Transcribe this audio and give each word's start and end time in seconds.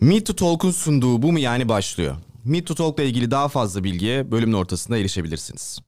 Meet 0.00 0.26
to 0.26 0.36
Talk'un 0.36 0.70
sunduğu 0.70 1.22
bu 1.22 1.32
mu 1.32 1.38
yani 1.38 1.68
başlıyor. 1.68 2.16
Meet 2.44 2.66
to 2.66 2.74
Talk'la 2.74 3.02
ilgili 3.02 3.30
daha 3.30 3.48
fazla 3.48 3.84
bilgiye 3.84 4.30
bölümün 4.30 4.52
ortasında 4.52 4.98
erişebilirsiniz. 4.98 5.78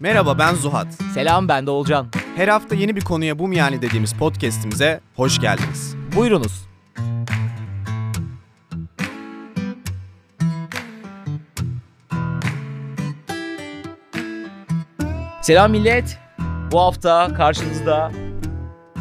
Merhaba 0.00 0.38
ben 0.38 0.54
Zuhat. 0.54 0.86
Selam 1.14 1.48
ben 1.48 1.66
de 1.66 1.70
Olcan. 1.70 2.06
Her 2.36 2.48
hafta 2.48 2.74
yeni 2.74 2.96
bir 2.96 3.00
konuya 3.00 3.38
bu 3.38 3.48
mu 3.48 3.54
yani 3.54 3.82
dediğimiz 3.82 4.12
podcast'imize 4.12 5.00
hoş 5.16 5.40
geldiniz. 5.40 5.94
Buyurunuz. 6.16 6.68
Selam 15.42 15.70
millet. 15.70 16.18
Bu 16.72 16.80
hafta 16.80 17.34
karşınızda 17.34 18.12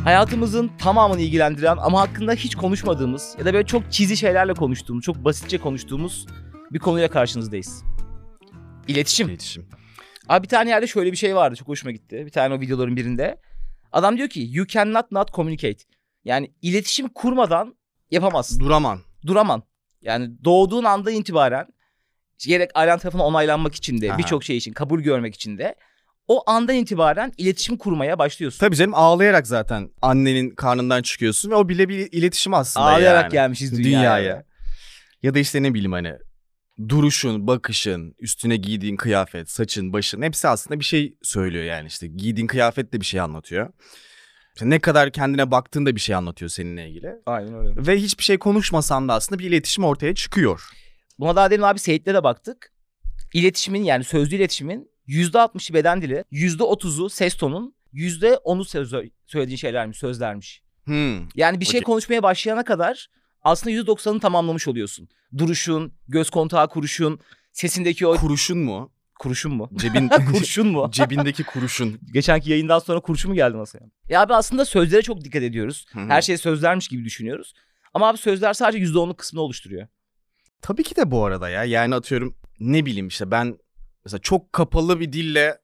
hayatımızın 0.08 0.72
tamamını 0.78 1.22
ilgilendiren 1.22 1.78
ama 1.78 2.02
hakkında 2.02 2.34
hiç 2.34 2.56
konuşmadığımız 2.56 3.36
ya 3.40 3.46
da 3.46 3.54
böyle 3.54 3.66
çok 3.66 3.92
çizi 3.92 4.18
şeylerle 4.18 4.54
konuştuğumuz, 4.54 5.04
çok 5.04 5.16
basitçe 5.26 5.58
konuştuğumuz 5.58 6.28
bir 6.72 6.80
konuyla 6.80 7.08
karşınızdayız. 7.08 7.84
İletişim. 8.88 9.30
İletişim. 9.30 9.70
Abi 10.30 10.44
bir 10.44 10.50
tane 10.50 10.70
yerde 10.70 10.88
şöyle 10.88 11.12
bir 11.12 11.18
şey 11.18 11.36
vardı 11.36 11.56
çok 11.56 11.68
hoşuma 11.68 11.92
gitti. 11.92 12.24
Bir 12.26 12.32
tane 12.32 12.54
o 12.54 12.60
videoların 12.60 12.96
birinde. 12.96 13.42
Adam 13.92 14.18
diyor 14.18 14.30
ki 14.30 14.48
you 14.52 14.68
cannot 14.68 15.12
not 15.12 15.34
communicate. 15.34 15.84
Yani 16.26 16.52
iletişim 16.62 17.10
kurmadan 17.10 17.76
yapamazsın. 18.12 18.60
Duraman. 18.60 19.00
Duraman. 19.26 19.64
Yani 20.02 20.44
doğduğun 20.44 20.84
anda 20.84 21.12
itibaren 21.12 21.68
gerek 22.48 22.72
ailen 22.76 23.00
tarafından 23.00 23.28
onaylanmak 23.28 23.76
için 23.76 24.02
de 24.02 24.18
birçok 24.18 24.44
şey 24.44 24.58
için 24.58 24.74
kabul 24.74 25.00
görmek 25.00 25.36
için 25.36 25.58
de 25.58 25.76
o 26.28 26.44
andan 26.50 26.76
itibaren 26.76 27.32
iletişim 27.38 27.78
kurmaya 27.78 28.20
başlıyorsun. 28.20 28.60
Tabii 28.60 28.76
canım 28.76 28.94
ağlayarak 28.96 29.48
zaten 29.48 29.90
annenin 30.02 30.50
karnından 30.50 31.02
çıkıyorsun 31.02 31.52
ve 31.52 31.56
o 31.56 31.70
bile 31.70 31.90
bir 31.90 32.12
iletişim 32.12 32.54
aslında 32.54 32.86
Ağlayarak 32.86 33.24
yani. 33.24 33.32
gelmişiz 33.32 33.72
dünyaya. 33.78 34.18
dünyaya. 34.18 34.44
Ya 35.24 35.34
da 35.34 35.40
işte 35.40 35.64
ne 35.64 35.74
bileyim 35.74 35.92
hani 35.92 36.14
duruşun, 36.90 37.48
bakışın, 37.48 38.16
üstüne 38.20 38.58
giydiğin 38.58 38.96
kıyafet, 38.96 39.50
saçın, 39.50 39.94
başın 39.94 40.22
hepsi 40.22 40.48
aslında 40.48 40.80
bir 40.80 40.86
şey 40.86 41.18
söylüyor 41.24 41.64
yani 41.64 41.88
işte 41.88 42.08
giydiğin 42.08 42.48
kıyafet 42.48 42.94
de 42.94 43.02
bir 43.02 43.06
şey 43.06 43.20
anlatıyor. 43.20 43.70
İşte 44.56 44.70
ne 44.70 44.80
kadar 44.80 45.12
kendine 45.12 45.52
baktığın 45.52 45.86
da 45.86 45.96
bir 45.96 46.02
şey 46.02 46.16
anlatıyor 46.16 46.50
seninle 46.50 46.90
ilgili. 46.90 47.10
Aynen 47.26 47.54
öyle. 47.54 47.88
Ve 47.88 47.98
hiçbir 47.98 48.24
şey 48.24 48.38
konuşmasan 48.38 49.08
da 49.08 49.14
aslında 49.14 49.40
bir 49.40 49.46
iletişim 49.50 49.84
ortaya 49.84 50.16
çıkıyor. 50.16 50.70
Buna 51.20 51.36
daha 51.36 51.52
demin 51.52 51.64
abi 51.64 51.80
Seyit'le 51.80 52.06
de 52.06 52.24
baktık. 52.24 52.72
İletişimin 53.34 53.84
yani 53.84 54.04
sözlü 54.04 54.36
iletişimin 54.36 54.90
%60'ı 55.08 55.74
beden 55.74 56.02
dili, 56.02 56.24
%30'u 56.32 57.10
ses 57.10 57.36
tonun, 57.36 57.74
%10'u 57.94 58.66
söz, 58.66 58.94
söylediğin 59.26 59.58
şeylermiş, 59.58 59.98
sözlermiş. 59.98 60.62
Hmm. 60.86 61.30
Yani 61.36 61.60
bir 61.60 61.66
şey 61.66 61.78
Okey. 61.78 61.82
konuşmaya 61.86 62.24
başlayana 62.24 62.64
kadar 62.64 63.08
aslında 63.44 63.76
%90'ını 63.76 64.20
tamamlamış 64.20 64.68
oluyorsun. 64.68 65.10
Duruşun, 65.38 65.94
göz 66.08 66.30
kontağı 66.30 66.70
kuruşun, 66.70 67.20
sesindeki 67.52 68.08
o 68.08 68.16
Kuruşun 68.16 68.58
mu? 68.58 68.92
kuruşun 69.20 69.54
mu? 69.54 69.70
Cebin 69.76 70.08
kurşun 70.32 70.68
mu? 70.68 70.90
cebindeki 70.92 71.44
kuruşun. 71.44 72.00
Geçenki 72.14 72.52
yayından 72.52 72.80
sonra 72.80 73.00
kurşun 73.00 73.32
mu 73.32 73.36
geldi 73.36 73.58
masaya? 73.58 73.90
Ya 74.10 74.22
abi 74.22 74.34
aslında 74.34 74.66
sözlere 74.66 75.02
çok 75.02 75.24
dikkat 75.24 75.44
ediyoruz. 75.44 75.86
Hı 75.94 76.00
hı. 76.00 76.06
Her 76.10 76.22
şey 76.22 76.38
sözlermiş 76.38 76.88
gibi 76.88 77.06
düşünüyoruz. 77.06 77.54
Ama 77.94 78.08
abi 78.10 78.18
sözler 78.18 78.54
sadece 78.54 78.84
%10'luk 78.86 79.16
kısmını 79.18 79.44
oluşturuyor. 79.44 79.88
Tabii 80.62 80.84
ki 80.84 80.96
de 80.96 81.12
bu 81.12 81.26
arada 81.26 81.50
ya. 81.50 81.64
Yani 81.64 81.96
atıyorum 81.96 82.36
ne 82.60 82.86
bileyim 82.86 83.08
işte 83.08 83.32
ben 83.32 83.58
mesela 84.08 84.22
çok 84.22 84.54
kapalı 84.54 85.00
bir 85.00 85.14
dille 85.14 85.58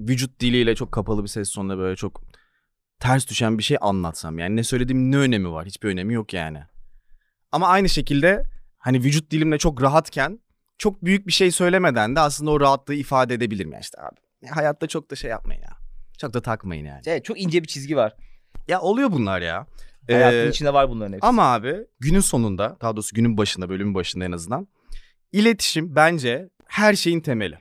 vücut 0.00 0.40
diliyle 0.40 0.74
çok 0.74 0.92
kapalı 0.92 1.22
bir 1.22 1.28
ses 1.28 1.52
tonuyla 1.52 1.78
böyle 1.78 1.96
çok 1.96 2.22
ters 3.00 3.28
düşen 3.28 3.58
bir 3.58 3.62
şey 3.62 3.76
anlatsam 3.80 4.38
yani 4.38 4.56
ne 4.56 4.64
söylediğim 4.64 5.12
ne 5.12 5.16
önemi 5.16 5.52
var? 5.52 5.66
Hiçbir 5.66 5.88
önemi 5.88 6.14
yok 6.14 6.34
yani. 6.34 6.62
Ama 7.52 7.68
aynı 7.68 7.88
şekilde 7.88 8.42
hani 8.78 8.98
vücut 8.98 9.30
dilimle 9.30 9.58
çok 9.58 9.82
rahatken 9.82 10.40
çok 10.78 11.04
büyük 11.04 11.26
bir 11.26 11.32
şey 11.32 11.50
söylemeden 11.50 12.16
de 12.16 12.20
aslında 12.20 12.50
o 12.50 12.60
rahatlığı 12.60 12.94
ifade 12.94 13.34
edebilirim 13.34 13.72
ya 13.72 13.80
işte 13.80 13.98
abi. 14.02 14.16
Ya 14.42 14.56
hayatta 14.56 14.86
çok 14.86 15.10
da 15.10 15.16
şey 15.16 15.30
yapmayın 15.30 15.62
ya. 15.62 15.76
Çok 16.18 16.34
da 16.34 16.40
takmayın 16.42 16.84
yani. 16.86 17.00
Evet, 17.06 17.24
çok 17.24 17.40
ince 17.40 17.62
bir 17.62 17.68
çizgi 17.68 17.96
var. 17.96 18.16
Ya 18.68 18.80
oluyor 18.80 19.12
bunlar 19.12 19.40
ya. 19.40 19.66
Hayatın 20.10 20.46
Ee, 20.46 20.48
içinde 20.48 20.74
var 20.74 20.90
bunların 20.90 21.12
hepsi. 21.12 21.26
Ama 21.26 21.52
abi 21.52 21.76
günün 22.00 22.20
sonunda 22.20 22.76
daha 22.80 22.96
doğrusu 22.96 23.14
günün 23.16 23.36
başında 23.36 23.68
bölümün 23.68 23.94
başında 23.94 24.24
en 24.24 24.32
azından 24.32 24.68
iletişim 25.32 25.96
bence 25.96 26.48
her 26.66 26.94
şeyin 26.94 27.20
temeli. 27.20 27.58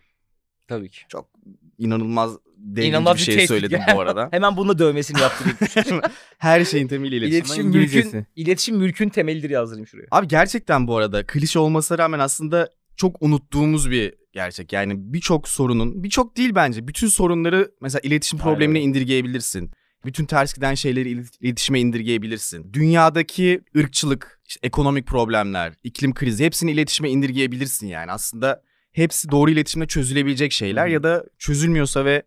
Tabii 0.69 0.89
ki. 0.89 0.99
Çok 1.09 1.29
inanılmaz 1.77 2.37
devrimci 2.57 2.89
İnanılmaz 2.89 3.15
bir 3.15 3.19
bir 3.19 3.25
şey 3.25 3.35
tespit 3.35 3.47
söyledim 3.49 3.79
bu 3.95 3.99
arada. 4.01 4.27
Hemen 4.31 4.57
bununla 4.57 4.79
dövmesini 4.79 5.21
yaptım. 5.21 5.47
her 6.37 6.65
şeyin 6.65 6.87
temeli 6.87 7.15
iletişim. 7.15 7.35
iletişim 7.37 7.67
İngilizcesi. 7.67 8.15
mülkün, 8.15 8.25
iletişim 8.35 8.77
mülkün 8.77 9.09
temelidir 9.09 9.49
yazdırayım 9.49 9.87
şuraya. 9.87 10.07
Abi 10.11 10.27
gerçekten 10.27 10.87
bu 10.87 10.97
arada 10.97 11.25
klişe 11.25 11.59
olmasına 11.59 11.97
rağmen 11.97 12.19
aslında 12.19 12.69
çok 12.95 13.21
unuttuğumuz 13.21 13.91
bir 13.91 14.13
gerçek. 14.33 14.73
Yani 14.73 14.93
birçok 15.13 15.47
sorunun, 15.47 16.03
birçok 16.03 16.37
değil 16.37 16.55
bence. 16.55 16.87
Bütün 16.87 17.07
sorunları 17.07 17.71
mesela 17.81 17.99
iletişim 18.03 18.39
Aynen 18.39 18.43
problemine 18.53 18.77
öyle. 18.79 18.87
indirgeyebilirsin. 18.89 19.71
Bütün 20.05 20.25
ters 20.25 20.53
giden 20.53 20.73
şeyleri 20.73 21.09
ilet- 21.09 21.37
iletişime 21.41 21.79
indirgeyebilirsin. 21.79 22.73
Dünyadaki 22.73 23.61
ırkçılık, 23.77 24.41
işte 24.47 24.59
ekonomik 24.63 25.07
problemler, 25.07 25.73
iklim 25.83 26.13
krizi 26.13 26.45
hepsini 26.45 26.71
iletişime 26.71 27.09
indirgeyebilirsin 27.09 27.87
yani. 27.87 28.11
Aslında 28.11 28.61
hepsi 28.91 29.31
doğru 29.31 29.51
iletişimle 29.51 29.87
çözülebilecek 29.87 30.51
şeyler 30.51 30.87
Hı. 30.87 30.91
ya 30.91 31.03
da 31.03 31.25
çözülmüyorsa 31.37 32.05
ve 32.05 32.23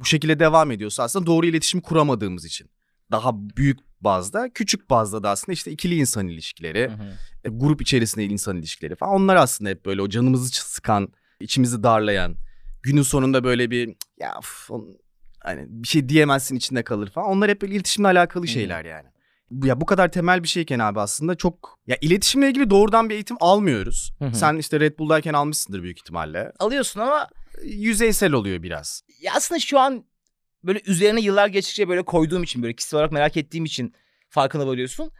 bu 0.00 0.04
şekilde 0.04 0.38
devam 0.38 0.70
ediyorsa 0.70 1.02
aslında 1.02 1.26
doğru 1.26 1.46
iletişim 1.46 1.80
kuramadığımız 1.80 2.44
için. 2.44 2.70
Daha 3.10 3.30
büyük 3.34 3.78
bazda, 4.00 4.50
küçük 4.54 4.90
bazda 4.90 5.22
da 5.22 5.30
aslında 5.30 5.52
işte 5.52 5.70
ikili 5.70 5.94
insan 5.96 6.28
ilişkileri, 6.28 6.90
e, 7.44 7.48
grup 7.48 7.82
içerisinde 7.82 8.24
insan 8.24 8.58
ilişkileri 8.58 8.94
falan. 8.96 9.14
Onlar 9.14 9.36
aslında 9.36 9.70
hep 9.70 9.86
böyle 9.86 10.02
o 10.02 10.08
canımızı 10.08 10.48
sıkan, 10.48 11.08
içimizi 11.40 11.82
darlayan, 11.82 12.36
günün 12.82 13.02
sonunda 13.02 13.44
böyle 13.44 13.70
bir 13.70 13.86
"Cık, 13.86 13.96
ya 14.20 14.34
üf, 14.38 14.70
on- 14.70 14.96
hani 15.40 15.66
bir 15.68 15.88
şey 15.88 16.08
diyemezsin 16.08 16.56
içinde 16.56 16.82
kalır 16.84 17.10
falan. 17.10 17.28
Onlar 17.28 17.50
hep 17.50 17.62
böyle 17.62 17.74
iletişimle 17.74 18.08
alakalı 18.08 18.48
şeyler 18.48 18.84
yani. 18.84 19.08
Ya 19.50 19.80
bu 19.80 19.86
kadar 19.86 20.12
temel 20.12 20.42
bir 20.42 20.48
şeyken 20.48 20.78
abi 20.78 21.00
aslında 21.00 21.34
çok 21.34 21.78
ya 21.86 21.96
iletişimle 22.00 22.48
ilgili 22.48 22.70
doğrudan 22.70 23.08
bir 23.10 23.14
eğitim 23.14 23.36
almıyoruz. 23.40 24.12
Hı 24.18 24.24
hı. 24.24 24.34
Sen 24.34 24.56
işte 24.56 24.80
Red 24.80 24.98
Bull'dayken 24.98 25.32
almışsındır 25.32 25.82
büyük 25.82 25.98
ihtimalle. 25.98 26.52
Alıyorsun 26.58 27.00
ama 27.00 27.28
Yüzeysel 27.62 28.32
oluyor 28.32 28.62
biraz. 28.62 29.02
ya 29.20 29.32
aslında 29.36 29.58
şu 29.58 29.78
an 29.78 30.04
böyle 30.64 30.80
üzerine 30.86 31.20
yıllar 31.20 31.46
geçtikçe 31.46 31.88
böyle 31.88 32.02
koyduğum 32.02 32.42
için 32.42 32.62
böyle 32.62 32.76
kişisel 32.76 32.98
olarak 32.98 33.12
merak 33.12 33.36
ettiğim 33.36 33.64
için 33.64 33.94
farkına 34.28 34.66
varıyorsun. 34.66 35.10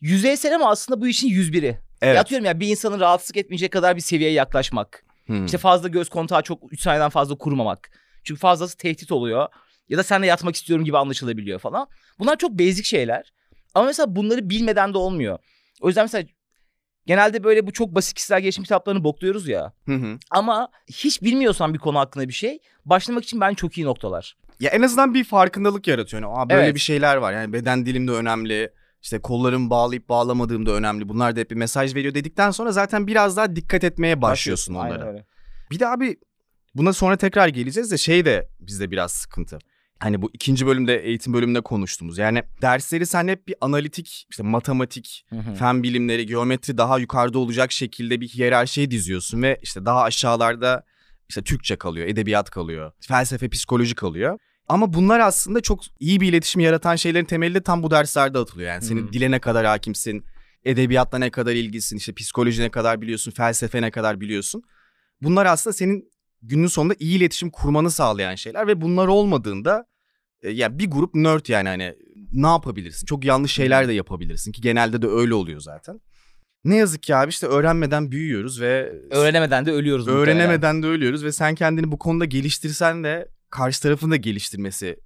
Yüzeysel 0.00 0.54
ama 0.54 0.70
aslında 0.70 1.00
bu 1.00 1.08
işin 1.08 1.28
101'i. 1.28 1.78
Evet. 2.02 2.14
Ya 2.14 2.20
atıyorum 2.20 2.44
ya 2.44 2.60
bir 2.60 2.68
insanı 2.68 3.00
rahatsız 3.00 3.36
etmeyecek 3.36 3.72
kadar 3.72 3.96
bir 3.96 4.00
seviyeye 4.00 4.32
yaklaşmak. 4.32 5.04
Hmm. 5.26 5.44
İşte 5.46 5.58
fazla 5.58 5.88
göz 5.88 6.08
kontağı 6.08 6.42
çok 6.42 6.72
3 6.72 6.80
saniyeden 6.80 7.10
fazla 7.10 7.38
kurmamak. 7.38 7.90
Çünkü 8.24 8.40
fazlası 8.40 8.76
tehdit 8.76 9.12
oluyor. 9.12 9.48
Ya 9.88 9.98
da 9.98 10.02
seninle 10.02 10.26
yatmak 10.26 10.54
istiyorum 10.54 10.84
gibi 10.84 10.98
anlaşılabiliyor 10.98 11.58
falan. 11.58 11.88
Bunlar 12.18 12.36
çok 12.36 12.50
basic 12.50 12.82
şeyler. 12.84 13.32
Ama 13.74 13.86
mesela 13.86 14.16
bunları 14.16 14.50
bilmeden 14.50 14.94
de 14.94 14.98
olmuyor. 14.98 15.38
O 15.80 15.86
yüzden 15.88 16.04
mesela 16.04 16.24
genelde 17.06 17.44
böyle 17.44 17.66
bu 17.66 17.72
çok 17.72 17.94
basit 17.94 18.14
kişisel 18.14 18.40
gelişim 18.40 18.62
kitaplarını 18.64 19.04
bokluyoruz 19.04 19.48
ya. 19.48 19.72
Hı 19.86 19.94
hı. 19.94 20.18
Ama 20.30 20.68
hiç 20.86 21.22
bilmiyorsan 21.22 21.74
bir 21.74 21.78
konu 21.78 21.98
hakkında 21.98 22.28
bir 22.28 22.32
şey 22.32 22.58
başlamak 22.84 23.24
için 23.24 23.40
ben 23.40 23.54
çok 23.54 23.78
iyi 23.78 23.86
noktalar. 23.86 24.36
Ya 24.60 24.70
en 24.70 24.82
azından 24.82 25.14
bir 25.14 25.24
farkındalık 25.24 25.88
yaratıyor. 25.88 26.22
Yani, 26.22 26.32
Aa, 26.34 26.50
böyle 26.50 26.62
Evet. 26.62 26.74
bir 26.74 26.80
şeyler 26.80 27.16
var. 27.16 27.32
Yani 27.32 27.52
beden 27.52 27.86
dilim 27.86 28.08
de 28.08 28.12
önemli. 28.12 28.70
İşte 29.02 29.18
kollarımı 29.20 29.70
bağlayıp 29.70 30.08
bağlamadığım 30.08 30.66
da 30.66 30.72
önemli. 30.72 31.08
Bunlar 31.08 31.36
da 31.36 31.40
hep 31.40 31.50
bir 31.50 31.56
mesaj 31.56 31.94
veriyor 31.94 32.14
dedikten 32.14 32.50
sonra 32.50 32.72
zaten 32.72 33.06
biraz 33.06 33.36
daha 33.36 33.56
dikkat 33.56 33.84
etmeye 33.84 34.22
başlıyorsun 34.22 34.74
Aynen 34.74 34.94
onlara. 34.96 35.08
öyle. 35.08 35.26
Bir 35.70 35.78
de 35.80 35.88
abi 35.88 36.16
buna 36.74 36.92
sonra 36.92 37.16
tekrar 37.16 37.48
geleceğiz 37.48 37.90
de 37.90 37.98
şey 37.98 38.24
de 38.24 38.48
bizde 38.60 38.90
biraz 38.90 39.12
sıkıntı. 39.12 39.58
Hani 40.00 40.22
bu 40.22 40.30
ikinci 40.34 40.66
bölümde 40.66 40.96
eğitim 41.06 41.32
bölümünde 41.32 41.60
konuştuğumuz. 41.60 42.18
Yani 42.18 42.42
dersleri 42.62 43.06
sen 43.06 43.28
hep 43.28 43.48
bir 43.48 43.54
analitik, 43.60 44.26
işte 44.30 44.42
matematik, 44.42 45.24
Hı 45.30 45.36
hı. 45.36 45.54
fen 45.54 45.82
bilimleri, 45.82 46.26
geometri 46.26 46.78
daha 46.78 46.98
yukarıda 46.98 47.38
olacak 47.38 47.72
şekilde 47.72 48.20
bir 48.20 48.28
hiyerarşiye 48.28 48.90
diziyorsun 48.90 49.42
ve 49.42 49.58
işte 49.62 49.84
daha 49.84 50.02
aşağılarda 50.02 50.84
işte 51.28 51.42
Türkçe 51.42 51.76
kalıyor, 51.76 52.06
edebiyat 52.06 52.50
kalıyor, 52.50 52.92
felsefe, 53.00 53.48
psikoloji 53.48 53.94
kalıyor. 53.94 54.38
Ama 54.68 54.92
bunlar 54.92 55.20
aslında 55.20 55.60
çok 55.60 55.80
iyi 56.00 56.20
bir 56.20 56.28
iletişim 56.28 56.60
yaratan 56.60 56.96
şeylerin 56.96 57.24
temeli 57.24 57.54
de 57.54 57.62
tam 57.62 57.82
bu 57.82 57.90
derslerde 57.90 58.38
atılıyor. 58.38 58.68
Yani 58.68 58.82
senin 58.82 59.02
Hmm. 59.02 59.12
dile 59.12 59.30
ne 59.30 59.38
kadar 59.38 59.66
hakimsin, 59.66 60.24
edebiyatla 60.64 61.18
ne 61.18 61.30
kadar 61.30 61.52
ilgisin, 61.52 61.96
işte 61.96 62.12
psikoloji 62.14 62.62
ne 62.62 62.70
kadar 62.70 63.00
biliyorsun, 63.02 63.30
felsefe 63.30 63.82
ne 63.82 63.90
kadar 63.90 64.20
biliyorsun. 64.20 64.62
Bunlar 65.22 65.46
aslında 65.46 65.74
senin 65.74 66.10
günün 66.42 66.66
sonunda 66.66 66.94
iyi 66.98 67.16
iletişim 67.18 67.50
kurmanı 67.50 67.90
sağlayan 67.90 68.34
şeyler 68.34 68.66
ve 68.66 68.80
bunlar 68.80 69.06
olmadığında 69.06 69.86
e, 70.42 70.50
ya 70.50 70.78
bir 70.78 70.90
grup 70.90 71.14
nerd 71.14 71.46
yani 71.48 71.68
hani 71.68 71.94
ne 72.32 72.46
yapabilirsin? 72.46 73.06
Çok 73.06 73.24
yanlış 73.24 73.52
şeyler 73.52 73.88
de 73.88 73.92
yapabilirsin 73.92 74.52
ki 74.52 74.60
genelde 74.60 75.02
de 75.02 75.06
öyle 75.06 75.34
oluyor 75.34 75.60
zaten. 75.60 76.00
Ne 76.64 76.76
yazık 76.76 77.02
ki 77.02 77.16
abi 77.16 77.30
işte 77.30 77.46
öğrenmeden 77.46 78.10
büyüyoruz 78.10 78.60
ve 78.60 78.92
Öğrenemeden 79.10 79.66
de 79.66 79.72
ölüyoruz. 79.72 80.08
öğrenemeden 80.08 80.82
de 80.82 80.86
ölüyoruz 80.86 81.24
ve 81.24 81.32
sen 81.32 81.54
kendini 81.54 81.92
bu 81.92 81.98
konuda 81.98 82.24
geliştirsen 82.24 83.04
de 83.04 83.28
karşı 83.50 83.82
tarafın 83.82 84.10
da 84.10 84.16
geliştirmesi 84.16 84.96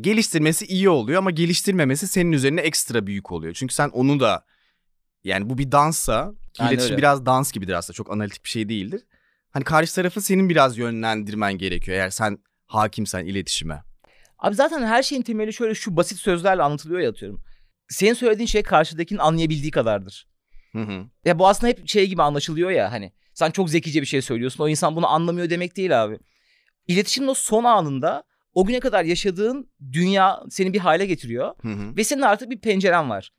Geliştirmesi 0.00 0.66
iyi 0.66 0.88
oluyor 0.88 1.18
ama 1.18 1.30
geliştirmemesi 1.30 2.06
senin 2.08 2.32
üzerine 2.32 2.60
ekstra 2.60 3.06
büyük 3.06 3.32
oluyor. 3.32 3.54
Çünkü 3.54 3.74
sen 3.74 3.88
onu 3.88 4.20
da 4.20 4.44
yani 5.24 5.50
bu 5.50 5.58
bir 5.58 5.72
danssa 5.72 6.32
ki 6.52 6.62
Aynen 6.62 6.72
iletişim 6.72 6.92
öyle. 6.92 6.98
biraz 6.98 7.26
dans 7.26 7.52
gibidir 7.52 7.72
aslında 7.72 7.94
çok 7.94 8.12
analitik 8.12 8.44
bir 8.44 8.48
şey 8.48 8.68
değildir. 8.68 9.02
Hani 9.50 9.64
karşı 9.64 9.94
tarafı 9.94 10.20
senin 10.20 10.48
biraz 10.48 10.78
yönlendirmen 10.78 11.58
gerekiyor 11.58 11.96
eğer 11.98 12.10
sen 12.10 12.38
hakimsen 12.66 13.24
iletişime. 13.26 13.82
Abi 14.38 14.54
zaten 14.54 14.86
her 14.86 15.02
şeyin 15.02 15.22
temeli 15.22 15.52
şöyle 15.52 15.74
şu 15.74 15.96
basit 15.96 16.18
sözlerle 16.18 16.62
anlatılıyor 16.62 17.00
ya 17.00 17.10
atıyorum. 17.10 17.42
Senin 17.88 18.14
söylediğin 18.14 18.46
şey 18.46 18.62
karşıdakinin 18.62 19.18
anlayabildiği 19.18 19.70
kadardır. 19.70 20.26
Hı 20.72 20.82
hı. 20.82 21.06
Ya 21.24 21.38
bu 21.38 21.48
aslında 21.48 21.70
hep 21.70 21.88
şey 21.88 22.08
gibi 22.08 22.22
anlaşılıyor 22.22 22.70
ya 22.70 22.92
hani. 22.92 23.12
Sen 23.34 23.50
çok 23.50 23.70
zekice 23.70 24.00
bir 24.00 24.06
şey 24.06 24.22
söylüyorsun. 24.22 24.64
O 24.64 24.68
insan 24.68 24.96
bunu 24.96 25.06
anlamıyor 25.06 25.50
demek 25.50 25.76
değil 25.76 26.04
abi. 26.04 26.18
İletişimin 26.86 27.28
o 27.28 27.34
son 27.34 27.64
anında 27.64 28.24
o 28.54 28.64
güne 28.64 28.80
kadar 28.80 29.04
yaşadığın 29.04 29.70
dünya 29.92 30.40
seni 30.50 30.72
bir 30.72 30.78
hale 30.78 31.06
getiriyor. 31.06 31.54
Hı 31.62 31.68
hı. 31.68 31.96
Ve 31.96 32.04
senin 32.04 32.22
artık 32.22 32.50
bir 32.50 32.60
penceren 32.60 33.10
var. 33.10 33.30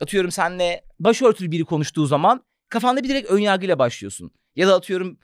Atıyorum 0.00 0.30
senle 0.30 0.84
başörtülü 1.00 1.50
biri 1.50 1.64
konuştuğu 1.64 2.06
zaman 2.06 2.44
kafanda 2.68 3.02
bir 3.02 3.08
direkt 3.08 3.30
önyargıyla 3.30 3.78
başlıyorsun. 3.78 4.30
Ya 4.56 4.68
da 4.68 4.74
atıyorum 4.74 5.18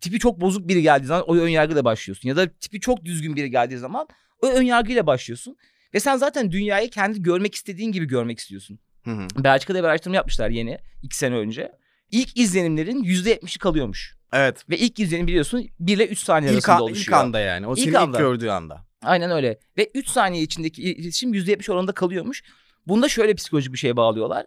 tipi 0.00 0.18
çok 0.18 0.40
bozuk 0.40 0.68
biri 0.68 0.82
geldiği 0.82 1.06
zaman 1.06 1.24
o 1.28 1.36
önyargıyla 1.36 1.84
başlıyorsun. 1.84 2.28
Ya 2.28 2.36
da 2.36 2.48
tipi 2.48 2.80
çok 2.80 3.04
düzgün 3.04 3.36
biri 3.36 3.50
geldiği 3.50 3.78
zaman 3.78 4.08
o 4.42 4.46
önyargıyla 4.46 5.06
başlıyorsun. 5.06 5.56
Ve 5.94 6.00
sen 6.00 6.16
zaten 6.16 6.52
dünyayı 6.52 6.90
kendi 6.90 7.22
görmek 7.22 7.54
istediğin 7.54 7.92
gibi 7.92 8.06
görmek 8.06 8.38
istiyorsun. 8.38 8.78
Hı 9.04 9.10
hı. 9.10 9.26
Belçika'da 9.44 9.78
bir 9.78 9.84
araştırma 9.84 10.16
yapmışlar 10.16 10.50
yeni 10.50 10.78
iki 11.02 11.16
sene 11.16 11.34
önce. 11.34 11.72
İlk 12.10 12.36
izlenimlerin 12.38 13.04
%70'i 13.04 13.58
kalıyormuş. 13.58 14.16
Evet. 14.32 14.64
Ve 14.70 14.78
ilk 14.78 14.98
izlenim 15.00 15.26
biliyorsun 15.26 15.66
1 15.80 15.96
ile 15.96 16.06
3 16.06 16.18
saniye 16.18 16.50
İlk, 16.52 16.56
arasında 16.68 16.74
an- 16.76 16.82
oluşuyor. 16.82 17.18
ilk 17.18 17.24
anda 17.24 17.40
yani. 17.40 17.66
O 17.66 17.72
İlk 17.72 17.78
seni 17.78 17.88
ilk 17.88 17.96
anda. 17.96 18.18
gördüğü 18.18 18.48
anda. 18.48 18.86
Aynen 19.02 19.30
öyle. 19.30 19.58
Ve 19.78 19.90
3 19.94 20.08
saniye 20.08 20.42
içindeki 20.42 20.82
iletişim 20.82 21.34
%70 21.34 21.72
oranında 21.72 21.92
kalıyormuş. 21.92 22.42
Bunda 22.86 23.08
şöyle 23.08 23.34
psikolojik 23.34 23.72
bir 23.72 23.78
şeye 23.78 23.96
bağlıyorlar. 23.96 24.46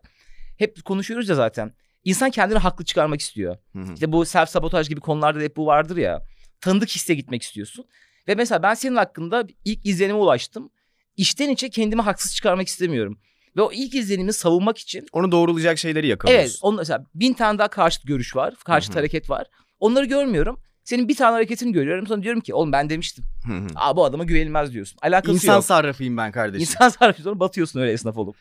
Hep 0.58 0.86
konuşuyoruz 0.86 1.30
ya 1.30 1.36
zaten. 1.36 1.74
İnsan 2.04 2.30
kendini 2.30 2.58
haklı 2.60 2.86
çıkarmak 2.86 3.22
istiyor. 3.22 3.58
Hı 3.74 3.80
hı. 3.80 3.94
İşte 3.94 4.12
bu 4.12 4.26
self 4.26 4.50
sabotaj 4.50 4.90
gibi 4.90 5.00
konularda 5.00 5.40
da 5.40 5.44
hep 5.44 5.58
bu 5.58 5.66
vardır 5.66 5.98
ya. 5.98 6.22
Tanıdık 6.62 6.90
hisse 6.90 7.14
gitmek 7.14 7.42
istiyorsun. 7.44 7.86
Ve 8.28 8.36
mesela 8.36 8.64
ben 8.64 8.74
senin 8.74 8.96
hakkında 8.96 9.48
ilk 9.66 9.86
izlenime 9.86 10.18
ulaştım. 10.20 10.70
İçten 11.18 11.50
içe 11.50 11.70
kendimi 11.70 12.02
haksız 12.02 12.36
çıkarmak 12.36 12.68
istemiyorum. 12.68 13.20
Ve 13.58 13.62
o 13.62 13.72
ilk 13.72 13.96
izlenimi 13.96 14.34
savunmak 14.34 14.78
için 14.78 15.06
Onu 15.12 15.32
doğrulayacak 15.32 15.78
şeyleri 15.78 16.08
yakalıyorsun. 16.08 16.46
evet 16.46 16.60
onun 16.62 16.78
mesela 16.78 17.06
bin 17.16 17.34
tane 17.34 17.60
daha 17.60 17.68
karşıt 17.68 18.08
görüş 18.08 18.36
var. 18.36 18.54
Karşıt 18.66 18.90
Hı 18.92 18.94
hı. 18.94 19.00
hareket 19.00 19.30
var. 19.30 19.48
Onları 19.80 20.06
görmüyorum. 20.06 20.60
Senin 20.84 21.08
bir 21.08 21.16
tane 21.16 21.32
hareketini 21.32 21.72
görüyorum. 21.72 22.08
Sonra 22.08 22.24
diyorum 22.24 22.42
ki 22.42 22.54
oğlum 22.54 22.72
ben 22.72 22.90
demiştim. 22.90 23.24
Hı 23.48 23.54
hı. 23.54 23.68
Aa 23.76 23.96
bu 23.96 24.06
adama 24.06 24.24
güvenilmez 24.24 24.74
diyorsun. 24.74 24.98
Alakası 25.02 25.34
İnsan 25.34 25.56
yok. 25.56 25.64
sarrafıyım 25.66 26.18
ben 26.18 26.32
kardeşim. 26.32 26.62
İnsan 26.62 26.90
sarrafı 26.90 27.22
sonra 27.22 27.40
batıyorsun 27.40 27.80
öyle 27.80 27.92
esnaf 27.92 28.18
olup. 28.18 28.36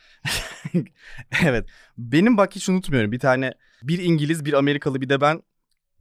evet. 1.45 1.67
Benim 1.99 2.37
bak 2.37 2.57
hiç 2.57 2.69
unutmuyorum. 2.69 3.13
Bir 3.13 3.19
tane 3.19 3.53
bir 3.83 3.99
İngiliz, 3.99 4.45
bir 4.45 4.53
Amerikalı 4.53 5.01
bir 5.01 5.09
de 5.09 5.21
ben 5.21 5.43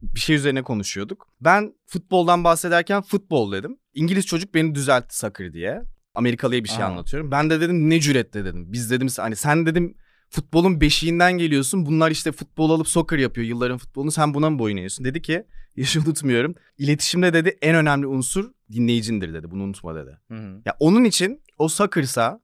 bir 0.02 0.20
şey 0.20 0.36
üzerine 0.36 0.62
konuşuyorduk. 0.62 1.28
Ben 1.40 1.74
futboldan 1.86 2.44
bahsederken 2.44 3.02
futbol 3.02 3.52
dedim. 3.52 3.76
İngiliz 3.94 4.26
çocuk 4.26 4.54
beni 4.54 4.74
düzeltti 4.74 5.18
sakır 5.18 5.52
diye. 5.52 5.82
Amerikalıya 6.14 6.64
bir 6.64 6.68
şey 6.68 6.84
Aa. 6.84 6.86
anlatıyorum. 6.86 7.30
Ben 7.30 7.50
de 7.50 7.60
dedim 7.60 7.90
ne 7.90 8.00
cüretle 8.00 8.44
dedim. 8.44 8.72
Biz 8.72 8.90
dedim 8.90 9.08
hani 9.16 9.36
sen 9.36 9.66
dedim 9.66 9.94
futbolun 10.30 10.80
beşiğinden 10.80 11.32
geliyorsun. 11.38 11.86
Bunlar 11.86 12.10
işte 12.10 12.32
futbol 12.32 12.70
alıp 12.70 12.88
soccer 12.88 13.18
yapıyor 13.18 13.46
yılların 13.46 13.78
futbolunu. 13.78 14.10
Sen 14.10 14.34
buna 14.34 14.50
mı 14.50 14.58
boyun 14.58 14.76
eğiyorsun? 14.76 15.04
Dedi 15.04 15.22
ki 15.22 15.44
hiç 15.76 15.96
unutmuyorum. 15.96 16.54
İletişimde 16.78 17.32
dedi 17.32 17.58
en 17.62 17.74
önemli 17.74 18.06
unsur 18.06 18.50
dinleyicindir 18.72 19.34
dedi. 19.34 19.50
Bunu 19.50 19.62
unutma 19.62 19.94
dedi. 19.94 20.18
Ya 20.66 20.76
onun 20.80 21.04
için 21.04 21.42
o 21.58 21.68
soccer'sa 21.68 22.40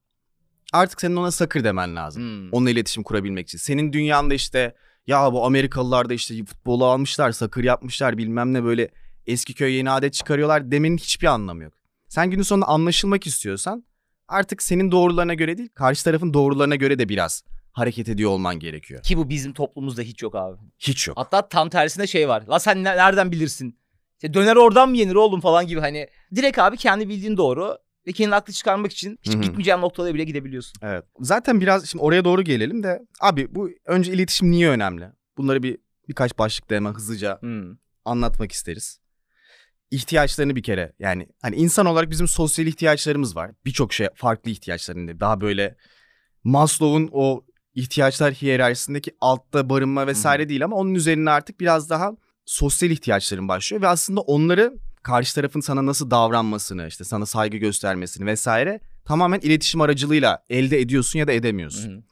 artık 0.73 1.01
senin 1.01 1.17
ona 1.17 1.31
soccer 1.31 1.65
demen 1.65 1.97
lazım. 1.97 2.23
Hmm. 2.23 2.53
Onunla 2.53 2.71
iletişim 2.71 3.03
kurabilmek 3.03 3.47
için. 3.47 3.59
Senin 3.59 3.93
dünyanda 3.93 4.35
işte 4.35 4.75
ya 5.07 5.33
bu 5.33 5.45
Amerikalılar 5.47 6.09
da 6.09 6.15
işte 6.15 6.45
futbolu 6.45 6.85
almışlar, 6.85 7.33
sakır 7.33 7.65
yapmışlar 7.65 8.19
bilmem 8.19 8.55
ne 8.55 8.65
böyle 8.65 8.89
eski 9.27 9.55
köy 9.55 9.75
yeni 9.75 9.91
adet 9.91 10.13
çıkarıyorlar 10.15 10.71
demenin 10.71 10.97
hiçbir 10.97 11.27
anlamı 11.27 11.63
yok. 11.63 11.73
Sen 12.09 12.31
günün 12.31 12.43
sonunda 12.43 12.67
anlaşılmak 12.67 13.27
istiyorsan 13.27 13.85
artık 14.29 14.63
senin 14.63 14.91
doğrularına 14.93 15.35
göre 15.35 15.59
değil 15.59 15.69
karşı 15.75 16.05
tarafın 16.05 16.35
doğrularına 16.35 16.77
göre 16.77 16.99
de 16.99 17.09
biraz 17.09 17.45
hareket 17.73 18.09
ediyor 18.09 18.31
olman 18.31 18.59
gerekiyor. 18.59 19.03
Ki 19.03 19.17
bu 19.19 19.29
bizim 19.29 19.53
toplumumuzda 19.53 20.03
hiç 20.03 20.23
yok 20.23 20.35
abi. 20.35 20.57
Hiç 20.79 21.09
yok. 21.09 21.17
Hatta 21.19 21.49
tam 21.49 21.69
tersine 21.69 22.07
şey 22.07 22.29
var. 22.29 22.43
La 22.49 22.59
sen 22.59 22.85
ne- 22.85 22.97
nereden 22.97 23.33
bilirsin? 23.33 23.79
İşte 24.15 24.35
döner 24.35 24.57
oradan 24.57 24.89
mı 24.91 24.97
yenir 24.97 25.15
oğlum 25.15 25.41
falan 25.41 25.67
gibi 25.67 25.81
hani. 25.81 26.09
Direkt 26.35 26.59
abi 26.59 26.77
kendi 26.77 27.09
bildiğin 27.09 27.37
doğru. 27.37 27.79
Ve 28.07 28.13
kendini 28.13 28.35
haklı 28.35 28.53
çıkarmak 28.53 28.93
için 28.93 29.19
hiç 29.23 29.35
Hı 29.35 29.39
hı. 29.39 29.43
gitmeyeceğin 29.43 29.79
noktalara 29.79 30.15
bile 30.15 30.25
gidebiliyorsun. 30.25 30.79
Evet. 30.83 31.05
Zaten 31.21 31.61
biraz 31.61 31.87
şimdi 31.87 32.05
oraya 32.05 32.25
doğru 32.25 32.43
gelelim 32.43 32.83
de 32.83 32.99
abi 33.21 33.55
bu 33.55 33.71
önce 33.85 34.13
iletişim 34.13 34.51
niye 34.51 34.69
önemli? 34.71 35.05
Bunları 35.37 35.63
bir 35.63 35.79
birkaç 36.09 36.39
başlıkta 36.39 36.75
hemen 36.75 36.93
hızlıca 36.93 37.39
Hmm. 37.41 37.77
anlatmak 38.05 38.53
isteriz. 38.53 39.01
İhtiyaçlarını 39.91 40.57
bir 40.57 40.63
kere 40.63 40.93
yani 40.99 41.27
hani 41.43 41.57
insan 41.57 41.87
olarak 41.87 42.11
bizim 42.11 42.29
sosyal 42.29 42.67
ihtiyaçlarımız 42.69 43.37
var. 43.37 43.51
Birçok 43.65 43.93
şey 43.93 44.09
farklı 44.15 44.51
ihtiyaçlarında 44.51 45.21
daha 45.21 45.41
böyle 45.41 45.77
Maslow'un 46.45 47.09
o 47.13 47.45
ihtiyaçlar 47.75 48.35
hiyerarşisindeki 48.35 49.11
altta 49.21 49.71
barınma 49.71 50.07
vesaire 50.07 50.49
değil 50.49 50.65
ama 50.65 50.77
onun 50.77 50.95
üzerine 50.95 51.31
artık 51.31 51.61
biraz 51.61 51.91
daha 51.91 52.13
sosyal 52.45 52.91
ihtiyaçların 52.93 53.49
başlıyor 53.49 53.83
ve 53.83 53.89
aslında 53.89 54.21
onları 54.21 54.75
karşı 55.07 55.35
tarafın 55.35 55.61
sana 55.61 55.87
nasıl 55.87 56.11
davranmasını, 56.11 56.87
işte 56.87 57.05
sana 57.05 57.27
saygı 57.27 57.57
göstermesini 57.57 58.27
vesaire 58.27 58.81
tamamen 59.05 59.41
iletişim 59.41 59.81
aracılığıyla 59.81 60.45
elde 60.51 60.81
ediyorsun 60.81 61.19
ya 61.19 61.27
da 61.27 61.33
edemiyorsun. 61.33 61.93
Hı 61.93 61.97
hı. 61.97 62.03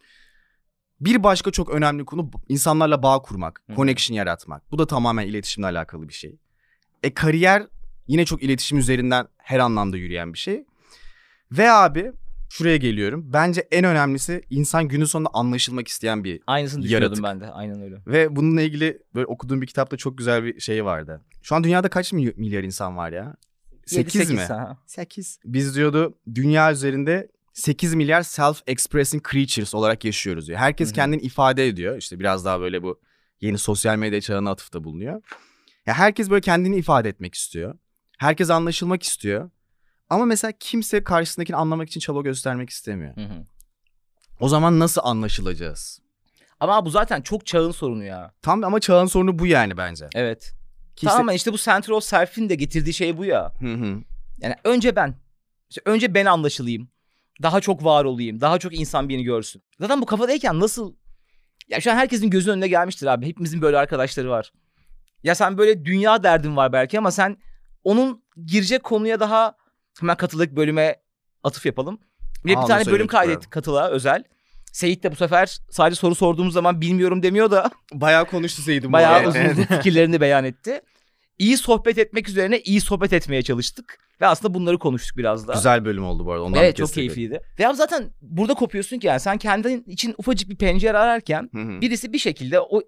Bir 1.00 1.22
başka 1.22 1.50
çok 1.50 1.70
önemli 1.70 2.04
konu 2.04 2.30
insanlarla 2.48 3.02
bağ 3.02 3.22
kurmak, 3.22 3.62
Hı 3.66 3.72
hı. 3.72 3.76
connection 3.76 4.16
yaratmak. 4.16 4.72
Bu 4.72 4.78
da 4.78 4.86
tamamen 4.86 5.26
iletişimle 5.26 5.66
alakalı 5.66 6.08
bir 6.08 6.12
şey. 6.12 6.36
E 7.02 7.14
kariyer 7.14 7.66
yine 8.06 8.24
çok 8.24 8.42
iletişim 8.42 8.78
üzerinden 8.78 9.26
her 9.36 9.58
anlamda 9.58 9.96
yürüyen 9.96 10.32
bir 10.32 10.38
şey. 10.38 10.64
Ve 11.52 11.70
abi 11.70 12.12
şuraya 12.56 12.76
geliyorum. 12.76 13.32
Bence 13.32 13.68
en 13.70 13.84
önemlisi 13.84 14.42
insan 14.50 14.88
günün 14.88 15.04
sonunda 15.04 15.30
anlaşılmak 15.32 15.88
isteyen 15.88 16.24
bir 16.24 16.40
Aynısını 16.46 16.82
düşünüyordum 16.82 17.04
Yaratık. 17.24 17.24
ben 17.24 17.40
de. 17.48 17.52
Aynen 17.52 17.82
öyle. 17.82 17.96
ve 18.06 18.36
bununla 18.36 18.62
ilgili 18.62 19.02
böyle 19.14 19.26
okuduğum 19.26 19.62
bir 19.62 19.66
kitapta 19.66 19.96
çok 19.96 20.18
güzel 20.18 20.44
bir 20.44 20.60
şey 20.60 20.84
vardı. 20.84 21.24
Şu 21.42 21.54
an 21.54 21.64
dünyada 21.64 21.88
kaç 21.88 22.12
mi- 22.12 22.32
milyar 22.36 22.62
insan 22.62 22.96
var 22.96 23.12
ya? 23.12 23.34
8 23.86 24.14
Yedi, 24.14 24.32
mi? 24.32 24.38
sekiz, 24.38 24.50
ha. 24.50 24.78
8. 24.86 25.38
Biz 25.44 25.76
diyordu 25.76 26.18
dünya 26.34 26.72
üzerinde 26.72 27.28
8 27.52 27.94
milyar 27.94 28.20
self-expressing 28.22 29.30
creatures 29.32 29.74
olarak 29.74 30.04
yaşıyoruz 30.04 30.46
diyor. 30.48 30.58
Herkes 30.58 30.88
Hı 30.88 30.90
hı. 30.90 30.94
kendini 30.94 31.22
ifade 31.22 31.66
ediyor. 31.68 31.96
İşte 31.96 32.18
biraz 32.20 32.44
daha 32.44 32.60
böyle 32.60 32.82
bu 32.82 33.00
yeni 33.40 33.58
sosyal 33.58 33.96
medya 33.96 34.20
çağına 34.20 34.50
atıfta 34.50 34.84
bulunuyor. 34.84 35.22
Ya 35.86 35.94
herkes 35.94 36.30
böyle 36.30 36.40
kendini 36.40 36.76
ifade 36.76 37.08
etmek 37.08 37.34
istiyor. 37.34 37.74
Herkes 38.18 38.50
anlaşılmak 38.50 39.02
istiyor. 39.02 39.50
Ama 40.10 40.24
mesela 40.24 40.52
kimse 40.60 41.04
karşısındakini 41.04 41.56
anlamak 41.56 41.88
için 41.88 42.00
çaba 42.00 42.22
göstermek 42.22 42.70
istemiyor. 42.70 43.16
Hı 43.16 43.20
hı. 43.20 43.44
O 44.40 44.48
zaman 44.48 44.78
nasıl 44.78 45.00
anlaşılacağız? 45.04 46.00
Ama 46.60 46.86
bu 46.86 46.90
zaten 46.90 47.22
çok 47.22 47.46
çağın 47.46 47.70
sorunu 47.70 48.04
ya. 48.04 48.34
Tam 48.42 48.64
ama 48.64 48.80
çağın 48.80 49.06
sorunu 49.06 49.38
bu 49.38 49.46
yani 49.46 49.76
bence. 49.76 50.08
Evet. 50.14 50.54
Kimse... 50.96 51.12
Tamamen 51.12 51.34
işte 51.34 51.52
bu 51.52 51.58
Center 51.58 51.92
of 51.92 52.04
Self'in 52.04 52.48
de 52.48 52.54
getirdiği 52.54 52.92
şey 52.92 53.18
bu 53.18 53.24
ya. 53.24 53.52
Hı 53.60 53.74
hı. 53.74 54.02
Yani 54.38 54.54
önce 54.64 54.96
ben. 54.96 55.14
İşte 55.70 55.82
önce 55.84 56.14
ben 56.14 56.26
anlaşılayım. 56.26 56.88
Daha 57.42 57.60
çok 57.60 57.84
var 57.84 58.04
olayım. 58.04 58.40
Daha 58.40 58.58
çok 58.58 58.74
insan 58.80 59.08
beni 59.08 59.24
görsün. 59.24 59.62
Zaten 59.80 60.00
bu 60.00 60.06
kafadayken 60.06 60.60
nasıl... 60.60 60.94
Ya 61.68 61.80
şu 61.80 61.92
an 61.92 61.96
herkesin 61.96 62.30
gözünün 62.30 62.54
önüne 62.54 62.68
gelmiştir 62.68 63.06
abi. 63.06 63.26
Hepimizin 63.26 63.62
böyle 63.62 63.78
arkadaşları 63.78 64.30
var. 64.30 64.52
Ya 65.22 65.34
sen 65.34 65.58
böyle 65.58 65.84
dünya 65.84 66.22
derdin 66.22 66.56
var 66.56 66.72
belki 66.72 66.98
ama 66.98 67.10
sen 67.10 67.36
onun 67.84 68.22
girecek 68.46 68.84
konuya 68.84 69.20
daha 69.20 69.56
hemen 70.00 70.16
katılık 70.16 70.56
bölüme 70.56 70.96
atıf 71.42 71.66
yapalım. 71.66 71.98
Bir, 72.44 72.56
de 72.56 72.62
bir 72.62 72.66
tane 72.66 72.86
bölüm 72.86 73.06
kaydettik 73.06 73.50
katıla 73.50 73.88
özel. 73.90 74.24
Seyit 74.72 75.02
de 75.02 75.12
bu 75.12 75.16
sefer 75.16 75.58
sadece 75.70 75.96
soru 75.96 76.14
sorduğumuz 76.14 76.54
zaman 76.54 76.80
bilmiyorum 76.80 77.22
demiyor 77.22 77.50
da 77.50 77.70
Bayağı 77.92 78.24
konuştu 78.24 78.62
Seyit'im. 78.62 78.88
bu 78.88 78.92
bayağı 78.92 79.28
uzun 79.28 79.44
uzun 79.44 79.62
fikirlerini 79.62 80.20
beyan 80.20 80.44
etti. 80.44 80.80
İyi 81.38 81.56
sohbet 81.56 81.98
etmek 81.98 82.28
üzerine 82.28 82.60
iyi 82.60 82.80
sohbet 82.80 83.12
etmeye 83.12 83.42
çalıştık. 83.42 83.98
Ve 84.20 84.26
aslında 84.26 84.54
bunları 84.54 84.78
konuştuk 84.78 85.18
biraz 85.18 85.48
da. 85.48 85.52
Güzel 85.52 85.84
bölüm 85.84 86.04
oldu 86.04 86.26
bu 86.26 86.32
arada. 86.32 86.44
Ondan 86.44 86.62
evet 86.62 86.76
çok 86.76 86.92
keyifliydi. 86.92 87.40
Ve 87.58 87.68
abi 87.68 87.76
zaten 87.76 88.10
burada 88.20 88.54
kopuyorsun 88.54 88.98
ki 88.98 89.06
yani 89.06 89.20
sen 89.20 89.38
kendin 89.38 89.84
için 89.86 90.14
ufacık 90.18 90.50
bir 90.50 90.56
pencere 90.56 90.98
ararken 90.98 91.50
Hı 91.54 91.60
hı. 91.60 91.80
birisi 91.80 92.12
bir 92.12 92.18
şekilde 92.18 92.60
o 92.60 92.82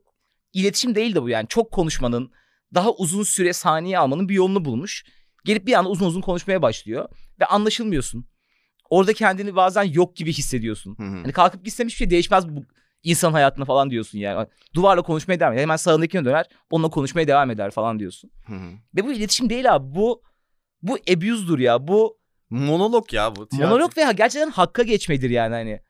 iletişim 0.53 0.95
değil 0.95 1.15
de 1.15 1.23
bu 1.23 1.29
yani 1.29 1.49
çok 1.49 1.73
konuşmanın 1.73 2.33
daha 2.75 2.93
uzun 2.93 3.23
süre 3.23 3.53
saniye 3.53 3.99
almanın 3.99 4.29
bir 4.29 4.35
yolunu 4.35 4.65
bulmuş. 4.65 5.05
Gelip 5.47 5.67
bir 5.67 5.73
anda 5.73 5.88
uzun 5.91 6.07
uzun 6.07 6.21
konuşmaya 6.21 6.62
başlıyor 6.62 7.09
ve 7.41 7.45
anlaşılmıyorsun. 7.47 8.26
Orada 8.91 9.12
kendini 9.12 9.57
bazen 9.57 9.83
yok 9.83 10.17
gibi 10.17 10.33
hissediyorsun. 10.33 10.97
Hani 10.99 11.33
kalkıp 11.33 11.65
gitsem 11.65 11.87
hiçbir 11.87 11.99
şey 11.99 12.11
değişmez 12.11 12.49
bu 12.49 12.65
insan 13.03 13.33
hayatına 13.33 13.65
falan 13.65 13.91
diyorsun 13.91 14.19
yani. 14.19 14.47
Duvarla 14.75 15.03
konuşmaya 15.03 15.41
devam 15.41 15.53
eder. 15.53 15.62
Hemen 15.62 15.76
sağındakine 15.76 16.25
döner 16.25 16.47
onunla 16.71 16.88
konuşmaya 16.91 17.29
devam 17.29 17.50
eder 17.50 17.71
falan 17.71 17.99
diyorsun. 17.99 18.31
Ve 18.97 19.05
bu 19.05 19.12
iletişim 19.12 19.50
değil 19.50 19.75
abi. 19.75 19.95
Bu 19.95 20.23
bu 20.83 20.99
abuse'dur 21.12 21.59
ya. 21.59 21.88
Bu 21.88 22.19
Monolog 22.50 23.12
ya 23.12 23.37
bu. 23.37 23.49
tiyatro. 23.49 23.69
Monolog 23.75 23.97
veya 23.97 24.12
gerçekten 24.12 24.50
hakka 24.50 24.83
geçmedir 24.83 25.31
yani 25.31 25.55
hani. 25.55 25.81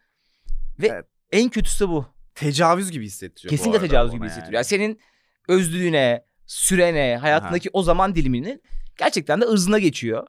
Ve 0.78 0.86
Evet. 0.86 1.04
en 1.32 1.48
kötüsü 1.48 1.88
bu. 1.88 2.06
Tecavüz 2.34 2.90
gibi 2.90 3.04
hissettiriyor 3.06 3.50
Kesinlikle 3.50 3.80
tecavüz 3.80 4.12
gibi 4.12 4.20
yani. 4.20 4.30
hissettiriyor. 4.30 4.54
Yani 4.54 4.64
senin 4.64 5.00
özlüğüne, 5.48 6.24
sürene, 6.46 7.16
hayatındaki 7.20 7.70
o 7.72 7.82
zaman 7.82 8.14
diliminin 8.14 8.62
gerçekten 8.98 9.40
de 9.40 9.44
ırzına 9.44 9.78
geçiyor. 9.78 10.26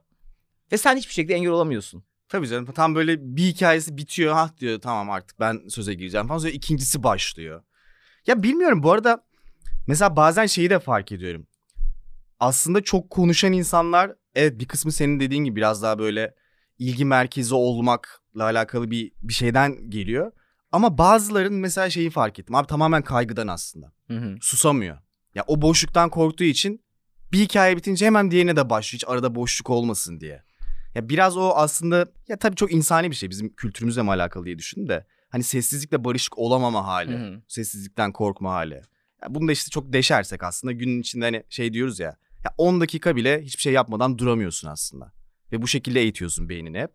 Ve 0.72 0.78
sen 0.78 0.98
hiçbir 0.98 1.14
şekilde 1.14 1.36
engel 1.36 1.52
olamıyorsun. 1.52 2.04
Tabii 2.30 2.48
canım 2.48 2.66
tam 2.66 2.96
böyle 2.96 3.36
bir 3.36 3.44
hikayesi 3.44 3.98
bitiyor. 3.98 4.34
Ha 4.34 4.52
diyor 4.60 4.82
tamam 4.82 5.10
artık 5.10 5.40
ben 5.40 5.68
söze 5.68 5.94
gireceğim 5.94 6.28
falan. 6.28 6.40
Sonra 6.40 6.52
ikincisi 6.52 7.04
başlıyor. 7.04 7.64
Ya 8.28 8.44
bilmiyorum 8.44 8.84
bu 8.84 8.92
arada 8.92 9.24
mesela 9.88 10.16
bazen 10.16 10.46
şeyi 10.46 10.70
de 10.70 10.80
fark 10.80 11.12
ediyorum. 11.12 11.48
Aslında 12.40 12.82
çok 12.82 13.10
konuşan 13.10 13.54
insanlar 13.54 14.12
evet 14.36 14.60
bir 14.60 14.68
kısmı 14.68 14.92
senin 14.92 15.20
dediğin 15.20 15.44
gibi 15.44 15.56
biraz 15.56 15.84
daha 15.84 16.00
böyle 16.00 16.36
ilgi 16.80 17.06
merkezi 17.06 17.56
olmakla 17.56 18.44
alakalı 18.44 18.92
bir 18.92 19.12
bir 19.22 19.34
şeyden 19.34 19.90
geliyor. 19.90 20.32
Ama 20.72 20.98
bazıların 20.98 21.54
mesela 21.54 21.90
şeyi 21.90 22.10
fark 22.10 22.40
ettim. 22.40 22.56
Abi 22.56 22.68
tamamen 22.68 23.02
kaygıdan 23.02 23.48
aslında. 23.48 23.92
Hı 24.08 24.18
hı. 24.18 24.36
Susamıyor. 24.42 24.98
Ya 25.36 25.44
o 25.48 25.62
boşluktan 25.62 26.10
korktuğu 26.10 26.44
için 26.44 26.84
bir 27.32 27.40
hikaye 27.40 27.78
bitince 27.78 28.06
hemen 28.06 28.32
diğerine 28.32 28.56
de 28.56 28.70
başlıyor. 28.70 29.02
Hiç 29.02 29.08
arada 29.08 29.36
boşluk 29.36 29.70
olmasın 29.70 30.20
diye. 30.20 30.44
Ya 30.96 31.10
biraz 31.10 31.38
o 31.38 31.50
aslında 31.50 32.08
ya 32.28 32.38
tabii 32.38 32.56
çok 32.56 32.72
insani 32.72 33.12
bir 33.12 33.16
şey. 33.16 33.30
Bizim 33.30 33.54
kültürümüzle 33.54 34.02
mi 34.02 34.10
alakalı 34.10 34.46
diye 34.46 34.58
düşündüm 34.58 34.90
de. 34.90 35.06
Hani 35.30 35.44
sessizlikle 35.44 36.04
barışık 36.04 36.38
olamama 36.38 36.88
hali. 36.88 37.14
Hı 37.14 37.18
hı. 37.18 37.42
Sessizlikten 37.48 38.12
korkma 38.12 38.54
hali. 38.54 38.74
Ya 39.22 39.36
bunu 39.36 39.48
da 39.48 39.52
işte 39.52 39.70
çok 39.70 39.94
deşersek 39.94 40.44
aslında 40.44 40.72
günün 40.72 41.02
içinde 41.02 41.26
hani 41.26 41.44
şey 41.50 41.74
diyoruz 41.74 42.00
ya. 42.00 42.18
Ya 42.46 42.54
10 42.58 42.82
dakika 42.82 43.16
bile 43.16 43.42
hiçbir 43.42 43.62
şey 43.62 43.74
yapmadan 43.74 44.18
duramıyorsun 44.18 44.68
aslında. 44.68 45.12
Ve 45.52 45.62
bu 45.62 45.68
şekilde 45.68 46.00
eğitiyorsun 46.00 46.50
beynini 46.50 46.80
hep. 46.80 46.92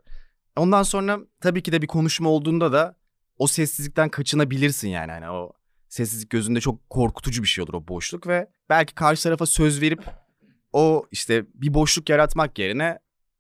Ondan 0.56 0.82
sonra 0.82 1.20
tabii 1.40 1.62
ki 1.62 1.72
de 1.72 1.82
bir 1.82 1.86
konuşma 1.86 2.28
olduğunda 2.28 2.72
da 2.72 2.96
o 3.38 3.46
sessizlikten 3.46 4.08
kaçınabilirsin 4.08 4.88
yani. 4.88 5.12
Hani 5.12 5.30
o 5.30 5.52
sessizlik 5.92 6.30
gözünde 6.30 6.60
çok 6.60 6.90
korkutucu 6.90 7.42
bir 7.42 7.48
şey 7.48 7.64
olur 7.64 7.74
o 7.74 7.88
boşluk 7.88 8.26
ve 8.26 8.48
belki 8.68 8.94
karşı 8.94 9.22
tarafa 9.22 9.46
söz 9.46 9.80
verip 9.80 10.04
o 10.72 11.06
işte 11.10 11.44
bir 11.54 11.74
boşluk 11.74 12.08
yaratmak 12.08 12.58
yerine 12.58 12.98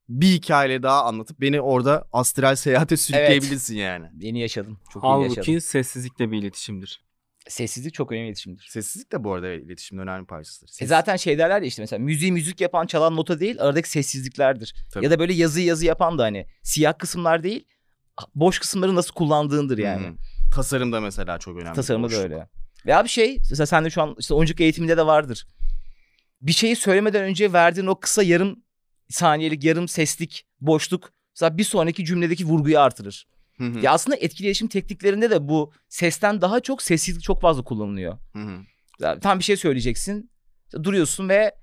bir 0.08 0.26
hikaye 0.26 0.82
daha 0.82 1.04
anlatıp 1.04 1.40
beni 1.40 1.60
orada 1.60 2.08
astral 2.12 2.56
seyahate 2.56 2.96
sürükleyebilirsin 2.96 3.76
yani. 3.76 4.06
Yeni 4.20 4.40
yaşadım. 4.40 4.78
Çok 4.92 5.04
iyi 5.04 5.06
yaşadım. 5.06 5.34
Halbuki 5.36 5.60
sessizlikle 5.60 6.30
bir 6.30 6.38
iletişimdir. 6.38 7.04
Sessizlik 7.48 7.94
çok 7.94 8.12
önemli 8.12 8.26
iletişimdir. 8.26 8.66
Sessizlik 8.70 9.12
de 9.12 9.24
bu 9.24 9.32
arada 9.32 9.48
iletişimin 9.48 10.02
önemli 10.02 10.26
parçasıdır. 10.26 10.70
E 10.80 10.86
zaten 10.86 11.16
şey 11.16 11.38
derler 11.38 11.62
ya 11.62 11.66
işte 11.66 11.82
mesela 11.82 12.00
müziği 12.00 12.32
müzik 12.32 12.60
yapan 12.60 12.86
çalan 12.86 13.16
nota 13.16 13.40
değil 13.40 13.56
aradaki 13.62 13.90
sessizliklerdir. 13.90 14.74
Tabii. 14.92 15.04
Ya 15.04 15.10
da 15.10 15.18
böyle 15.18 15.32
yazı 15.32 15.60
yazı 15.60 15.86
yapan 15.86 16.18
da 16.18 16.22
hani 16.22 16.46
siyah 16.62 16.98
kısımlar 16.98 17.42
değil 17.42 17.66
boş 18.34 18.58
kısımları 18.58 18.94
nasıl 18.94 19.14
kullandığındır 19.14 19.78
yani. 19.78 20.06
Hı 20.06 20.10
hı. 20.10 20.14
Tasarımda 20.54 21.00
mesela 21.00 21.38
çok 21.38 21.56
önemli. 21.56 21.74
Tasarımda 21.74 22.10
da 22.10 22.16
öyle. 22.16 22.48
Ve 22.86 22.96
abi 22.96 23.08
şey 23.08 23.38
mesela 23.50 23.66
sen 23.66 23.84
de 23.84 23.90
şu 23.90 24.02
an 24.02 24.16
işte 24.18 24.34
oyunculuk 24.34 24.60
eğitiminde 24.60 24.96
de 24.96 25.06
vardır. 25.06 25.46
Bir 26.40 26.52
şeyi 26.52 26.76
söylemeden 26.76 27.22
önce 27.22 27.52
verdiğin 27.52 27.86
o 27.86 28.00
kısa 28.00 28.22
yarım 28.22 28.62
saniyelik 29.08 29.64
yarım 29.64 29.88
seslik 29.88 30.46
boşluk 30.60 31.12
mesela 31.34 31.58
bir 31.58 31.64
sonraki 31.64 32.04
cümledeki 32.04 32.44
vurguyu 32.44 32.78
artırır. 32.80 33.26
Hı 33.58 33.64
hı. 33.64 33.78
Ya 33.78 33.92
aslında 33.92 34.16
etkileşim 34.16 34.68
tekniklerinde 34.68 35.30
de 35.30 35.48
bu 35.48 35.72
sesten 35.88 36.40
daha 36.40 36.60
çok 36.60 36.82
sessizlik 36.82 37.22
çok 37.22 37.40
fazla 37.40 37.62
kullanılıyor. 37.64 38.18
Hı 38.32 38.38
hı. 38.38 39.20
Tam 39.20 39.38
bir 39.38 39.44
şey 39.44 39.56
söyleyeceksin. 39.56 40.30
Duruyorsun 40.82 41.28
ve 41.28 41.54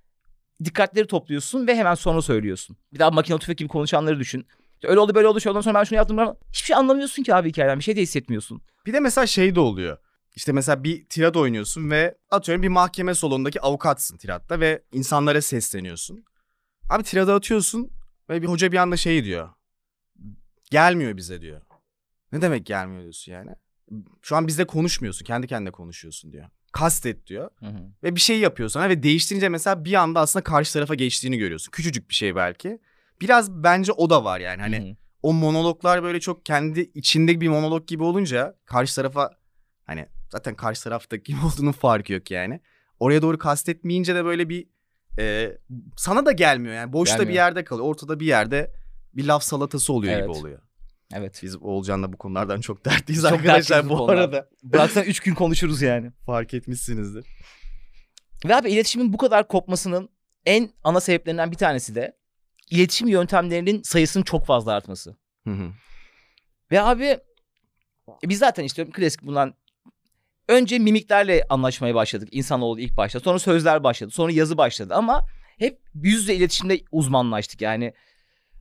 dikkatleri 0.63 1.07
topluyorsun 1.07 1.67
ve 1.67 1.75
hemen 1.75 1.95
sonra 1.95 2.21
söylüyorsun. 2.21 2.77
Bir 2.93 2.99
daha 2.99 3.11
makine 3.11 3.39
tüfek 3.39 3.57
gibi 3.57 3.69
konuşanları 3.69 4.19
düşün. 4.19 4.47
Öyle 4.83 4.99
oldu 4.99 5.15
böyle 5.15 5.27
oldu 5.27 5.39
şöyle 5.39 5.51
ondan 5.51 5.61
sonra 5.61 5.79
ben 5.79 5.83
şunu 5.83 5.97
yaptım. 5.97 6.17
falan. 6.17 6.37
Hiçbir 6.53 6.65
şey 6.65 6.75
anlamıyorsun 6.75 7.23
ki 7.23 7.35
abi 7.35 7.49
hikayeden. 7.49 7.79
Bir 7.79 7.83
şey 7.83 7.95
de 7.95 8.01
hissetmiyorsun. 8.01 8.61
Bir 8.85 8.93
de 8.93 8.99
mesela 8.99 9.27
şey 9.27 9.55
de 9.55 9.59
oluyor. 9.59 9.97
İşte 10.35 10.51
mesela 10.51 10.83
bir 10.83 11.05
tirat 11.05 11.37
oynuyorsun 11.37 11.89
ve 11.89 12.17
atıyorum 12.31 12.63
bir 12.63 12.67
mahkeme 12.67 13.15
salonundaki 13.15 13.61
avukatsın 13.61 14.17
tiratta 14.17 14.59
ve 14.59 14.83
insanlara 14.91 15.41
sesleniyorsun. 15.41 16.25
Abi 16.89 17.03
tirada 17.03 17.35
atıyorsun 17.35 17.91
ve 18.29 18.41
bir 18.41 18.47
hoca 18.47 18.71
bir 18.71 18.77
anda 18.77 18.97
şey 18.97 19.23
diyor. 19.23 19.49
Gelmiyor 20.71 21.17
bize 21.17 21.41
diyor. 21.41 21.61
Ne 22.31 22.41
demek 22.41 22.65
gelmiyor 22.65 23.01
diyorsun 23.01 23.31
yani? 23.31 23.51
Şu 24.21 24.35
an 24.35 24.47
bizde 24.47 24.65
konuşmuyorsun. 24.67 25.25
Kendi 25.25 25.47
kendine 25.47 25.71
konuşuyorsun 25.71 26.31
diyor. 26.31 26.45
Kastet 26.71 27.27
diyor. 27.27 27.49
Ve 28.03 28.15
bir 28.15 28.19
şey 28.19 28.39
yapıyor 28.39 28.69
sana 28.69 28.89
ve 28.89 29.03
değiştirince 29.03 29.49
mesela 29.49 29.85
bir 29.85 29.93
anda 29.93 30.19
aslında 30.19 30.43
karşı 30.43 30.73
tarafa 30.73 30.95
geçtiğini 30.95 31.37
görüyorsun. 31.37 31.71
Küçücük 31.71 32.09
bir 32.09 32.15
şey 32.15 32.35
belki. 32.35 32.79
Biraz 33.21 33.51
bence 33.63 33.91
o 33.91 34.09
da 34.09 34.23
var 34.23 34.39
yani. 34.39 34.61
Hani 34.61 34.77
Hı 34.77 34.91
hı. 34.91 34.95
o 35.23 35.33
monologlar 35.33 36.03
böyle 36.03 36.19
çok 36.19 36.45
kendi 36.45 36.79
içinde 36.93 37.41
bir 37.41 37.47
monolog 37.47 37.87
gibi 37.87 38.03
olunca 38.03 38.55
karşı 38.65 38.95
tarafa 38.95 39.29
hani 39.85 40.05
zaten 40.29 40.55
karşı 40.55 40.83
taraftaki 40.83 41.23
kim 41.23 41.43
olduğunun 41.45 41.71
farkı 41.71 42.13
yok 42.13 42.31
yani. 42.31 42.59
Oraya 42.99 43.21
doğru 43.21 43.37
kastetmeyince 43.37 44.15
de 44.15 44.25
böyle 44.25 44.49
bir 44.49 44.67
e, 45.19 45.57
sana 45.97 46.25
da 46.25 46.31
gelmiyor 46.31 46.75
yani. 46.75 46.93
Boşta 46.93 47.15
bir 47.15 47.19
Gelmiyor. 47.19 47.43
yerde 47.45 47.63
kalıyor. 47.63 47.87
Ortada 47.87 48.19
bir 48.19 48.25
yerde 48.25 48.71
bir 49.13 49.25
laf 49.25 49.43
salatası 49.43 49.93
oluyor 49.93 50.13
gibi 50.13 50.25
Evet. 50.25 50.37
oluyor. 50.37 50.59
Evet. 51.13 51.39
Biz 51.43 51.55
Oğulcan'la 51.55 52.13
bu 52.13 52.17
konulardan 52.17 52.61
çok 52.61 52.85
dertliyiz 52.85 53.21
Çok 53.21 53.31
arkadaşlar 53.31 53.77
dertliyiz 53.77 53.89
bu 53.89 53.97
konulardan. 53.97 54.21
arada. 54.23 54.49
Bıraksan 54.63 55.03
3 55.03 55.19
gün 55.19 55.33
konuşuruz 55.35 55.81
yani. 55.81 56.11
Fark 56.25 56.53
etmişsinizdir. 56.53 57.25
Ve 58.45 58.55
abi 58.55 58.71
iletişimin 58.71 59.13
bu 59.13 59.17
kadar 59.17 59.47
kopmasının 59.47 60.09
en 60.45 60.69
ana 60.83 60.99
sebeplerinden 60.99 61.51
bir 61.51 61.57
tanesi 61.57 61.95
de 61.95 62.17
iletişim 62.69 63.07
yöntemlerinin 63.07 63.81
sayısının 63.81 64.23
çok 64.23 64.45
fazla 64.45 64.73
artması. 64.73 65.15
Hı 65.47 65.53
hı. 65.53 65.71
Ve 66.71 66.81
abi 66.81 67.05
e, 67.05 67.19
biz 68.23 68.39
zaten 68.39 68.63
işte 68.63 68.85
klasik 68.85 69.23
bundan 69.23 69.53
önce 70.47 70.79
mimiklerle 70.79 71.45
anlaşmaya 71.49 71.95
başladık 71.95 72.29
insanoğlu 72.31 72.79
ilk 72.79 72.97
başta. 72.97 73.19
Sonra 73.19 73.39
sözler 73.39 73.83
başladı. 73.83 74.11
Sonra 74.11 74.31
yazı 74.31 74.57
başladı 74.57 74.93
ama 74.95 75.25
hep 75.57 75.79
yüz 75.95 76.21
yüze 76.21 76.35
iletişimde 76.35 76.81
uzmanlaştık 76.91 77.61
yani. 77.61 77.93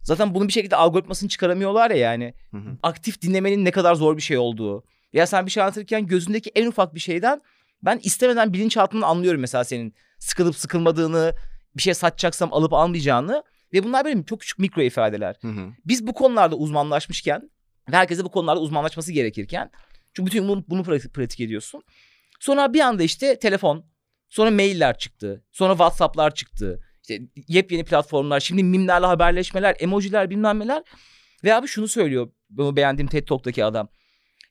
Zaten 0.03 0.35
bunun 0.35 0.49
bir 0.49 0.53
şekilde 0.53 0.77
algoritmasını 0.77 1.29
çıkaramıyorlar 1.29 1.91
ya 1.91 1.97
yani. 1.97 2.35
Hı 2.51 2.57
hı. 2.57 2.79
Aktif 2.83 3.23
dinlemenin 3.23 3.65
ne 3.65 3.71
kadar 3.71 3.95
zor 3.95 4.17
bir 4.17 4.23
şey 4.23 4.39
olduğu. 4.39 4.85
Ya 5.13 5.27
sen 5.27 5.47
bir 5.47 5.51
şey 5.51 5.63
anlatırken 5.63 6.07
gözündeki 6.07 6.51
en 6.55 6.67
ufak 6.67 6.95
bir 6.95 7.01
şeyden 7.01 7.43
ben 7.83 8.01
istemeden 8.03 8.53
bilinçaltından 8.53 9.09
anlıyorum 9.09 9.41
mesela 9.41 9.65
senin 9.65 9.95
sıkılıp 10.19 10.57
sıkılmadığını, 10.57 11.35
bir 11.77 11.83
şey 11.83 11.95
satacaksam 11.95 12.53
alıp 12.53 12.73
almayacağını. 12.73 13.43
Ve 13.73 13.85
bunlar 13.85 14.05
benim 14.05 14.23
çok 14.25 14.41
küçük 14.41 14.59
mikro 14.59 14.83
ifadeler 14.83 15.37
Hı 15.41 15.49
hı. 15.49 15.73
biz 15.85 16.07
bu 16.07 16.15
konularda 16.15 16.57
uzmanlaşmışken 16.57 17.51
ve 17.93 17.97
herkese 17.97 18.25
bu 18.25 18.31
konularda 18.31 18.61
uzmanlaşması 18.61 19.13
gerekirken 19.13 19.71
çünkü 20.15 20.27
bütün 20.27 20.49
bunu, 20.49 20.65
bunu 20.69 20.83
pratik, 20.83 21.15
pratik 21.15 21.41
ediyorsun. 21.41 21.83
Sonra 22.41 22.75
bir 22.75 22.81
anda 22.81 23.03
işte 23.03 23.39
telefon, 23.39 23.85
sonra 24.29 24.51
mailler 24.51 24.99
çıktı, 24.99 25.45
sonra 25.53 25.73
WhatsApp'lar 25.73 26.35
çıktı. 26.35 26.81
İşte 27.03 27.21
yepyeni 27.49 27.85
platformlar, 27.85 28.41
şimdi 28.41 28.65
mimlerle 28.65 29.07
haberleşmeler, 29.07 29.77
emojiler 29.79 30.31
bilmem 30.31 30.59
neler. 30.59 30.83
Ve 31.45 31.55
abi 31.55 31.67
şunu 31.67 31.89
söylüyor 31.89 32.31
bu 32.51 32.77
beğendiğim 32.77 33.09
TED 33.09 33.27
Talk'taki 33.27 33.65
adam. 33.65 33.89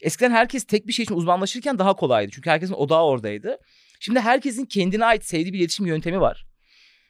Eskiden 0.01 0.31
herkes 0.31 0.63
tek 0.63 0.87
bir 0.87 0.93
şey 0.93 1.03
için 1.03 1.15
uzmanlaşırken 1.15 1.79
daha 1.79 1.95
kolaydı. 1.95 2.31
Çünkü 2.31 2.49
herkesin 2.49 2.73
odağı 2.73 3.03
oradaydı. 3.03 3.57
Şimdi 3.99 4.19
herkesin 4.19 4.65
kendine 4.65 5.05
ait 5.05 5.25
sevdiği 5.25 5.53
bir 5.53 5.59
iletişim 5.59 5.85
yöntemi 5.85 6.21
var. 6.21 6.46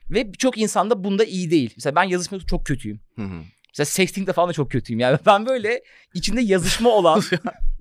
Ve 0.09 0.33
birçok 0.33 0.57
insan 0.57 0.89
da 0.89 1.03
bunda 1.03 1.23
iyi 1.23 1.51
değil. 1.51 1.73
Mesela 1.77 1.95
ben 1.95 2.03
yazışmada 2.03 2.45
çok 2.45 2.65
kötüyüm. 2.65 2.99
Hı 3.15 3.21
hı. 3.21 3.41
Mesela 3.69 3.85
sexting'de 3.85 4.33
falan 4.33 4.49
da 4.49 4.53
çok 4.53 4.71
kötüyüm. 4.71 4.99
Yani 4.99 5.19
ben 5.25 5.45
böyle 5.45 5.83
içinde 6.13 6.41
yazışma 6.41 6.89
olan 6.89 7.21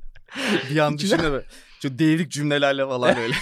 bir 0.71 0.78
an 0.78 0.99
düşünme. 0.99 1.42
Çok 1.83 1.99
devrik 1.99 2.30
cümlelerle 2.30 2.87
falan 2.87 3.16
böyle. 3.16 3.35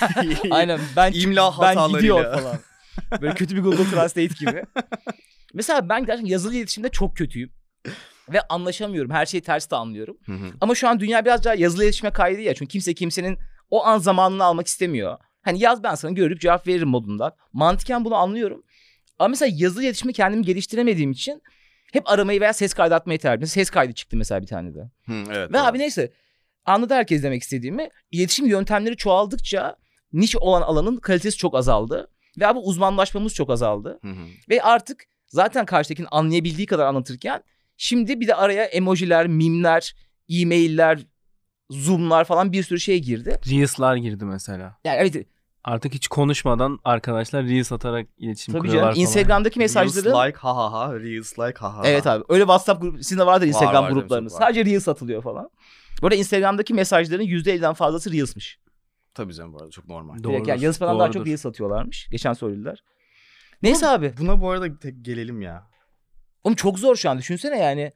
aynen 0.51 0.81
ben 0.97 1.13
İmla 1.13 1.55
ben 1.61 1.89
gidiyor 1.89 2.39
falan. 2.39 2.59
Böyle 3.21 3.35
kötü 3.35 3.57
bir 3.57 3.61
Google 3.61 3.85
Translate 3.91 4.27
gibi. 4.27 4.65
Mesela 5.55 5.89
ben 5.89 6.07
gerçekten 6.07 6.31
yazılı 6.31 6.55
iletişimde 6.55 6.89
çok 6.89 7.17
kötüyüm. 7.17 7.51
Ve 8.33 8.41
anlaşamıyorum. 8.41 9.11
Her 9.11 9.27
şeyi 9.27 9.41
ters 9.41 9.71
de 9.71 9.77
anlıyorum. 9.77 10.17
Hı 10.27 10.33
hı. 10.33 10.53
Ama 10.61 10.75
şu 10.75 10.89
an 10.89 11.01
dünya 11.01 11.25
biraz 11.25 11.45
daha 11.45 11.55
yazılı 11.55 11.85
iletişime 11.85 12.11
kaydı 12.11 12.41
ya. 12.41 12.55
Çünkü 12.55 12.73
kimse 12.73 12.95
kimsenin 12.95 13.39
o 13.71 13.85
an 13.85 13.99
zamanını 13.99 14.45
almak 14.45 14.67
istemiyor. 14.67 15.19
Hani 15.43 15.59
yaz 15.59 15.83
ben 15.83 15.95
sana 15.95 16.13
görüp 16.13 16.41
cevap 16.41 16.67
veririm 16.67 16.89
modunda. 16.89 17.37
Mantıken 17.53 18.05
bunu 18.05 18.15
anlıyorum. 18.15 18.63
Ama 19.19 19.29
mesela 19.29 19.57
yazılı 19.59 19.83
iletişimi 19.83 20.13
kendimi 20.13 20.45
geliştiremediğim 20.45 21.11
için 21.11 21.43
hep 21.93 22.11
aramayı 22.11 22.41
veya 22.41 22.53
ses 22.53 22.75
kaydı 22.75 22.95
atmayı 22.95 23.19
tercih 23.19 23.37
ediyorum. 23.37 23.53
Ses 23.53 23.71
kaydı 23.71 23.93
çıktı 23.93 24.17
mesela 24.17 24.43
bir 24.43 24.47
tane 24.47 24.75
de. 24.75 24.91
Hı, 25.07 25.13
evet. 25.13 25.51
Ve 25.51 25.53
doğru. 25.53 25.63
abi 25.63 25.79
neyse 25.79 26.13
anladı 26.65 26.95
herkes 26.95 27.23
demek 27.23 27.43
istediğimi. 27.43 27.89
İletişim 28.11 28.47
yöntemleri 28.47 28.97
çoğaldıkça 28.97 29.77
niş 30.13 30.37
olan 30.37 30.63
alanın 30.63 30.97
kalitesi 30.97 31.37
çok 31.37 31.55
azaldı. 31.57 32.11
Ve 32.41 32.47
abi 32.47 32.59
uzmanlaşmamız 32.59 33.35
çok 33.35 33.51
azaldı. 33.51 33.99
Hı 34.03 34.09
hı. 34.09 34.27
Ve 34.51 34.63
artık 34.63 35.05
zaten 35.27 35.67
karşıdakinin 35.67 36.09
anlayabildiği 36.11 36.67
kadar 36.67 36.87
anlatırken 36.87 37.43
şimdi 37.77 38.21
bir 38.21 38.29
de 38.29 38.35
araya 38.35 38.65
emojiler, 38.65 39.27
mimler, 39.27 39.95
e-mailler, 40.29 41.07
zoomlar 41.71 42.25
falan 42.25 42.53
bir 42.53 42.63
sürü 42.63 42.81
şey 42.81 42.99
girdi. 42.99 43.41
Reels'lar 43.51 43.97
girdi 43.97 44.25
mesela. 44.25 44.79
Yani 44.85 44.97
evet 45.01 45.27
Artık 45.65 45.95
hiç 45.95 46.09
konuşmadan 46.09 46.79
arkadaşlar 46.85 47.45
Reels 47.45 47.73
atarak 47.73 48.07
iletişim 48.19 48.53
Tabii 48.53 48.61
kuruyorlar 48.61 48.83
canım. 48.83 48.95
falan. 48.95 49.01
Instagram'daki 49.03 49.59
mesajları 49.59 50.05
Reels 50.05 50.27
like 50.27 50.39
ha 50.39 50.57
ha 50.57 50.73
ha. 50.73 50.95
Reels 50.95 51.39
like 51.39 51.59
ha 51.59 51.73
ha 51.75 51.79
ha. 51.79 51.83
Evet 51.85 52.07
abi. 52.07 52.25
Öyle 52.29 52.43
WhatsApp 52.43 52.83
grubu 52.83 52.97
sizin 52.99 53.19
de 53.19 53.27
vardır 53.27 53.47
Instagram 53.47 53.85
var, 53.85 53.91
mi? 53.91 53.95
gruplarınız. 53.95 54.35
Var. 54.35 54.39
Sadece 54.39 54.65
Reels 54.65 54.89
atılıyor 54.89 55.23
falan. 55.23 55.51
Bu 56.03 56.07
arada 56.07 56.17
Instagram'daki 56.17 56.75
mesajların 56.75 57.23
%50'den 57.25 57.75
fazlası 57.75 58.13
Reels'miş. 58.13 58.59
Tabii 59.15 59.35
canım 59.35 59.53
bu 59.53 59.59
arada 59.59 59.71
çok 59.71 59.89
normal. 59.89 60.15
Doğrudur, 60.15 60.29
Direkt 60.31 60.49
yani 60.49 60.63
yazıdan 60.65 60.99
daha 60.99 61.07
çok 61.09 61.15
doğrudur. 61.15 61.27
Reels 61.29 61.47
atıyorlarmış. 61.47 62.09
Geçen 62.11 62.33
söylediler. 62.33 62.85
Neyse 63.63 63.87
abi. 63.89 64.15
Buna 64.19 64.41
bu 64.41 64.51
arada 64.51 64.79
tek 64.79 65.05
gelelim 65.05 65.43
ya. 65.43 65.67
Oğlum 66.45 66.57
çok 66.57 66.79
zor 66.79 66.97
şu 66.97 67.11
an. 67.11 67.19
Düşünsene 67.19 67.59
yani. 67.59 67.93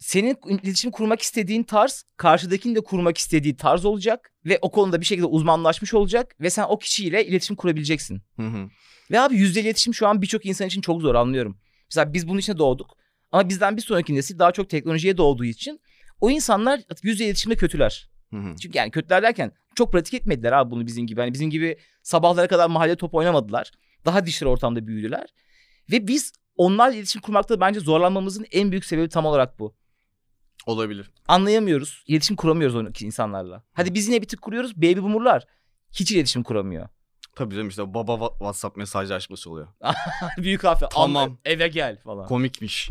Senin 0.00 0.36
iletişim 0.48 0.90
kurmak 0.90 1.22
istediğin 1.22 1.62
tarz 1.62 2.04
karşıdakinin 2.16 2.74
de 2.74 2.80
kurmak 2.80 3.18
istediği 3.18 3.56
tarz 3.56 3.84
olacak 3.84 4.32
ve 4.44 4.58
o 4.62 4.70
konuda 4.70 5.00
bir 5.00 5.06
şekilde 5.06 5.26
uzmanlaşmış 5.26 5.94
olacak 5.94 6.36
ve 6.40 6.50
sen 6.50 6.64
o 6.68 6.78
kişiyle 6.78 7.26
iletişim 7.26 7.56
kurabileceksin. 7.56 8.22
Hı 8.36 8.46
hı. 8.46 8.68
Ve 9.10 9.20
abi 9.20 9.36
yüzde 9.36 9.60
iletişim 9.60 9.94
şu 9.94 10.06
an 10.06 10.22
birçok 10.22 10.46
insan 10.46 10.66
için 10.66 10.80
çok 10.80 11.00
zor 11.00 11.14
anlıyorum. 11.14 11.58
Mesela 11.90 12.12
biz 12.12 12.28
bunun 12.28 12.38
içine 12.38 12.58
doğduk. 12.58 12.96
Ama 13.32 13.48
bizden 13.48 13.76
bir 13.76 13.82
sonraki 13.82 14.14
nesil 14.14 14.38
daha 14.38 14.52
çok 14.52 14.70
teknolojiye 14.70 15.16
doğduğu 15.16 15.44
için 15.44 15.80
o 16.20 16.30
insanlar 16.30 16.80
yüzde 17.02 17.24
iletişimde 17.24 17.56
kötüler. 17.56 18.10
Hı 18.30 18.36
hı. 18.36 18.56
Çünkü 18.62 18.78
yani 18.78 18.90
kötüler 18.90 19.22
derken 19.22 19.52
çok 19.74 19.92
pratik 19.92 20.14
etmediler 20.14 20.52
abi 20.52 20.70
bunu 20.70 20.86
bizim 20.86 21.06
gibi. 21.06 21.20
Hani 21.20 21.34
bizim 21.34 21.50
gibi 21.50 21.76
sabahlara 22.02 22.48
kadar 22.48 22.70
mahalle 22.70 22.96
top 22.96 23.14
oynamadılar. 23.14 23.70
Daha 24.04 24.26
dişli 24.26 24.46
ortamda 24.46 24.86
büyüdüler. 24.86 25.26
Ve 25.92 26.06
biz 26.06 26.32
onlarla 26.56 26.94
iletişim 26.94 27.20
kurmakta 27.20 27.60
bence 27.60 27.80
zorlanmamızın 27.80 28.46
en 28.52 28.70
büyük 28.70 28.84
sebebi 28.84 29.08
tam 29.08 29.26
olarak 29.26 29.58
bu. 29.58 29.79
Olabilir. 30.66 31.10
Anlayamıyoruz. 31.28 32.04
iletişim 32.06 32.36
kuramıyoruz 32.36 32.76
o 32.76 33.04
insanlarla. 33.04 33.62
Hadi 33.72 33.94
biz 33.94 34.08
yine 34.08 34.22
bir 34.22 34.28
tık 34.28 34.42
kuruyoruz. 34.42 34.76
Baby 34.76 34.98
boomerlar 35.00 35.46
hiç 35.92 36.12
iletişim 36.12 36.42
kuramıyor. 36.42 36.88
Tabii 37.34 37.54
canım 37.54 37.68
işte 37.68 37.94
baba 37.94 38.12
wa- 38.12 38.32
WhatsApp 38.32 38.76
mesajlaşması 38.76 39.50
oluyor. 39.50 39.68
Büyük 40.38 40.64
harfle. 40.64 40.86
Tamam. 40.92 41.22
"Anne, 41.22 41.36
Eve 41.44 41.68
gel 41.68 41.98
falan. 42.04 42.26
Komikmiş. 42.26 42.90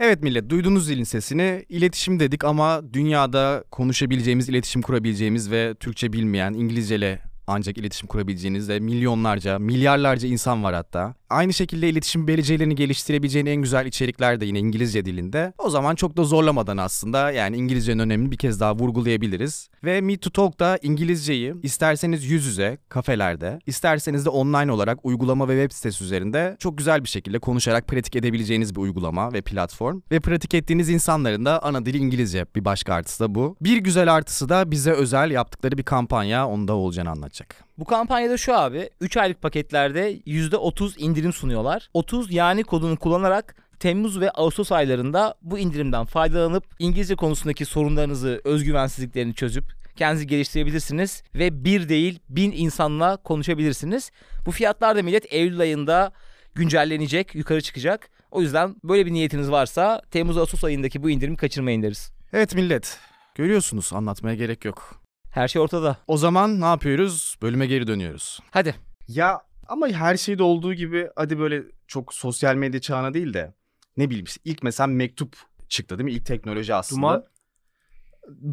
Evet 0.00 0.22
millet 0.22 0.50
duydunuz 0.50 0.86
zilin 0.86 1.04
sesini. 1.04 1.64
İletişim 1.68 2.20
dedik 2.20 2.44
ama 2.44 2.92
dünyada 2.92 3.64
konuşabileceğimiz, 3.70 4.48
iletişim 4.48 4.82
kurabileceğimiz 4.82 5.50
ve 5.50 5.74
Türkçe 5.80 6.12
bilmeyen, 6.12 6.52
İngilizceyle 6.52 7.22
ancak 7.50 7.78
iletişim 7.78 8.08
kurabileceğiniz 8.08 8.68
de 8.68 8.80
milyonlarca, 8.80 9.58
milyarlarca 9.58 10.28
insan 10.28 10.64
var 10.64 10.74
hatta. 10.74 11.14
Aynı 11.30 11.52
şekilde 11.52 11.88
iletişim 11.88 12.26
becerilerini 12.26 12.74
geliştirebileceğin 12.74 13.46
en 13.46 13.62
güzel 13.62 13.86
içerikler 13.86 14.40
de 14.40 14.46
yine 14.46 14.58
İngilizce 14.58 15.04
dilinde. 15.04 15.52
O 15.58 15.70
zaman 15.70 15.94
çok 15.94 16.16
da 16.16 16.24
zorlamadan 16.24 16.76
aslında 16.76 17.30
yani 17.30 17.56
İngilizcenin 17.56 17.98
önemini 17.98 18.30
bir 18.30 18.36
kez 18.36 18.60
daha 18.60 18.74
vurgulayabiliriz. 18.76 19.68
Ve 19.84 20.00
Meet 20.00 20.22
to 20.22 20.30
Talk'ta 20.30 20.78
İngilizceyi 20.82 21.54
isterseniz 21.62 22.24
yüz 22.24 22.46
yüze 22.46 22.78
kafelerde, 22.88 23.58
isterseniz 23.66 24.24
de 24.24 24.30
online 24.30 24.72
olarak 24.72 24.98
uygulama 25.02 25.48
ve 25.48 25.62
web 25.62 25.76
sitesi 25.76 26.04
üzerinde 26.04 26.56
çok 26.58 26.78
güzel 26.78 27.04
bir 27.04 27.08
şekilde 27.08 27.38
konuşarak 27.38 27.86
pratik 27.86 28.16
edebileceğiniz 28.16 28.76
bir 28.76 28.80
uygulama 28.80 29.32
ve 29.32 29.40
platform. 29.40 30.00
Ve 30.10 30.20
pratik 30.20 30.54
ettiğiniz 30.54 30.88
insanların 30.88 31.44
da 31.44 31.62
ana 31.62 31.86
dili 31.86 31.98
İngilizce 31.98 32.46
bir 32.56 32.64
başka 32.64 32.94
artısı 32.94 33.24
da 33.24 33.34
bu. 33.34 33.56
Bir 33.60 33.76
güzel 33.76 34.14
artısı 34.14 34.48
da 34.48 34.70
bize 34.70 34.92
özel 34.92 35.30
yaptıkları 35.30 35.78
bir 35.78 35.82
kampanya 35.82 36.48
onu 36.48 36.68
da 36.68 36.76
Oğulcan 36.76 37.06
anlatacak. 37.06 37.64
Bu 37.78 37.84
kampanyada 37.84 38.36
şu 38.36 38.54
abi 38.54 38.90
3 39.00 39.16
aylık 39.16 39.42
paketlerde 39.42 40.18
%30 40.18 40.98
indirim 40.98 41.32
sunuyorlar. 41.32 41.90
30 41.94 42.32
yani 42.32 42.64
kodunu 42.64 42.96
kullanarak 42.96 43.54
Temmuz 43.80 44.20
ve 44.20 44.30
Ağustos 44.30 44.72
aylarında 44.72 45.34
bu 45.42 45.58
indirimden 45.58 46.04
faydalanıp 46.04 46.64
İngilizce 46.78 47.16
konusundaki 47.16 47.64
sorunlarınızı, 47.64 48.40
özgüvensizliklerini 48.44 49.34
çözüp 49.34 49.64
kendinizi 49.96 50.26
geliştirebilirsiniz 50.26 51.22
ve 51.34 51.64
bir 51.64 51.88
değil 51.88 52.18
bin 52.28 52.52
insanla 52.52 53.16
konuşabilirsiniz. 53.16 54.10
Bu 54.46 54.50
fiyatlar 54.50 54.96
da 54.96 55.02
millet 55.02 55.32
Eylül 55.32 55.60
ayında 55.60 56.12
güncellenecek, 56.54 57.34
yukarı 57.34 57.60
çıkacak. 57.60 58.10
O 58.30 58.42
yüzden 58.42 58.76
böyle 58.84 59.06
bir 59.06 59.12
niyetiniz 59.12 59.50
varsa 59.50 60.02
Temmuz 60.10 60.38
Ağustos 60.38 60.64
ayındaki 60.64 61.02
bu 61.02 61.10
indirimi 61.10 61.36
kaçırmayın 61.36 61.82
deriz. 61.82 62.12
Evet 62.32 62.54
millet 62.54 62.98
görüyorsunuz 63.34 63.92
anlatmaya 63.92 64.34
gerek 64.34 64.64
yok. 64.64 65.02
Her 65.30 65.48
şey 65.48 65.62
ortada. 65.62 65.96
O 66.06 66.16
zaman 66.16 66.60
ne 66.60 66.64
yapıyoruz? 66.64 67.36
Bölüme 67.42 67.66
geri 67.66 67.86
dönüyoruz. 67.86 68.40
Hadi. 68.50 68.74
Ya 69.08 69.40
ama 69.68 69.88
her 69.88 70.16
şeyde 70.16 70.42
olduğu 70.42 70.74
gibi 70.74 71.08
hadi 71.16 71.38
böyle 71.38 71.62
çok 71.86 72.14
sosyal 72.14 72.54
medya 72.54 72.80
çağına 72.80 73.14
değil 73.14 73.34
de 73.34 73.54
ne 73.96 74.10
bileyim 74.10 74.24
işte 74.24 74.40
ilk 74.44 74.62
mesela 74.62 74.86
mektup 74.86 75.36
çıktı 75.68 75.98
değil 75.98 76.04
mi? 76.04 76.12
İlk 76.12 76.26
teknoloji 76.26 76.74
aslında. 76.74 77.00
Duman? 77.00 77.24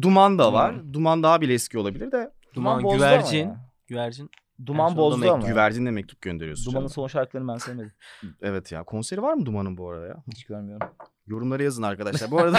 Duman 0.02 0.38
da 0.38 0.42
Duman. 0.44 0.54
var. 0.54 0.92
Duman 0.92 1.22
daha 1.22 1.40
bile 1.40 1.54
eski 1.54 1.78
olabilir 1.78 2.12
de. 2.12 2.30
Duman, 2.54 2.82
bozdu 2.82 2.88
ama 2.88 2.96
güvercin. 2.96 3.38
ya. 3.38 3.70
Güvercin. 3.86 4.30
Duman 4.66 4.92
oldu 4.92 4.96
bozdu 4.96 5.32
ama. 5.32 5.46
Güvercinle 5.46 5.90
mektup 5.90 6.22
gönderiyorsun. 6.22 6.64
Duman'ın 6.66 6.80
canım. 6.80 6.94
son 6.94 7.06
şarkılarını 7.06 7.52
ben 7.52 7.58
sevmedim. 7.58 7.92
Evet 8.42 8.72
ya. 8.72 8.84
Konseri 8.84 9.22
var 9.22 9.34
mı 9.34 9.46
Duman'ın 9.46 9.76
bu 9.76 9.90
arada 9.90 10.06
ya? 10.06 10.16
Hiç 10.32 10.44
görmüyorum. 10.44 10.88
Yorumlara 11.26 11.62
yazın 11.62 11.82
arkadaşlar. 11.82 12.30
Bu 12.30 12.38
arada 12.38 12.58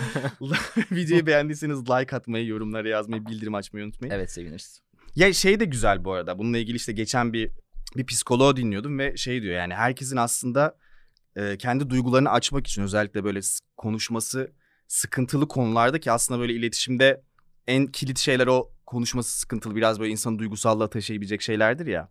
videoyu 0.90 1.26
beğendiyseniz 1.26 1.90
like 1.90 2.16
atmayı, 2.16 2.46
yorumlara 2.46 2.88
yazmayı, 2.88 3.26
bildirim 3.26 3.54
açmayı 3.54 3.86
unutmayın. 3.86 4.14
Evet 4.14 4.30
seviniriz. 4.32 4.82
Ya 5.14 5.32
şey 5.32 5.60
de 5.60 5.64
güzel 5.64 6.04
bu 6.04 6.12
arada. 6.12 6.38
Bununla 6.38 6.58
ilgili 6.58 6.76
işte 6.76 6.92
geçen 6.92 7.32
bir 7.32 7.50
bir 7.96 8.06
psikoloğu 8.06 8.56
dinliyordum 8.56 8.98
ve 8.98 9.16
şey 9.16 9.42
diyor 9.42 9.54
yani 9.54 9.74
herkesin 9.74 10.16
aslında 10.16 10.76
e, 11.36 11.58
kendi 11.58 11.90
duygularını 11.90 12.30
açmak 12.30 12.66
için 12.66 12.82
özellikle 12.82 13.24
böyle 13.24 13.40
konuşması 13.76 14.52
sıkıntılı 14.88 15.48
konularda 15.48 16.00
ki 16.00 16.12
aslında 16.12 16.40
böyle 16.40 16.52
iletişimde 16.52 17.22
en 17.66 17.86
kilit 17.86 18.18
şeyler 18.18 18.46
o 18.46 18.70
konuşması 18.86 19.38
sıkıntılı 19.38 19.76
biraz 19.76 20.00
böyle 20.00 20.10
insanı 20.10 20.38
duygusallığa 20.38 20.90
taşıyabilecek 20.90 21.42
şeylerdir 21.42 21.86
ya. 21.86 22.08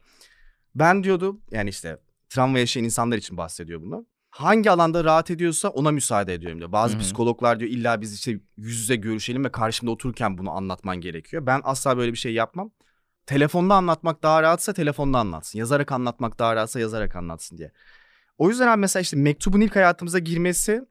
Ben 0.75 1.03
diyordu 1.03 1.39
yani 1.51 1.69
işte 1.69 1.97
travma 2.29 2.59
yaşayan 2.59 2.83
insanlar 2.83 3.17
için 3.17 3.37
bahsediyor 3.37 3.81
bunu. 3.81 4.05
Hangi 4.29 4.71
alanda 4.71 5.03
rahat 5.03 5.31
ediyorsa 5.31 5.69
ona 5.69 5.91
müsaade 5.91 6.33
ediyorum 6.33 6.59
diyor. 6.59 6.71
Bazı 6.71 6.93
Hı 6.93 6.97
hı. 6.97 7.01
psikologlar 7.01 7.59
diyor 7.59 7.71
illa 7.71 8.01
biz 8.01 8.13
işte 8.13 8.31
yüz 8.57 8.79
yüze 8.79 8.95
görüşelim 8.95 9.43
ve 9.43 9.51
karşımda 9.51 9.91
otururken 9.91 10.37
bunu 10.37 10.51
anlatman 10.51 11.01
gerekiyor. 11.01 11.45
Ben 11.45 11.61
asla 11.63 11.97
böyle 11.97 12.11
bir 12.11 12.17
şey 12.17 12.33
yapmam. 12.33 12.71
Telefonda 13.25 13.75
anlatmak 13.75 14.23
daha 14.23 14.43
rahatsa 14.43 14.73
telefonda 14.73 15.19
anlatsın. 15.19 15.59
Yazarak 15.59 15.91
anlatmak 15.91 16.39
daha 16.39 16.55
rahatsa 16.55 16.79
yazarak 16.79 17.15
anlatsın 17.15 17.57
diye. 17.57 17.71
O 18.37 18.49
yüzden 18.49 18.67
abi 18.67 18.79
mesela 18.79 19.01
işte 19.01 19.17
mektubun 19.17 19.61
ilk 19.61 19.75
hayatımıza 19.75 20.19
girmesi 20.19 20.81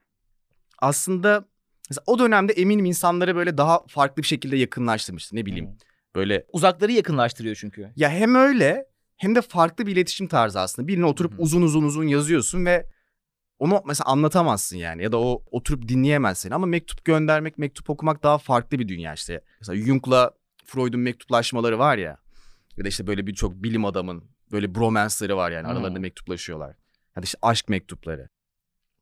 aslında 0.79 1.45
mesela 1.89 2.03
o 2.07 2.19
dönemde 2.19 2.53
eminim 2.53 2.85
insanları 2.85 3.35
böyle 3.35 3.57
daha 3.57 3.85
farklı 3.87 4.23
bir 4.23 4.27
şekilde 4.27 4.57
yakınlaştırmıştı. 4.57 5.35
Ne 5.35 5.45
bileyim 5.45 5.67
Hı. 5.67 5.71
böyle 6.15 6.45
Uzakları 6.53 6.91
yakınlaştırıyor 6.91 7.55
çünkü. 7.55 7.91
ya 7.95 8.09
hem 8.09 8.35
öyle 8.35 8.85
hem 9.17 9.35
de 9.35 9.41
farklı 9.41 9.87
bir 9.87 9.91
iletişim 9.91 10.27
tarzı 10.27 10.59
aslında. 10.59 10.87
Birine 10.87 11.05
oturup 11.05 11.33
hı. 11.33 11.41
uzun 11.41 11.61
uzun 11.61 11.83
uzun 11.83 12.03
yazıyorsun 12.07 12.65
ve 12.65 12.85
onu 13.59 13.83
mesela 13.87 14.07
anlatamazsın 14.07 14.77
yani 14.77 15.03
ya 15.03 15.11
da 15.11 15.19
o 15.19 15.43
oturup 15.51 15.87
dinleyemezsin 15.87 16.51
ama 16.51 16.65
mektup 16.65 17.05
göndermek, 17.05 17.57
mektup 17.57 17.89
okumak 17.89 18.23
daha 18.23 18.37
farklı 18.37 18.79
bir 18.79 18.87
dünya 18.87 19.13
işte. 19.13 19.41
Mesela 19.59 19.85
Jung'la 19.85 20.31
Freud'un 20.65 20.99
mektuplaşmaları 20.99 21.79
var 21.79 21.97
ya 21.97 22.17
ya 22.77 22.85
da 22.85 22.87
işte 22.87 23.07
böyle 23.07 23.27
birçok 23.27 23.63
bilim 23.63 23.85
adamın 23.85 24.23
böyle 24.51 24.75
bromance'ları 24.75 25.37
var 25.37 25.51
yani 25.51 25.67
aralarında 25.67 25.99
mektuplaşıyorlar. 25.99 26.75
Ya 27.15 27.21
da 27.21 27.25
işte 27.25 27.37
aşk 27.41 27.69
mektupları. 27.69 28.29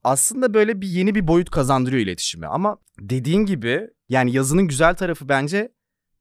Aslında 0.04 0.54
böyle 0.54 0.82
bir 0.82 0.88
yeni 0.88 1.16
bir 1.16 1.28
boyut 1.28 1.50
kazandırıyor 1.50 2.02
iletişimi 2.02 2.48
ama 2.48 2.78
dediğin 3.00 3.46
gibi 3.46 3.88
yani 4.10 4.32
yazının 4.32 4.68
güzel 4.68 4.96
tarafı 4.96 5.30
bence 5.30 5.72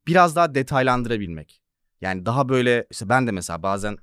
biraz 0.07 0.37
daha 0.37 0.55
detaylandırabilmek. 0.55 1.63
Yani 2.01 2.27
daha 2.27 2.49
böyle 2.49 2.87
işte 2.91 3.09
ben 3.09 3.27
de 3.27 3.31
mesela 3.31 3.63
bazen 3.63 3.99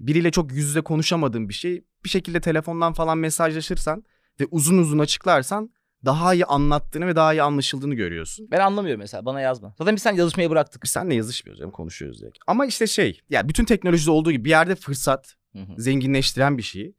biriyle 0.00 0.30
çok 0.30 0.52
yüz 0.52 0.68
yüze 0.68 0.80
konuşamadığım 0.80 1.48
bir 1.48 1.54
şey 1.54 1.84
bir 2.04 2.08
şekilde 2.08 2.40
telefondan 2.40 2.92
falan 2.92 3.18
mesajlaşırsan 3.18 4.04
ve 4.40 4.44
uzun 4.50 4.78
uzun 4.78 4.98
açıklarsan 4.98 5.70
daha 6.04 6.34
iyi 6.34 6.44
anlattığını 6.44 7.06
ve 7.06 7.16
daha 7.16 7.34
iyi 7.34 7.42
anlaşıldığını 7.42 7.94
görüyorsun. 7.94 8.48
Ben 8.50 8.60
anlamıyorum 8.60 9.00
mesela 9.00 9.24
bana 9.24 9.40
yazma. 9.40 9.74
Zaten 9.78 9.96
biz 9.96 10.02
sen 10.02 10.14
yazışmayı 10.14 10.50
bıraktık. 10.50 10.82
Biz 10.82 10.90
seninle 10.90 11.14
yazışmıyoruz 11.14 11.58
canım 11.58 11.72
konuşuyoruz 11.72 12.20
direkt. 12.20 12.38
Ama 12.46 12.66
işte 12.66 12.86
şey 12.86 13.20
ya 13.30 13.48
bütün 13.48 13.64
teknolojide 13.64 14.10
olduğu 14.10 14.32
gibi 14.32 14.44
bir 14.44 14.50
yerde 14.50 14.74
fırsat 14.74 15.34
Hı 15.52 15.58
hı. 15.58 15.82
zenginleştiren 15.82 16.58
bir 16.58 16.62
şey. 16.62 16.94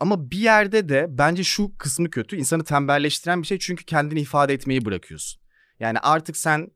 Ama 0.00 0.30
bir 0.30 0.38
yerde 0.38 0.88
de 0.88 1.06
bence 1.08 1.44
şu 1.44 1.76
kısmı 1.78 2.10
kötü. 2.10 2.36
insanı 2.36 2.64
tembelleştiren 2.64 3.42
bir 3.42 3.46
şey 3.46 3.58
çünkü 3.58 3.84
kendini 3.84 4.20
ifade 4.20 4.54
etmeyi 4.54 4.84
bırakıyorsun. 4.84 5.40
Yani 5.80 5.98
artık 5.98 6.36
sen 6.36 6.70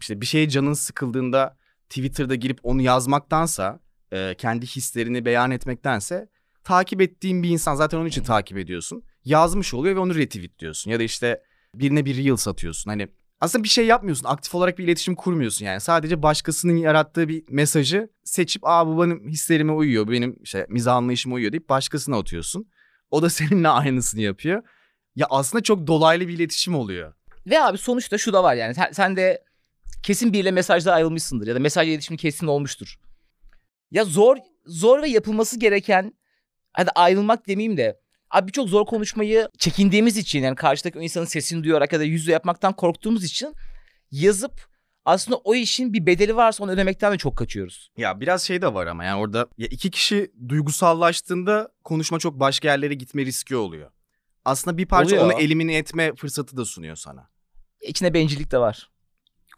işte 0.00 0.20
bir 0.20 0.26
şeye 0.26 0.48
canın 0.48 0.72
sıkıldığında 0.72 1.56
Twitter'da 1.88 2.34
girip 2.34 2.58
onu 2.62 2.82
yazmaktansa 2.82 3.80
e, 4.12 4.34
kendi 4.38 4.66
hislerini 4.66 5.24
beyan 5.24 5.50
etmektense 5.50 6.28
takip 6.64 7.00
ettiğin 7.00 7.42
bir 7.42 7.48
insan 7.48 7.74
zaten 7.74 7.98
onun 7.98 8.06
için 8.06 8.22
takip 8.22 8.58
ediyorsun. 8.58 9.02
Yazmış 9.24 9.74
oluyor 9.74 9.96
ve 9.96 10.00
onu 10.00 10.14
retweetliyorsun 10.14 10.90
ya 10.90 10.98
da 10.98 11.02
işte 11.02 11.42
birine 11.74 12.04
bir 12.04 12.16
reel 12.16 12.36
satıyorsun. 12.36 12.90
Hani 12.90 13.08
aslında 13.40 13.64
bir 13.64 13.68
şey 13.68 13.86
yapmıyorsun. 13.86 14.24
Aktif 14.24 14.54
olarak 14.54 14.78
bir 14.78 14.84
iletişim 14.84 15.14
kurmuyorsun 15.14 15.64
yani. 15.64 15.80
Sadece 15.80 16.22
başkasının 16.22 16.76
yarattığı 16.76 17.28
bir 17.28 17.44
mesajı 17.48 18.08
seçip 18.24 18.62
aa 18.64 18.86
bu 18.86 19.02
benim 19.02 19.28
hislerime 19.28 19.72
uyuyor. 19.72 20.08
Benim 20.08 20.36
işte 20.42 20.66
mizah 20.68 20.94
anlayışıma 20.94 21.34
uyuyor 21.34 21.52
deyip 21.52 21.68
başkasına 21.68 22.18
atıyorsun. 22.18 22.68
O 23.10 23.22
da 23.22 23.30
seninle 23.30 23.68
aynısını 23.68 24.20
yapıyor. 24.20 24.62
Ya 25.16 25.26
aslında 25.30 25.62
çok 25.62 25.86
dolaylı 25.86 26.28
bir 26.28 26.32
iletişim 26.32 26.74
oluyor. 26.74 27.14
Ve 27.46 27.62
abi 27.62 27.78
sonuçta 27.78 28.18
şu 28.18 28.32
da 28.32 28.42
var 28.42 28.54
yani 28.54 28.74
sen, 28.74 28.92
sen 28.92 29.16
de 29.16 29.44
kesin 30.02 30.32
biriyle 30.32 30.50
mesajda 30.50 30.92
ayrılmışsındır 30.92 31.46
ya 31.46 31.54
da 31.54 31.58
mesaj 31.58 31.88
iletişimi 31.88 32.16
kesin 32.16 32.46
olmuştur. 32.46 32.98
Ya 33.90 34.04
zor 34.04 34.36
zor 34.66 35.02
ve 35.02 35.08
yapılması 35.08 35.58
gereken 35.58 36.14
hadi 36.72 36.90
ayrılmak 36.90 37.46
demeyeyim 37.48 37.76
de 37.76 38.00
abi 38.30 38.48
birçok 38.48 38.68
zor 38.68 38.86
konuşmayı 38.86 39.48
çekindiğimiz 39.58 40.16
için 40.16 40.42
yani 40.42 40.56
karşıdaki 40.56 40.98
o 40.98 41.02
insanın 41.02 41.24
sesini 41.24 41.64
duyarak 41.64 41.92
ya 41.92 42.00
da 42.00 42.04
yüzle 42.04 42.32
yapmaktan 42.32 42.72
korktuğumuz 42.72 43.24
için 43.24 43.54
yazıp 44.10 44.70
aslında 45.04 45.36
o 45.36 45.54
işin 45.54 45.92
bir 45.92 46.06
bedeli 46.06 46.36
varsa 46.36 46.64
onu 46.64 46.70
ödemekten 46.70 47.12
de 47.12 47.18
çok 47.18 47.36
kaçıyoruz. 47.36 47.90
Ya 47.96 48.20
biraz 48.20 48.42
şey 48.42 48.62
de 48.62 48.74
var 48.74 48.86
ama 48.86 49.04
yani 49.04 49.20
orada 49.20 49.48
ya 49.58 49.66
iki 49.70 49.90
kişi 49.90 50.32
duygusallaştığında 50.48 51.68
konuşma 51.84 52.18
çok 52.18 52.40
başka 52.40 52.68
yerlere 52.68 52.94
gitme 52.94 53.24
riski 53.24 53.56
oluyor. 53.56 53.90
Aslında 54.44 54.78
bir 54.78 54.86
parça 54.86 55.16
Oluyor. 55.16 55.24
onu 55.32 55.40
elimine 55.40 55.76
etme 55.76 56.14
fırsatı 56.14 56.56
da 56.56 56.64
sunuyor 56.64 56.96
sana. 56.96 57.30
İçinde 57.80 58.14
bencillik 58.14 58.52
de 58.52 58.58
var. 58.58 58.90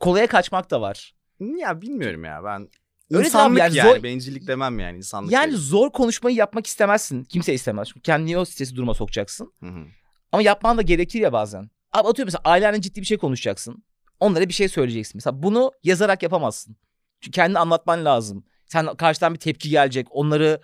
Kolaya 0.01 0.27
kaçmak 0.27 0.71
da 0.71 0.81
var. 0.81 1.15
Ya 1.41 1.83
bilmiyorum 1.83 2.25
ya 2.25 2.45
ben 2.45 2.69
Öyle 3.17 3.27
insanlık 3.27 3.59
yani, 3.59 3.77
yani, 3.77 3.91
zor- 3.91 4.03
bencillik 4.03 4.47
demem 4.47 4.79
yani 4.79 4.97
insanlık. 4.97 5.33
Yani 5.33 5.51
değil. 5.51 5.63
zor 5.63 5.91
konuşmayı 5.93 6.37
yapmak 6.37 6.67
istemezsin. 6.67 7.25
Kimse 7.25 7.55
istemez. 7.55 7.89
Çünkü 7.89 8.01
kendini 8.01 8.39
o 8.39 8.45
stresi 8.45 8.77
duruma 8.77 8.95
sokacaksın. 8.95 9.53
Hı 9.61 9.67
hı. 9.67 9.85
Ama 10.33 10.43
yapman 10.43 10.79
da 10.79 10.83
gerekir 10.83 11.21
ya 11.21 11.33
bazen. 11.33 11.71
Abi 11.93 12.09
atıyorum 12.09 12.27
mesela 12.27 12.43
ailenle 12.45 12.81
ciddi 12.81 13.01
bir 13.01 13.07
şey 13.07 13.19
konuşacaksın. 13.19 13.85
Onlara 14.21 14.49
bir 14.49 14.53
şey 14.53 14.69
söyleyeceksin. 14.69 15.13
Mesela 15.17 15.43
bunu 15.43 15.73
yazarak 15.83 16.23
yapamazsın. 16.23 16.77
Çünkü 17.21 17.37
kendini 17.37 17.59
anlatman 17.59 18.05
lazım. 18.05 18.45
Sen 18.67 18.95
karşıdan 18.95 19.35
bir 19.35 19.39
tepki 19.39 19.71
gelecek. 19.71 20.07
Onları 20.11 20.61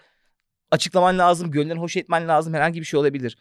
açıklaman 0.70 1.18
lazım. 1.18 1.50
Gönüllerini 1.50 1.80
hoş 1.80 1.96
etmen 1.96 2.28
lazım. 2.28 2.54
Herhangi 2.54 2.80
bir 2.80 2.84
şey 2.84 3.00
olabilir. 3.00 3.38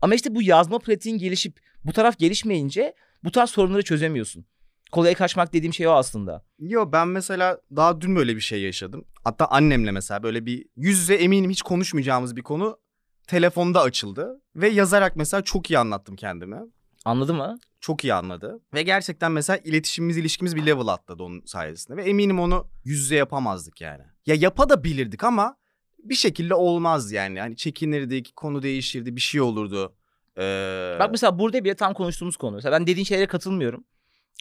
Ama 0.00 0.14
işte 0.14 0.34
bu 0.34 0.42
yazma 0.42 0.78
pratiğin 0.78 1.18
gelişip 1.18 1.60
bu 1.84 1.92
taraf 1.92 2.18
gelişmeyince 2.18 2.94
bu 3.24 3.30
tarz 3.30 3.50
sorunları 3.50 3.82
çözemiyorsun. 3.82 4.46
Kolaya 4.92 5.14
kaçmak 5.14 5.52
dediğim 5.52 5.74
şey 5.74 5.88
o 5.88 5.92
aslında. 5.92 6.44
Yo 6.58 6.92
ben 6.92 7.08
mesela 7.08 7.58
daha 7.76 8.00
dün 8.00 8.16
böyle 8.16 8.36
bir 8.36 8.40
şey 8.40 8.62
yaşadım. 8.62 9.04
Hatta 9.24 9.46
annemle 9.46 9.90
mesela 9.90 10.22
böyle 10.22 10.46
bir 10.46 10.66
yüz 10.76 10.98
yüze 10.98 11.14
eminim 11.14 11.50
hiç 11.50 11.62
konuşmayacağımız 11.62 12.36
bir 12.36 12.42
konu 12.42 12.78
telefonda 13.26 13.80
açıldı. 13.80 14.42
Ve 14.56 14.68
yazarak 14.68 15.16
mesela 15.16 15.42
çok 15.42 15.70
iyi 15.70 15.78
anlattım 15.78 16.16
kendimi. 16.16 16.60
Anladın 17.04 17.36
mı? 17.36 17.58
Çok 17.80 18.04
iyi 18.04 18.14
anladı. 18.14 18.60
Ve 18.74 18.82
gerçekten 18.82 19.32
mesela 19.32 19.56
iletişimimiz, 19.64 20.16
ilişkimiz 20.16 20.56
bir 20.56 20.66
level 20.66 20.86
atladı 20.86 21.22
onun 21.22 21.42
sayesinde. 21.44 21.96
Ve 21.96 22.04
eminim 22.04 22.40
onu 22.40 22.68
yüz 22.84 23.00
yüze 23.00 23.16
yapamazdık 23.16 23.80
yani. 23.80 24.02
Ya 24.26 24.34
yapa 24.34 24.68
da 24.68 24.84
bilirdik 24.84 25.24
ama 25.24 25.56
bir 25.98 26.14
şekilde 26.14 26.54
olmaz 26.54 27.12
yani. 27.12 27.40
Hani 27.40 27.56
çekinirdik, 27.56 28.36
konu 28.36 28.62
değişirdi, 28.62 29.16
bir 29.16 29.20
şey 29.20 29.40
olurdu. 29.40 29.94
Ee, 30.38 30.96
Bak 31.00 31.10
mesela 31.10 31.38
burada 31.38 31.64
bile 31.64 31.74
tam 31.74 31.94
konuştuğumuz 31.94 32.36
konu. 32.36 32.54
Mesela 32.54 32.72
ben 32.80 32.86
dediğin 32.86 33.04
şeylere 33.04 33.26
katılmıyorum. 33.26 33.84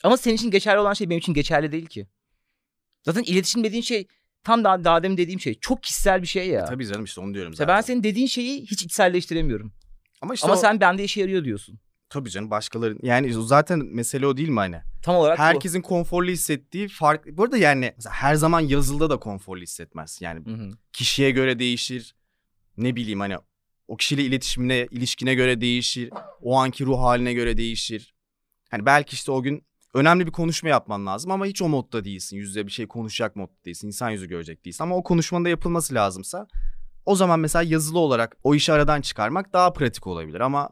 Ama 0.04 0.18
senin 0.18 0.36
için 0.36 0.52
geçerli 0.52 0.80
olan 0.80 0.94
şey 0.94 1.10
benim 1.10 1.20
için 1.20 1.34
geçerli 1.34 1.72
değil 1.72 1.86
ki. 1.86 2.08
Zaten 3.06 3.24
iletişim 3.24 3.64
dediğin 3.64 3.82
şey 3.84 4.08
tam 4.44 4.64
daha, 4.64 4.84
daha 4.84 5.04
demin 5.04 5.18
dediğim 5.18 5.40
şey 5.40 5.54
çok 5.60 5.84
kişisel 5.84 6.22
bir 6.22 6.28
şey 6.28 6.48
ya. 6.50 6.62
E, 6.62 6.66
tabii 6.66 6.88
canım 6.88 7.04
işte 7.04 7.22
onu 7.22 7.34
diyorum 7.34 7.54
zaten. 7.54 7.76
ben 7.76 7.82
senin 7.82 8.04
dediğin 8.04 8.28
şeyi 8.28 8.62
hiç 8.62 8.84
içselleştiremiyorum. 8.84 9.74
Ama 10.22 10.34
işte 10.34 10.46
Ama 10.48 10.54
o- 10.56 10.62
sen 10.62 10.80
bende 10.80 11.04
işe 11.04 11.22
yarıyor 11.22 11.44
diyorsun. 11.46 11.80
tabii 12.10 12.30
canım 12.30 12.52
başkaları 12.52 12.98
yani 13.04 13.34
zaten 13.34 13.80
mesele 13.86 14.28
o 14.28 14.38
değil 14.38 14.50
mi 14.50 14.60
hani? 14.60 14.82
Tam 15.04 15.16
olarak. 15.16 15.40
Herkesin 15.40 15.82
konforlu 15.82 16.30
hissettiği 16.32 16.88
fark. 16.88 17.26
Bu 17.38 17.44
arada 17.44 17.58
yani 17.58 17.94
her 18.10 18.36
zaman 18.36 18.60
yazılıda 18.60 19.10
da 19.10 19.18
konforlu 19.20 19.62
hissetmez. 19.62 20.18
Yani 20.22 20.46
Hı 20.46 20.54
hı. 20.54 20.72
kişiye 20.94 21.32
göre 21.32 21.60
değişir. 21.60 22.16
Ne 22.78 22.96
bileyim 22.96 23.20
hani 23.20 23.36
o 23.88 23.98
kişiyle 23.98 24.24
iletişimine, 24.24 24.88
ilişkine 24.92 25.36
göre 25.36 25.62
değişir. 25.62 26.10
O 26.42 26.56
anki 26.58 26.86
ruh 26.86 27.00
haline 27.00 27.34
göre 27.34 27.58
değişir. 27.58 28.14
Hani 28.72 28.86
belki 28.86 29.14
işte 29.14 29.32
o 29.32 29.42
gün 29.42 29.64
önemli 29.94 30.28
bir 30.28 30.32
konuşma 30.32 30.70
yapman 30.70 31.06
lazım 31.06 31.32
ama 31.32 31.46
hiç 31.46 31.62
o 31.62 31.70
modda 31.70 32.04
değilsin. 32.04 32.38
Yüzde 32.38 32.68
bir 32.68 32.72
şey 32.72 32.88
konuşacak 32.88 33.36
modda 33.36 33.64
değilsin. 33.66 33.88
İnsan 33.88 34.10
yüzü 34.10 34.28
görecek 34.28 34.66
değilsin. 34.66 34.84
Ama 34.84 34.96
o 34.96 35.04
konuşmanın 35.04 35.46
da 35.46 35.50
yapılması 35.50 35.94
lazımsa 35.94 36.48
o 37.06 37.16
zaman 37.16 37.40
mesela 37.40 37.64
yazılı 37.64 38.00
olarak 38.00 38.38
o 38.44 38.56
işi 38.56 38.74
aradan 38.74 39.02
çıkarmak 39.02 39.54
daha 39.54 39.74
pratik 39.74 40.08
olabilir. 40.08 40.40
Ama 40.40 40.70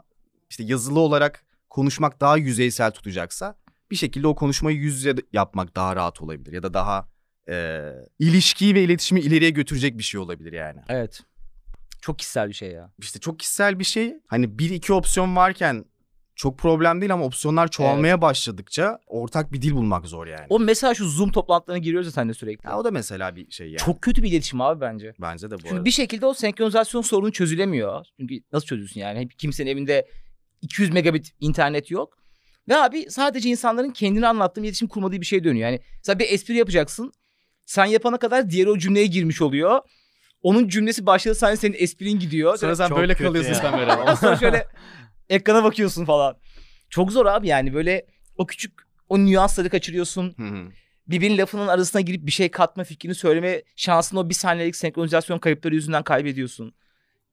işte 0.49 0.63
yazılı 0.63 0.99
olarak 0.99 1.45
konuşmak 1.69 2.21
daha 2.21 2.37
yüzeysel 2.37 2.91
tutacaksa 2.91 3.55
bir 3.91 3.95
şekilde 3.95 4.27
o 4.27 4.35
konuşmayı 4.35 4.77
yüz 4.77 4.95
yüze 4.95 5.15
yapmak 5.33 5.75
daha 5.75 5.95
rahat 5.95 6.21
olabilir. 6.21 6.53
Ya 6.53 6.63
da 6.63 6.73
daha 6.73 7.09
e, 7.49 7.89
ilişkiyi 8.19 8.75
ve 8.75 8.83
iletişimi 8.83 9.21
ileriye 9.21 9.49
götürecek 9.49 9.97
bir 9.97 10.03
şey 10.03 10.19
olabilir 10.19 10.53
yani. 10.53 10.81
Evet. 10.89 11.21
Çok 12.01 12.19
kişisel 12.19 12.49
bir 12.49 12.53
şey 12.53 12.71
ya. 12.71 12.93
İşte 12.97 13.19
çok 13.19 13.39
kişisel 13.39 13.79
bir 13.79 13.83
şey. 13.83 14.13
Hani 14.27 14.59
bir 14.59 14.69
iki 14.69 14.93
opsiyon 14.93 15.35
varken 15.35 15.85
çok 16.39 16.57
problem 16.57 17.01
değil 17.01 17.13
ama 17.13 17.25
opsiyonlar 17.25 17.67
çoğalmaya 17.67 18.21
başladıkça 18.21 18.99
ortak 19.07 19.53
bir 19.53 19.61
dil 19.61 19.71
bulmak 19.71 20.05
zor 20.05 20.27
yani. 20.27 20.45
O 20.49 20.59
mesela 20.59 20.93
şu 20.93 21.09
Zoom 21.09 21.31
toplantılarına 21.31 21.79
giriyoruz 21.81 22.07
ya 22.07 22.11
seninle 22.11 22.33
sürekli. 22.33 22.67
Ya 22.67 22.77
o 22.79 22.83
da 22.83 22.91
mesela 22.91 23.35
bir 23.35 23.51
şey 23.51 23.67
yani. 23.67 23.77
Çok 23.77 24.01
kötü 24.01 24.23
bir 24.23 24.29
iletişim 24.31 24.61
abi 24.61 24.81
bence. 24.81 25.13
Bence 25.21 25.51
de 25.51 25.55
bu 25.55 25.57
Çünkü 25.57 25.73
arada. 25.73 25.85
bir 25.85 25.91
şekilde 25.91 26.25
o 26.25 26.33
senkronizasyon 26.33 27.01
sorunu 27.01 27.31
çözülemiyor. 27.31 28.05
Çünkü 28.19 28.35
nasıl 28.53 28.67
çözüyorsun 28.67 28.99
yani? 28.99 29.19
Hep 29.19 29.39
kimsenin 29.39 29.71
evinde 29.71 30.07
200 30.61 30.89
megabit 30.89 31.31
internet 31.39 31.91
yok. 31.91 32.17
Ve 32.69 32.77
abi 32.77 33.05
sadece 33.09 33.49
insanların 33.49 33.91
kendini 33.91 34.27
anlattığı 34.27 34.61
iletişim 34.61 34.87
kurmadığı 34.87 35.21
bir 35.21 35.25
şey 35.25 35.43
dönüyor. 35.43 35.69
Yani 35.69 35.79
mesela 35.97 36.19
bir 36.19 36.29
espri 36.29 36.55
yapacaksın. 36.57 37.11
Sen 37.65 37.85
yapana 37.85 38.17
kadar 38.17 38.49
diğeri 38.49 38.69
o 38.69 38.77
cümleye 38.77 39.05
girmiş 39.05 39.41
oluyor. 39.41 39.79
Onun 40.41 40.67
cümlesi 40.67 41.05
başladı 41.05 41.35
saniye 41.35 41.57
senin 41.57 41.75
esprin 41.79 42.19
gidiyor. 42.19 42.57
Sonra 42.57 42.75
sen 42.75 42.87
Çok 42.87 42.97
böyle 42.97 43.13
kalıyorsun 43.13 43.61
kamerada. 43.61 44.15
Sonra 44.15 44.35
şöyle 44.35 44.67
ekrana 45.29 45.63
bakıyorsun 45.63 46.05
falan. 46.05 46.37
Çok 46.89 47.11
zor 47.11 47.25
abi 47.25 47.47
yani 47.47 47.73
böyle 47.73 48.05
o 48.37 48.45
küçük 48.47 48.73
o 49.09 49.19
nüansları 49.19 49.69
kaçırıyorsun. 49.69 50.33
Hı 50.37 50.43
hı. 50.43 50.69
Birbirinin 51.07 51.37
lafının 51.37 51.67
arasına 51.67 52.01
girip 52.01 52.25
bir 52.25 52.31
şey 52.31 52.51
katma 52.51 52.83
fikrini 52.83 53.15
söyleme 53.15 53.63
şansını 53.75 54.19
o 54.19 54.29
bir 54.29 54.33
saniyelik 54.33 54.75
senkronizasyon 54.75 55.39
kayıpları 55.39 55.75
yüzünden 55.75 56.03
kaybediyorsun. 56.03 56.73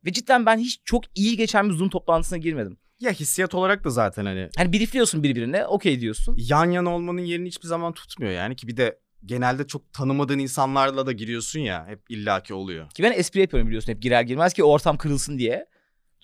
Ve 0.05 0.13
cidden 0.13 0.47
ben 0.47 0.59
hiç 0.59 0.81
çok 0.85 1.05
iyi 1.15 1.37
geçen 1.37 1.69
bir 1.69 1.75
Zoom 1.75 1.89
toplantısına 1.91 2.39
girmedim. 2.39 2.79
ya 3.01 3.11
hissiyat 3.13 3.55
olarak 3.55 3.85
da 3.85 3.91
zaten 3.91 4.25
hani 4.27 4.49
Hani 4.57 4.73
briefliyorsun 4.73 5.23
birbirine 5.23 5.67
okey 5.67 6.01
diyorsun. 6.01 6.37
yan 6.39 6.71
yana 6.71 6.95
olmanın 6.95 7.21
yerini 7.21 7.49
hiçbir 7.49 7.69
zaman 7.69 7.93
tutmuyor 7.93 8.33
yani 8.33 8.57
ki 8.57 8.69
bir 8.69 8.77
de 8.77 8.99
genelde 9.27 9.67
çok 9.67 9.93
tanımadığın 9.93 10.39
insanlarla 10.39 11.07
da 11.07 11.13
giriyorsun 11.13 11.61
ya 11.61 11.87
hep 11.87 12.01
illaki 12.09 12.55
oluyor. 12.55 12.91
Ki 12.91 13.03
ben 13.03 13.13
espri 13.13 13.41
yapıyorum 13.41 13.67
biliyorsun 13.69 13.93
hep 13.93 14.03
girer 14.03 14.23
girmez 14.23 14.53
ki 14.53 14.65
ortam 14.65 14.97
kırılsın 14.99 15.39
diye. 15.39 15.67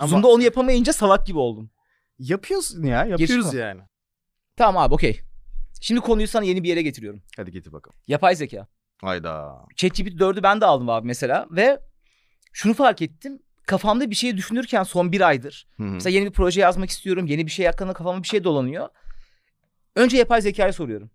Ama- 0.03 0.11
Zoom'da 0.11 0.29
onu 0.29 0.43
yapamayınca 0.43 0.93
salak 0.93 1.27
gibi 1.27 1.39
oldum. 1.39 1.71
Yapıyorsun 2.19 2.83
ya 2.85 3.05
yapıyoruz 3.05 3.45
Geçti 3.45 3.57
yani. 3.57 3.81
Tamam 4.57 4.83
abi 4.83 4.95
okey. 4.95 5.21
Şimdi 5.81 6.01
konuyu 6.01 6.29
sana 6.29 6.45
yeni 6.45 6.63
bir 6.63 6.69
yere 6.69 6.83
getiriyorum. 6.83 7.23
Hadi 7.37 7.53
getir 7.53 7.73
bakalım. 7.73 7.97
Yapay 8.09 8.37
zeka. 8.37 8.67
Hayda. 9.01 9.59
ChatGPT 9.77 10.21
4'ü 10.21 10.43
ben 10.43 10.61
de 10.61 10.67
aldım 10.67 10.89
abi 10.91 11.07
mesela 11.07 11.47
ve 11.51 11.81
şunu 12.53 12.75
fark 12.75 13.03
ettim. 13.03 13.43
Kafamda 13.67 14.11
bir 14.11 14.15
şey 14.15 14.37
düşünürken 14.37 14.83
son 14.83 15.13
bir 15.13 15.21
aydır. 15.21 15.67
Hı 15.77 15.83
hı. 15.83 15.87
Mesela 15.87 16.15
yeni 16.15 16.27
bir 16.27 16.33
proje 16.33 16.61
yazmak 16.61 16.91
istiyorum. 16.91 17.27
Yeni 17.27 17.47
bir 17.47 17.51
şey 17.51 17.67
hakkında 17.67 17.93
kafama 17.93 18.23
bir 18.23 18.29
şey 18.29 18.45
dolanıyor. 18.45 18.89
Önce 19.97 20.17
yapay 20.17 20.41
zekaya 20.43 20.73
soruyorum. 20.73 21.11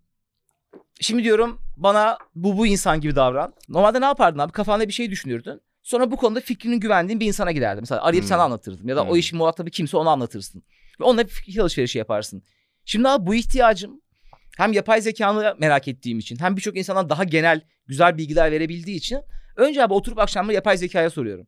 Şimdi 1.00 1.24
diyorum 1.24 1.60
bana 1.76 2.18
bu 2.34 2.58
bu 2.58 2.66
insan 2.66 3.00
gibi 3.00 3.16
davran. 3.16 3.54
Normalde 3.68 4.00
ne 4.00 4.04
yapardın 4.04 4.38
abi? 4.38 4.52
Kafanda 4.52 4.88
bir 4.88 4.92
şey 4.92 5.10
düşünürdün. 5.10 5.60
Sonra 5.88 6.10
bu 6.10 6.16
konuda 6.16 6.40
fikrinin 6.40 6.80
güvendiğin 6.80 7.20
bir 7.20 7.26
insana 7.26 7.52
giderdin. 7.52 7.82
Mesela 7.82 8.02
arayıp 8.02 8.22
Hmm. 8.24 8.28
sana 8.28 8.42
anlatırdım. 8.42 8.88
Ya 8.88 8.96
da 8.96 9.04
o 9.04 9.10
Hmm. 9.10 9.16
işin 9.18 9.38
muhatabı 9.38 9.70
kimse 9.70 9.96
onu 9.96 10.08
anlatırsın. 10.08 10.62
Ve 11.00 11.04
onunla 11.04 11.24
bir 11.24 11.30
fikir 11.30 11.58
alışverişi 11.60 11.98
yaparsın. 11.98 12.42
Şimdi 12.84 13.08
abi 13.08 13.26
bu 13.26 13.34
ihtiyacım 13.34 14.00
hem 14.56 14.72
yapay 14.72 15.00
zekanı 15.00 15.54
merak 15.58 15.88
ettiğim 15.88 16.18
için 16.18 16.36
hem 16.40 16.56
birçok 16.56 16.76
insana 16.76 17.10
daha 17.10 17.24
genel 17.24 17.60
güzel 17.86 18.18
bilgiler 18.18 18.52
verebildiği 18.52 18.96
için 18.96 19.18
önce 19.56 19.82
abi 19.84 19.94
oturup 19.94 20.18
akşamları 20.18 20.54
yapay 20.54 20.76
zekaya 20.76 21.10
soruyorum. 21.10 21.46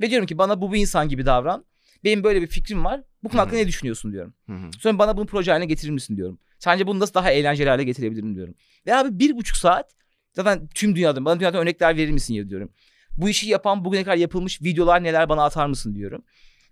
Ve 0.00 0.10
diyorum 0.10 0.26
ki 0.26 0.38
bana 0.38 0.60
bu 0.60 0.70
bu 0.70 0.76
insan 0.76 1.08
gibi 1.08 1.26
davran. 1.26 1.64
Benim 2.04 2.24
böyle 2.24 2.42
bir 2.42 2.46
fikrim 2.46 2.84
var. 2.84 3.00
Bu 3.22 3.28
konu 3.28 3.40
hakkında 3.40 3.56
Hı 3.56 3.60
hı. 3.60 3.64
ne 3.64 3.68
düşünüyorsun 3.68 4.12
diyorum. 4.12 4.34
Sonra 4.80 4.98
bana 4.98 5.16
bunu 5.16 5.26
proje 5.26 5.50
haline 5.50 5.66
getirir 5.66 5.90
misin 5.92 6.16
diyorum. 6.16 6.38
Sence 6.58 6.86
bunu 6.86 6.98
nasıl 7.00 7.14
daha 7.14 7.30
eğlenceli 7.30 7.68
hale 7.68 7.84
getirebilirim 7.84 8.34
diyorum. 8.34 8.54
Ve 8.86 8.94
abi 8.94 9.18
bir 9.18 9.36
buçuk 9.36 9.56
saat 9.56 9.90
zaten 10.32 10.68
tüm 10.74 10.96
dünyada 10.96 11.24
bana 11.24 11.40
dünyadan 11.40 11.60
örnekler 11.62 11.96
verir 11.96 12.10
misin 12.10 12.48
diyorum. 12.48 12.70
Bu 13.16 13.28
işi 13.28 13.48
yapan 13.48 13.84
bugüne 13.84 14.04
kadar 14.04 14.16
yapılmış 14.16 14.62
videolar 14.62 15.02
neler 15.04 15.28
bana 15.28 15.44
atar 15.44 15.66
mısın 15.66 15.94
diyorum. 15.94 16.24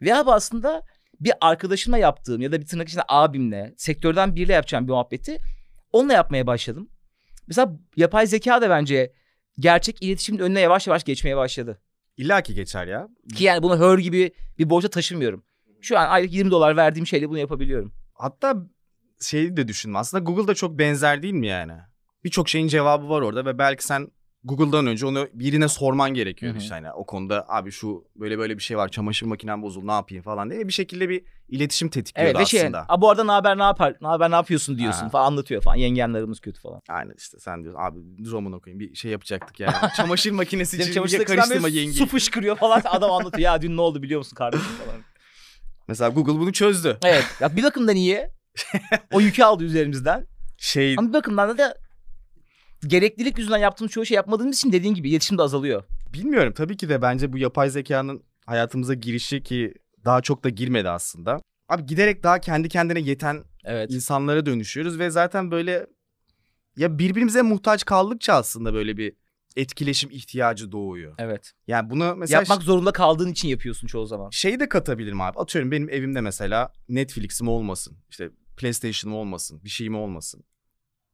Ve 0.02 0.14
abi 0.14 0.30
aslında 0.30 0.82
bir 1.20 1.32
arkadaşımla 1.40 1.98
yaptığım 1.98 2.40
ya 2.40 2.52
da 2.52 2.60
bir 2.60 2.66
tırnak 2.66 2.88
içinde 2.88 3.02
abimle 3.08 3.74
sektörden 3.76 4.36
biriyle 4.36 4.52
yapacağım 4.52 4.86
bir 4.86 4.92
muhabbeti 4.92 5.38
onunla 5.92 6.12
yapmaya 6.12 6.46
başladım. 6.46 6.88
Mesela 7.46 7.72
yapay 7.96 8.26
zeka 8.26 8.62
da 8.62 8.70
bence 8.70 9.12
gerçek 9.58 10.02
iletişimin 10.02 10.38
önüne 10.38 10.60
yavaş 10.60 10.86
yavaş 10.86 11.04
geçmeye 11.04 11.36
başladı. 11.36 11.80
İlla 12.16 12.42
ki 12.42 12.54
geçer 12.54 12.86
ya. 12.86 13.08
Ki 13.34 13.44
yani 13.44 13.62
bunu 13.62 13.78
hör 13.78 13.98
gibi 13.98 14.32
bir 14.58 14.70
borca 14.70 14.88
taşımıyorum. 14.88 15.44
Şu 15.80 15.98
an 15.98 16.08
aylık 16.08 16.32
20 16.32 16.50
dolar 16.50 16.76
verdiğim 16.76 17.06
şeyle 17.06 17.28
bunu 17.28 17.38
yapabiliyorum. 17.38 17.92
Hatta 18.14 18.56
şeyi 19.20 19.56
de 19.56 19.68
düşünme. 19.68 19.98
Aslında 19.98 20.24
Google'da 20.24 20.54
çok 20.54 20.78
benzer 20.78 21.22
değil 21.22 21.34
mi 21.34 21.46
yani? 21.46 21.72
Birçok 22.24 22.48
şeyin 22.48 22.68
cevabı 22.68 23.08
var 23.08 23.20
orada 23.20 23.46
ve 23.46 23.58
belki 23.58 23.84
sen 23.84 24.08
Google'dan 24.44 24.86
önce 24.86 25.06
onu 25.06 25.28
birine 25.34 25.68
sorman 25.68 26.14
gerekiyor 26.14 26.54
işte 26.54 26.74
hani 26.74 26.92
o 26.92 27.06
konuda 27.06 27.44
abi 27.48 27.70
şu 27.70 28.04
böyle 28.16 28.38
böyle 28.38 28.58
bir 28.58 28.62
şey 28.62 28.76
var 28.76 28.88
çamaşır 28.88 29.26
makinem 29.26 29.62
bozuldu 29.62 29.86
ne 29.86 29.92
yapayım 29.92 30.22
falan 30.24 30.50
diye 30.50 30.68
bir 30.68 30.72
şekilde 30.72 31.08
bir 31.08 31.24
iletişim 31.48 31.88
tetikliyordu 31.88 32.30
Evet 32.30 32.40
ve 32.40 32.46
şey 32.46 32.60
aslında. 32.60 32.84
"Aa, 32.88 33.00
bu 33.00 33.10
arada 33.10 33.24
ne 33.24 33.32
haber 33.32 33.58
ne 33.58 33.62
yapar 33.62 33.94
ne 34.00 34.06
haber 34.08 34.30
ne 34.30 34.34
yapıyorsun 34.34 34.78
diyorsun 34.78 35.02
Ha. 35.02 35.08
falan 35.08 35.26
anlatıyor 35.26 35.62
falan 35.62 35.74
yengenlerimiz 35.76 36.40
kötü 36.40 36.60
falan. 36.60 36.80
Aynen 36.88 37.14
işte 37.18 37.38
sen 37.40 37.62
diyorsun 37.62 37.80
abi 37.82 37.98
dramını 38.30 38.56
okuyayım 38.56 38.80
bir 38.80 38.94
şey 38.94 39.10
yapacaktık 39.10 39.60
yani. 39.60 39.74
Çamaşır 39.96 40.30
makinesi 40.30 40.76
için 40.76 40.92
Çamaşır 40.92 41.18
makinesinden 41.18 41.36
karıştırma 41.36 41.68
yengeyi. 41.68 41.94
Su 41.94 42.06
fışkırıyor 42.06 42.56
falan 42.56 42.80
adam 42.84 43.10
anlatıyor 43.10 43.52
ya 43.52 43.62
dün 43.62 43.76
ne 43.76 43.80
oldu 43.80 44.02
biliyor 44.02 44.18
musun 44.18 44.34
kardeşim 44.34 44.66
falan. 44.86 45.00
Mesela 45.88 46.10
Google 46.10 46.32
bunu 46.40 46.52
çözdü. 46.52 46.98
Evet 47.04 47.24
ya 47.40 47.56
bir 47.56 47.62
bakımdan 47.62 47.96
iyi. 47.96 48.28
O 49.12 49.20
yükü 49.20 49.42
aldı 49.42 49.64
üzerimizden. 49.64 50.26
Şey 50.58 50.94
Ama 50.98 51.08
bir 51.08 51.12
bakımdan 51.12 51.58
da 51.58 51.74
gereklilik 52.86 53.38
yüzünden 53.38 53.58
yaptığımız 53.58 53.92
çoğu 53.92 54.06
şey 54.06 54.14
yapmadığımız 54.14 54.56
için 54.56 54.72
dediğin 54.72 54.94
gibi 54.94 55.10
iletişim 55.10 55.38
de 55.38 55.42
azalıyor. 55.42 55.84
bilmiyorum 56.14 56.52
tabii 56.56 56.76
ki 56.76 56.88
de 56.88 57.02
bence 57.02 57.32
bu 57.32 57.38
yapay 57.38 57.70
zekanın 57.70 58.22
hayatımıza 58.46 58.94
girişi 58.94 59.42
ki 59.42 59.74
daha 60.04 60.20
çok 60.20 60.44
da 60.44 60.48
girmedi 60.48 60.88
aslında. 60.88 61.40
Abi 61.68 61.86
giderek 61.86 62.22
daha 62.22 62.38
kendi 62.40 62.68
kendine 62.68 63.00
yeten 63.00 63.44
Evet. 63.64 63.90
insanlara 63.90 64.46
dönüşüyoruz 64.46 64.98
ve 64.98 65.10
zaten 65.10 65.50
böyle 65.50 65.86
ya 66.76 66.98
birbirimize 66.98 67.42
muhtaç 67.42 67.84
kaldıkça 67.84 68.32
aslında 68.32 68.74
böyle 68.74 68.96
bir 68.96 69.12
etkileşim 69.56 70.10
ihtiyacı 70.10 70.72
doğuyor. 70.72 71.14
Evet. 71.18 71.52
Yani 71.66 71.90
bunu 71.90 72.16
mesela 72.16 72.40
Yapmak 72.40 72.62
zorunda 72.62 72.92
kaldığın 72.92 73.28
için 73.32 73.48
yapıyorsun 73.48 73.86
çoğu 73.86 74.06
zaman. 74.06 74.30
şeyi 74.30 74.60
de 74.60 74.68
katabilirim 74.68 75.20
abi. 75.20 75.38
Atıyorum 75.38 75.70
benim 75.70 75.90
evimde 75.90 76.20
mesela 76.20 76.72
Netflix'im 76.88 77.48
olmasın. 77.48 77.96
işte 78.10 78.30
PlayStation'ım 78.56 79.18
olmasın. 79.18 79.60
Bir 79.64 79.70
şeyim 79.70 79.94
olmasın. 79.94 80.44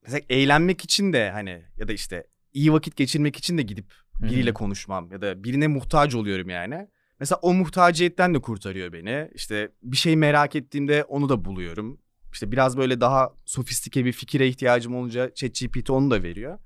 Mesela 0.06 0.20
eğlenmek 0.30 0.84
için 0.84 1.12
de 1.12 1.30
hani 1.30 1.62
ya 1.76 1.88
da 1.88 1.92
işte 1.92 2.26
iyi 2.52 2.72
vakit 2.72 2.96
geçirmek 2.96 3.36
için 3.36 3.58
de 3.58 3.62
gidip 3.62 3.94
biriyle 4.22 4.46
Hı 4.46 4.50
hı. 4.50 4.54
konuşmam 4.54 5.12
ya 5.12 5.20
da 5.22 5.44
birine 5.44 5.66
muhtaç 5.66 6.14
oluyorum 6.14 6.48
yani. 6.48 6.88
Mesela 7.20 7.38
o 7.42 7.54
muhtaciyetten 7.54 8.34
de 8.34 8.40
kurtarıyor 8.40 8.92
beni. 8.92 9.30
İşte 9.34 9.72
bir 9.82 9.96
şey 9.96 10.16
merak 10.16 10.56
ettiğimde 10.56 11.04
onu 11.04 11.28
da 11.28 11.44
buluyorum. 11.44 12.00
İşte 12.32 12.52
biraz 12.52 12.76
böyle 12.76 13.00
daha 13.00 13.32
sofistike 13.44 14.04
bir 14.04 14.12
fikire 14.12 14.48
ihtiyacım 14.48 14.94
olunca 14.96 15.34
ChatGPT 15.34 15.90
onu 15.90 16.10
da 16.10 16.22
veriyor. 16.22 16.58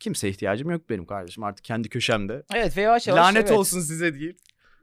Kimseye 0.00 0.28
ihtiyacım 0.30 0.70
yok 0.70 0.90
benim 0.90 1.06
kardeşim 1.06 1.44
artık 1.44 1.64
kendi 1.64 1.88
köşemde. 1.88 2.42
Evet 2.54 2.76
ve 2.76 2.80
yavaş 2.80 3.06
yavaş 3.06 3.20
Lanet 3.20 3.46
evet. 3.46 3.58
olsun 3.58 3.80
size 3.80 4.14
deyip 4.14 4.38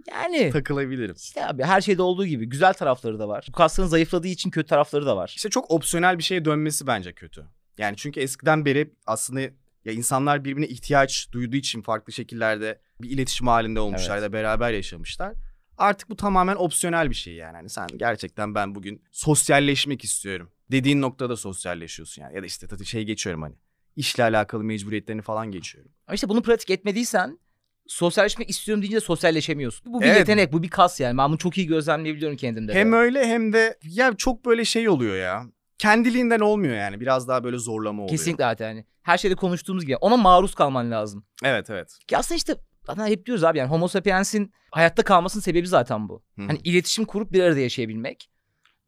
Yani 0.08 0.50
takılabilirim. 0.50 1.16
işte 1.18 1.46
abi 1.46 1.64
her 1.64 1.82
şeyde 1.82 2.02
olduğu 2.02 2.26
gibi 2.26 2.46
güzel 2.46 2.74
tarafları 2.74 3.20
da 3.20 3.28
var. 3.28 3.46
Bu 3.50 3.52
kasların 3.52 3.88
zayıfladığı 3.88 4.28
için 4.28 4.50
kötü 4.50 4.68
tarafları 4.68 5.06
da 5.06 5.18
var. 5.18 5.34
İşte 5.36 5.50
çok 5.50 5.72
opsiyonel 5.72 6.18
bir 6.18 6.24
şeye 6.24 6.46
dönmesi 6.46 6.88
bence 6.88 7.14
kötü. 7.14 7.46
Yani 7.78 7.96
çünkü 7.98 8.20
eskiden 8.20 8.66
beri 8.66 8.92
aslında 9.06 9.42
ya 9.86 9.94
insanlar 9.94 10.46
birbirine 10.46 10.68
ihtiyaç 10.68 11.28
duyduğu 11.32 11.56
için 11.56 11.82
farklı 11.82 12.14
şekillerde 12.14 12.80
bir 13.02 13.10
iletişim 13.10 13.48
halinde 13.48 13.80
olmuşlar 13.80 14.18
Evet. 14.18 14.30
da 14.30 14.34
beraber 14.34 14.72
yaşamışlar. 14.72 15.34
Artık 15.78 16.10
bu 16.10 16.16
tamamen 16.16 16.56
opsiyonel 16.56 17.10
bir 17.10 17.16
şey 17.16 17.34
yani. 17.34 17.56
Hani 17.56 17.70
sen 17.70 17.88
gerçekten 17.98 18.56
ben 18.56 18.76
bugün 18.76 19.02
sosyalleşmek 19.12 20.04
istiyorum. 20.04 20.50
Dediğin 20.72 21.02
noktada 21.02 21.36
sosyalleşiyorsun 21.36 22.22
yani. 22.22 22.36
Ya 22.36 22.42
da 22.42 22.46
işte 22.46 22.68
tabii 22.68 22.86
şey 22.86 23.04
geçiyorum 23.04 23.42
hani. 23.42 23.56
İşle 23.96 24.24
alakalı 24.24 24.64
mecburiyetlerini 24.64 25.22
falan 25.22 25.52
geçiyorum. 25.52 25.92
Ama 26.08 26.16
işte 26.16 26.30
bunu 26.30 26.42
pratik 26.42 26.70
etmediysen 26.70 27.40
sosyalleşmek 27.88 28.50
istiyorum 28.50 28.82
deyince 28.82 28.96
de 28.98 29.02
sosyalleşemiyorsun. 29.02 29.94
Bu 29.94 30.02
bir 30.02 30.06
Evet. 30.06 30.18
yetenek, 30.18 30.54
bu 30.54 30.64
bir 30.64 30.70
kas 30.70 31.00
yani. 31.00 31.18
Ben 31.18 31.30
bunu 31.30 31.38
çok 31.38 31.58
iyi 31.58 31.68
gözlemleyebiliyorum 31.68 32.38
kendimde. 32.38 32.74
de. 32.74 32.80
Hem 32.80 32.94
öyle 32.94 33.26
hem 33.28 33.54
de 33.54 33.78
ya 33.84 34.14
çok 34.18 34.46
böyle 34.46 34.66
şey 34.66 34.90
oluyor 34.90 35.16
ya. 35.16 35.46
Kendiliğinden 35.78 36.40
olmuyor 36.40 36.76
yani. 36.76 37.00
Biraz 37.00 37.28
daha 37.28 37.44
böyle 37.44 37.58
zorlama 37.58 38.04
oluyor. 38.04 38.18
Kesinlikle 38.18 38.44
zaten 38.44 38.68
yani. 38.70 38.86
Her 39.04 39.18
şeyde 39.18 39.36
konuştuğumuz 39.36 39.86
gibi. 39.86 39.96
Ona 39.98 40.18
maruz 40.18 40.56
kalman 40.56 40.92
lazım. 40.92 41.26
Evet 41.44 41.70
evet. 41.70 41.98
Ki 42.08 42.18
aslında 42.18 42.38
işte 42.38 42.56
zaten 42.88 43.08
hep 43.08 43.26
diyoruz 43.26 43.44
abi 43.44 43.58
yani 43.58 43.70
homo 43.70 43.88
sapiens'in 43.88 44.52
hayatta 44.72 45.04
kalmasının 45.04 45.42
sebebi 45.42 45.68
zaten 45.68 46.10
bu. 46.10 46.24
Hı. 46.36 46.42
Hani 46.48 46.60
iletişim 46.64 47.06
kurup 47.06 47.32
bir 47.32 47.44
arada 47.44 47.60
yaşayabilmek. 47.60 48.30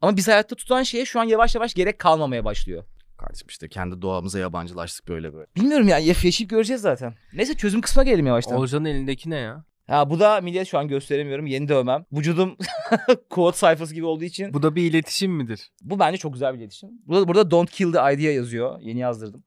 Ama 0.02 0.18
biz 0.18 0.28
hayatta 0.28 0.56
tutan 0.56 0.84
şeye 0.84 1.06
şu 1.06 1.20
an 1.20 1.24
yavaş 1.24 1.56
yavaş 1.56 1.74
gerek 1.74 2.00
kalmamaya 2.00 2.46
başlıyor. 2.46 2.84
Kardeşim 3.18 3.48
işte 3.50 3.70
kendi 3.70 4.02
doğamıza 4.02 4.40
yabancılaştık 4.40 5.08
böyle 5.08 5.34
böyle. 5.34 5.48
Bilmiyorum 5.56 5.88
yani 5.88 6.06
yaş- 6.06 6.26
yaşayıp 6.26 6.50
göreceğiz 6.50 6.82
zaten. 6.82 7.16
Neyse 7.34 7.54
çözüm 7.54 7.82
kısmına 7.82 8.04
gelelim 8.06 8.28
yavaştan. 8.28 8.58
Olcan'ın 8.58 8.86
elindeki 8.86 9.30
ne 9.30 9.36
ya? 9.36 9.66
Ha 9.90 10.10
bu 10.10 10.20
da 10.20 10.42
millet 10.42 10.68
şu 10.68 10.78
an 10.78 10.88
gösteremiyorum. 10.88 11.46
Yeni 11.46 11.68
dövmem. 11.68 12.06
Vücudum 12.14 12.58
kod 13.30 13.54
sayfası 13.54 13.94
gibi 13.94 14.06
olduğu 14.06 14.24
için. 14.24 14.50
Bu, 14.50 14.54
Bu 14.54 14.64
da 14.64 14.76
bir 14.76 14.90
iletişim 14.92 15.32
midir? 15.32 15.72
bence 15.82 16.18
çok 16.18 16.34
güzel 16.34 16.54
bir 16.54 16.60
iletişim. 16.60 16.90
Burada, 17.06 17.28
burada 17.28 17.52
don't 17.52 17.72
kill 17.72 17.94
the 17.94 18.00
idea 18.14 18.32
yazıyor. 18.32 18.80
Yeni 18.82 19.00
yazdırdım. 19.00 19.44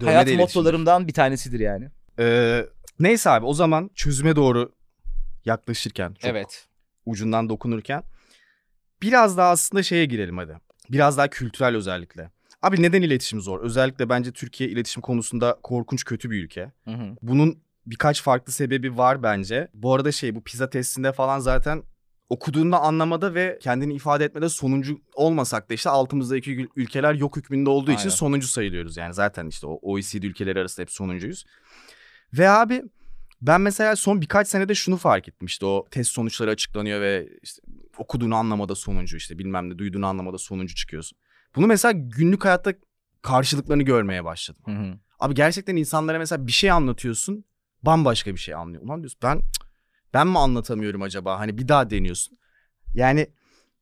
Dövme 0.00 0.12
Hayat 0.12 0.38
mottolarımdan 0.38 1.08
bir 1.08 1.12
tanesidir 1.12 1.60
yani. 1.60 1.88
Ee, 2.18 2.66
neyse 3.00 3.30
abi 3.30 3.46
o 3.46 3.54
zaman 3.54 3.90
çözüme 3.94 4.36
doğru 4.36 4.72
yaklaşırken, 5.44 6.14
çok 6.14 6.30
Evet. 6.30 6.66
ucundan 7.06 7.48
dokunurken 7.48 8.02
biraz 9.02 9.36
daha 9.36 9.50
aslında 9.50 9.82
şeye 9.82 10.04
girelim 10.04 10.38
hadi. 10.38 10.56
Biraz 10.90 11.18
daha 11.18 11.28
kültürel 11.28 11.76
özellikle. 11.76 12.30
Abi 12.62 12.82
neden 12.82 13.02
iletişim 13.02 13.40
zor? 13.40 13.60
Özellikle 13.60 14.08
bence 14.08 14.32
Türkiye 14.32 14.70
iletişim 14.70 15.02
konusunda 15.02 15.58
korkunç 15.62 16.04
kötü 16.04 16.30
bir 16.30 16.44
ülke. 16.44 16.72
Hı 16.84 16.90
hı. 16.90 17.16
Bunun 17.22 17.58
birkaç 17.90 18.22
farklı 18.22 18.52
sebebi 18.52 18.96
var 18.96 19.22
bence. 19.22 19.68
Bu 19.74 19.94
arada 19.94 20.12
şey 20.12 20.34
bu 20.34 20.44
pizza 20.44 20.70
testinde 20.70 21.12
falan 21.12 21.38
zaten 21.38 21.82
okuduğunda 22.28 22.80
anlamada 22.80 23.34
ve 23.34 23.58
kendini 23.62 23.94
ifade 23.94 24.24
etmede 24.24 24.48
sonuncu 24.48 25.00
olmasak 25.14 25.70
da 25.70 25.74
işte 25.74 25.90
altımızdaki 25.90 26.50
ül- 26.50 26.68
ülkeler 26.76 27.14
yok 27.14 27.36
hükmünde 27.36 27.70
olduğu 27.70 27.90
için 27.90 28.00
Aynen. 28.00 28.10
sonuncu 28.10 28.46
sayılıyoruz. 28.48 28.96
Yani 28.96 29.14
zaten 29.14 29.46
işte 29.46 29.66
o 29.66 29.78
OECD 29.82 30.22
ülkeleri 30.22 30.60
arasında 30.60 30.82
hep 30.82 30.90
sonuncuyuz. 30.90 31.44
Ve 32.32 32.48
abi 32.50 32.82
ben 33.42 33.60
mesela 33.60 33.96
son 33.96 34.20
birkaç 34.20 34.48
senede 34.48 34.74
şunu 34.74 34.96
fark 34.96 35.28
ettim. 35.28 35.46
İşte 35.46 35.66
o 35.66 35.86
test 35.90 36.10
sonuçları 36.10 36.50
açıklanıyor 36.50 37.00
ve 37.00 37.28
işte 37.42 37.62
okuduğunu 37.98 38.34
anlamada 38.34 38.74
sonuncu 38.74 39.16
işte 39.16 39.38
bilmem 39.38 39.70
ne 39.70 39.78
duyduğunu 39.78 40.06
anlamada 40.06 40.38
sonuncu 40.38 40.74
çıkıyorsun. 40.74 41.18
Bunu 41.56 41.66
mesela 41.66 41.92
günlük 41.92 42.44
hayatta 42.44 42.74
karşılıklarını 43.22 43.82
görmeye 43.82 44.24
başladım. 44.24 44.62
Hı 44.64 44.70
hı. 44.70 44.98
Abi 45.20 45.34
gerçekten 45.34 45.76
insanlara 45.76 46.18
mesela 46.18 46.46
bir 46.46 46.52
şey 46.52 46.70
anlatıyorsun 46.70 47.44
bambaşka 47.82 48.34
bir 48.34 48.40
şey 48.40 48.54
anlıyor. 48.54 48.82
Ulan 48.82 49.00
diyorsun 49.00 49.20
ben 49.22 49.42
ben 50.14 50.26
mi 50.26 50.38
anlatamıyorum 50.38 51.02
acaba? 51.02 51.38
Hani 51.38 51.58
bir 51.58 51.68
daha 51.68 51.90
deniyorsun. 51.90 52.38
Yani 52.94 53.26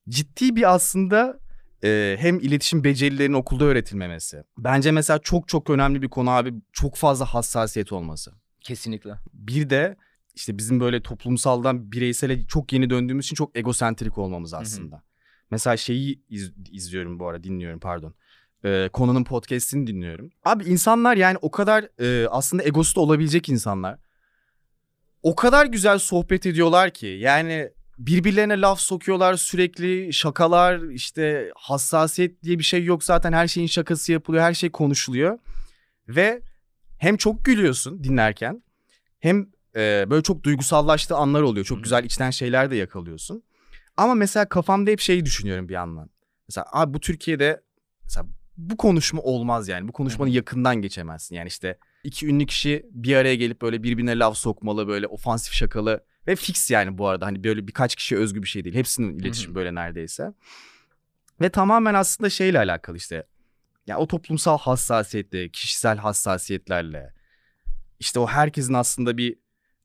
ciddi 0.08 0.56
bir 0.56 0.74
aslında 0.74 1.40
e, 1.84 2.16
hem 2.18 2.40
iletişim 2.40 2.84
becerilerinin 2.84 3.34
okulda 3.34 3.64
öğretilmemesi. 3.64 4.42
Bence 4.58 4.90
mesela 4.92 5.18
çok 5.18 5.48
çok 5.48 5.70
önemli 5.70 6.02
bir 6.02 6.08
konu 6.08 6.30
abi 6.30 6.54
çok 6.72 6.96
fazla 6.96 7.24
hassasiyet 7.24 7.92
olması. 7.92 8.32
Kesinlikle. 8.60 9.14
Bir 9.32 9.70
de 9.70 9.96
işte 10.34 10.58
bizim 10.58 10.80
böyle 10.80 11.02
toplumsaldan 11.02 11.92
bireysele 11.92 12.46
çok 12.46 12.72
yeni 12.72 12.90
döndüğümüz 12.90 13.24
için 13.24 13.34
çok 13.34 13.58
egosentrik 13.58 14.18
olmamız 14.18 14.52
hı. 14.52 14.56
aslında. 14.56 15.02
Mesela 15.50 15.76
şeyi 15.76 16.22
iz- 16.28 16.52
izliyorum 16.70 17.18
bu 17.18 17.28
ara 17.28 17.44
dinliyorum 17.44 17.80
pardon. 17.80 18.14
Ee, 18.66 18.88
konunun 18.92 19.24
podcast'ini 19.24 19.86
dinliyorum. 19.86 20.30
Abi 20.44 20.64
insanlar 20.64 21.16
yani 21.16 21.38
o 21.42 21.50
kadar 21.50 21.88
e, 22.00 22.28
aslında 22.28 22.64
egosu 22.64 22.96
da 22.96 23.00
olabilecek 23.00 23.48
insanlar. 23.48 23.98
O 25.22 25.34
kadar 25.34 25.66
güzel 25.66 25.98
sohbet 25.98 26.46
ediyorlar 26.46 26.90
ki 26.90 27.06
yani 27.06 27.70
birbirlerine 27.98 28.60
laf 28.60 28.80
sokuyorlar 28.80 29.34
sürekli 29.34 30.12
şakalar 30.12 30.80
işte 30.82 31.50
hassasiyet 31.56 32.42
diye 32.42 32.58
bir 32.58 32.64
şey 32.64 32.84
yok 32.84 33.04
zaten 33.04 33.32
her 33.32 33.48
şeyin 33.48 33.66
şakası 33.66 34.12
yapılıyor 34.12 34.44
her 34.44 34.54
şey 34.54 34.70
konuşuluyor. 34.70 35.38
Ve 36.08 36.42
hem 36.98 37.16
çok 37.16 37.44
gülüyorsun 37.44 38.04
dinlerken 38.04 38.62
hem 39.20 39.46
e, 39.76 40.04
böyle 40.10 40.22
çok 40.22 40.42
duygusallaştığı 40.42 41.16
anlar 41.16 41.42
oluyor. 41.42 41.66
Çok 41.66 41.82
güzel 41.82 42.04
içten 42.04 42.30
şeyler 42.30 42.70
de 42.70 42.76
yakalıyorsun. 42.76 43.42
Ama 43.96 44.14
mesela 44.14 44.48
kafamda 44.48 44.90
hep 44.90 45.00
şeyi 45.00 45.24
düşünüyorum 45.24 45.68
bir 45.68 45.74
yandan. 45.74 46.10
Mesela 46.48 46.66
abi 46.72 46.94
bu 46.94 47.00
Türkiye'de 47.00 47.62
mesela 48.04 48.26
bu 48.56 48.76
konuşma 48.76 49.22
olmaz 49.22 49.68
yani. 49.68 49.88
Bu 49.88 49.92
konuşmanın 49.92 50.30
yakından 50.30 50.76
geçemezsin. 50.76 51.36
Yani 51.36 51.48
işte 51.48 51.78
iki 52.04 52.26
ünlü 52.26 52.46
kişi 52.46 52.86
bir 52.90 53.16
araya 53.16 53.34
gelip 53.34 53.62
böyle 53.62 53.82
birbirine 53.82 54.18
laf 54.18 54.36
sokmalı 54.36 54.88
böyle 54.88 55.06
ofansif 55.06 55.54
şakalı 55.54 56.04
ve 56.26 56.36
fix 56.36 56.70
yani 56.70 56.98
bu 56.98 57.08
arada 57.08 57.26
hani 57.26 57.44
böyle 57.44 57.68
birkaç 57.68 57.96
kişiye 57.96 58.20
özgü 58.20 58.42
bir 58.42 58.48
şey 58.48 58.64
değil. 58.64 58.76
Hepsinin 58.76 59.18
iletişimi 59.18 59.54
böyle 59.54 59.74
neredeyse. 59.74 60.32
Ve 61.40 61.48
tamamen 61.48 61.94
aslında 61.94 62.30
şeyle 62.30 62.58
alakalı 62.58 62.96
işte. 62.96 63.26
Ya 63.86 63.98
o 63.98 64.06
toplumsal 64.06 64.58
hassasiyetle, 64.58 65.48
kişisel 65.48 65.98
hassasiyetlerle 65.98 67.16
işte 68.00 68.20
o 68.20 68.26
herkesin 68.26 68.74
aslında 68.74 69.16
bir 69.16 69.36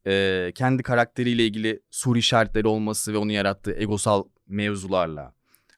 e, 0.07 0.51
kendi 0.55 0.83
karakteriyle 0.83 1.45
ilgili 1.45 1.81
soru 1.91 2.17
işaretleri 2.17 2.67
olması 2.67 3.13
ve 3.13 3.17
onu 3.17 3.31
yarattığı 3.31 3.73
egosal 3.73 4.23
mevzularla. 4.47 5.33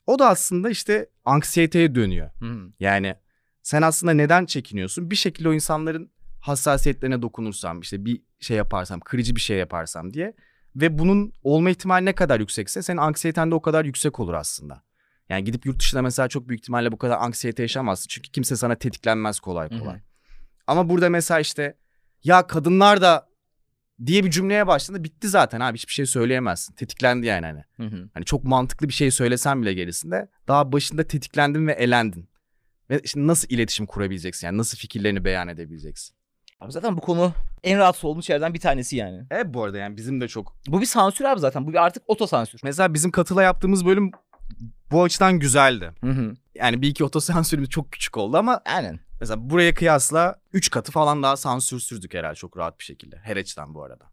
O 0.08 0.20
da 0.20 0.30
aslında 0.30 0.70
işte 0.70 1.10
anksiyeteye 1.26 1.96
dönüyor. 1.96 2.30
Hı. 2.40 2.72
Yani 2.80 3.16
sen 3.64 3.82
aslında 3.82 4.14
neden 4.14 4.46
çekiniyorsun? 4.46 5.12
Bir 5.12 5.16
şekilde 5.16 5.50
o 5.50 5.54
insanların 5.54 6.12
hassasiyetlerine 6.40 7.22
dokunursam, 7.22 7.80
işte 7.80 8.06
bir 8.06 8.22
şey 8.40 8.58
yaparsam, 8.58 9.00
kırıcı 9.00 9.36
bir 9.36 9.42
şey 9.42 9.58
yaparsam 9.58 10.14
diye. 10.14 10.34
Ve 10.76 11.00
bunun 11.00 11.34
olma 11.44 11.70
ihtimali 11.70 12.06
ne 12.06 12.14
kadar 12.14 12.40
yüksekse 12.40 12.82
senin 12.82 12.98
anksiyeten 12.98 13.52
de 13.52 13.56
o 13.56 13.62
kadar 13.62 13.86
yüksek 13.86 14.20
olur 14.20 14.34
aslında. 14.34 14.84
Yani 15.30 15.44
gidip 15.44 15.66
yurt 15.66 15.80
dışında 15.80 16.02
mesela 16.02 16.28
çok 16.28 16.48
büyük 16.48 16.62
ihtimalle 16.62 16.92
bu 16.92 16.98
kadar 16.98 17.18
anksiyete 17.18 17.64
yaşamazsın. 17.64 18.08
Çünkü 18.08 18.32
kimse 18.32 18.56
sana 18.56 18.76
tetiklenmez 18.76 19.40
kolay 19.40 19.80
kolay. 19.80 20.00
Ama 20.68 20.90
burada 20.90 21.10
mesela 21.10 21.40
işte 21.40 21.78
ya 22.24 22.48
kadınlar 22.48 23.02
da 23.02 23.28
diye 24.06 24.24
bir 24.24 24.32
cümleye 24.32 24.68
başladığında 24.68 25.04
bitti 25.04 25.28
zaten 25.28 25.60
abi 25.60 25.78
hiçbir 25.78 25.94
şey 25.94 26.06
söyleyemezsin. 26.06 26.74
Tetiklendi 26.74 27.28
yani 27.28 27.46
hani. 27.46 27.64
Hı 27.78 27.96
hı. 27.96 28.10
Hani 28.14 28.26
çok 28.26 28.44
mantıklı 28.44 28.88
bir 28.88 28.94
şey 28.94 29.12
söylesen 29.12 29.62
bile 29.62 29.74
gerisinde 29.74 30.30
daha 30.48 30.72
başında 30.72 31.04
tetiklendin 31.04 31.68
ve 31.68 31.74
elendin. 31.74 32.30
Ve 32.90 33.02
şimdi 33.06 33.28
nasıl 33.28 33.48
iletişim 33.50 33.86
kurabileceksin 33.86 34.48
yani 34.48 34.58
nasıl 34.58 34.78
fikirlerini 34.78 35.26
beyan 35.26 35.48
edebileceksin? 35.48 36.16
Abi 36.60 36.72
zaten 36.72 36.98
bu 36.98 37.02
konu 37.02 37.34
en 37.64 37.80
rahatsız 37.80 38.06
olduğum 38.06 38.22
şeylerden 38.22 38.54
bir 38.54 38.60
tanesi 38.60 38.96
yani. 38.96 39.26
Evet 39.32 39.46
bu 39.50 39.64
arada 39.64 39.78
yani 39.78 39.98
bizim 39.98 40.22
de 40.22 40.28
çok. 40.28 40.56
Bu 40.68 40.82
bir 40.82 40.86
sansür 40.86 41.26
abi 41.26 41.40
zaten. 41.40 41.68
Bu 41.68 41.74
bir 41.74 41.86
artık 41.86 42.04
otosansür. 42.08 42.60
Mesela 42.64 42.94
bizim 42.94 43.12
katıla 43.12 43.44
yaptığımız 43.44 43.86
bölüm 43.86 44.12
bu 44.92 45.04
açıdan 45.04 45.40
güzeldi. 45.40 45.92
Hı 46.02 46.10
hı. 46.10 46.34
Yani 46.56 46.82
bir 46.82 46.88
iki 46.88 47.04
otosansürümüz 47.04 47.70
çok 47.70 47.92
küçük 47.92 48.18
oldu 48.18 48.38
ama 48.38 48.62
Aynen. 48.66 49.00
Mesela 49.24 49.50
buraya 49.50 49.74
kıyasla 49.74 50.36
3 50.54 50.70
katı 50.70 50.92
falan 50.92 51.24
daha 51.24 51.38
sansürsüzdük 51.38 52.14
herhalde 52.14 52.36
çok 52.36 52.58
rahat 52.58 52.80
bir 52.80 52.84
şekilde. 52.84 53.18
Her 53.24 53.38
açıdan 53.38 53.76
bu 53.76 53.84
arada. 53.84 54.06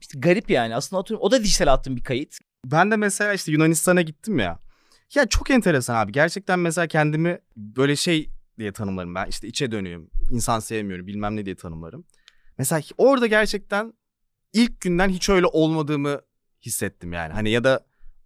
İşte 0.00 0.18
garip 0.18 0.50
yani. 0.50 0.74
Aslında 0.74 1.00
atıyorum, 1.00 1.26
o 1.26 1.30
da 1.30 1.42
dijital 1.42 1.72
attığım 1.72 1.96
bir 1.96 2.04
kayıt. 2.04 2.38
Ben 2.66 2.90
de 2.90 2.96
mesela 2.96 3.32
işte 3.32 3.52
Yunanistan'a 3.52 4.02
gittim 4.02 4.38
ya. 4.38 4.58
Ya 5.14 5.26
çok 5.26 5.50
enteresan 5.50 5.94
abi. 5.94 6.12
Gerçekten 6.12 6.58
mesela 6.58 6.86
kendimi 6.86 7.38
böyle 7.56 7.96
şey 7.96 8.30
diye 8.58 8.72
tanımlarım 8.72 9.14
ben. 9.14 9.26
İşte 9.26 9.48
içe 9.48 9.72
dönüyorum. 9.72 10.10
insan 10.30 10.60
sevmiyorum 10.60 11.06
bilmem 11.06 11.36
ne 11.36 11.46
diye 11.46 11.56
tanımlarım. 11.56 12.04
Mesela 12.58 12.82
orada 12.98 13.26
gerçekten 13.26 13.92
ilk 14.52 14.80
günden 14.80 15.08
hiç 15.08 15.28
öyle 15.28 15.46
olmadığımı 15.46 16.20
hissettim 16.62 17.12
yani. 17.12 17.32
Hani 17.32 17.50
ya 17.50 17.64
da 17.64 17.84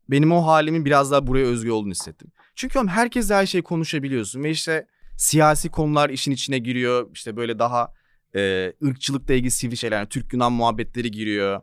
benim 0.09 0.33
o 0.33 0.46
halimin 0.46 0.85
biraz 0.85 1.11
daha 1.11 1.27
buraya 1.27 1.46
özgü 1.46 1.70
olduğunu 1.70 1.90
hissettim. 1.90 2.33
Çünkü 2.55 2.79
oğlum 2.79 2.88
herkesle 2.88 3.35
her 3.35 3.46
şeyi 3.46 3.62
konuşabiliyorsun 3.62 4.44
ve 4.44 4.51
işte 4.51 4.87
siyasi 5.16 5.68
konular 5.68 6.11
işin 6.11 6.33
içine 6.33 6.59
giriyor. 6.59 7.11
İşte 7.12 7.37
böyle 7.37 7.59
daha 7.59 7.94
e, 8.37 8.72
ırkçılıkla 8.85 9.35
ilgili 9.35 9.50
sivri 9.50 9.76
şeyler, 9.76 9.96
yani 9.96 10.09
Türk 10.09 10.33
Yunan 10.33 10.52
muhabbetleri 10.52 11.11
giriyor. 11.11 11.61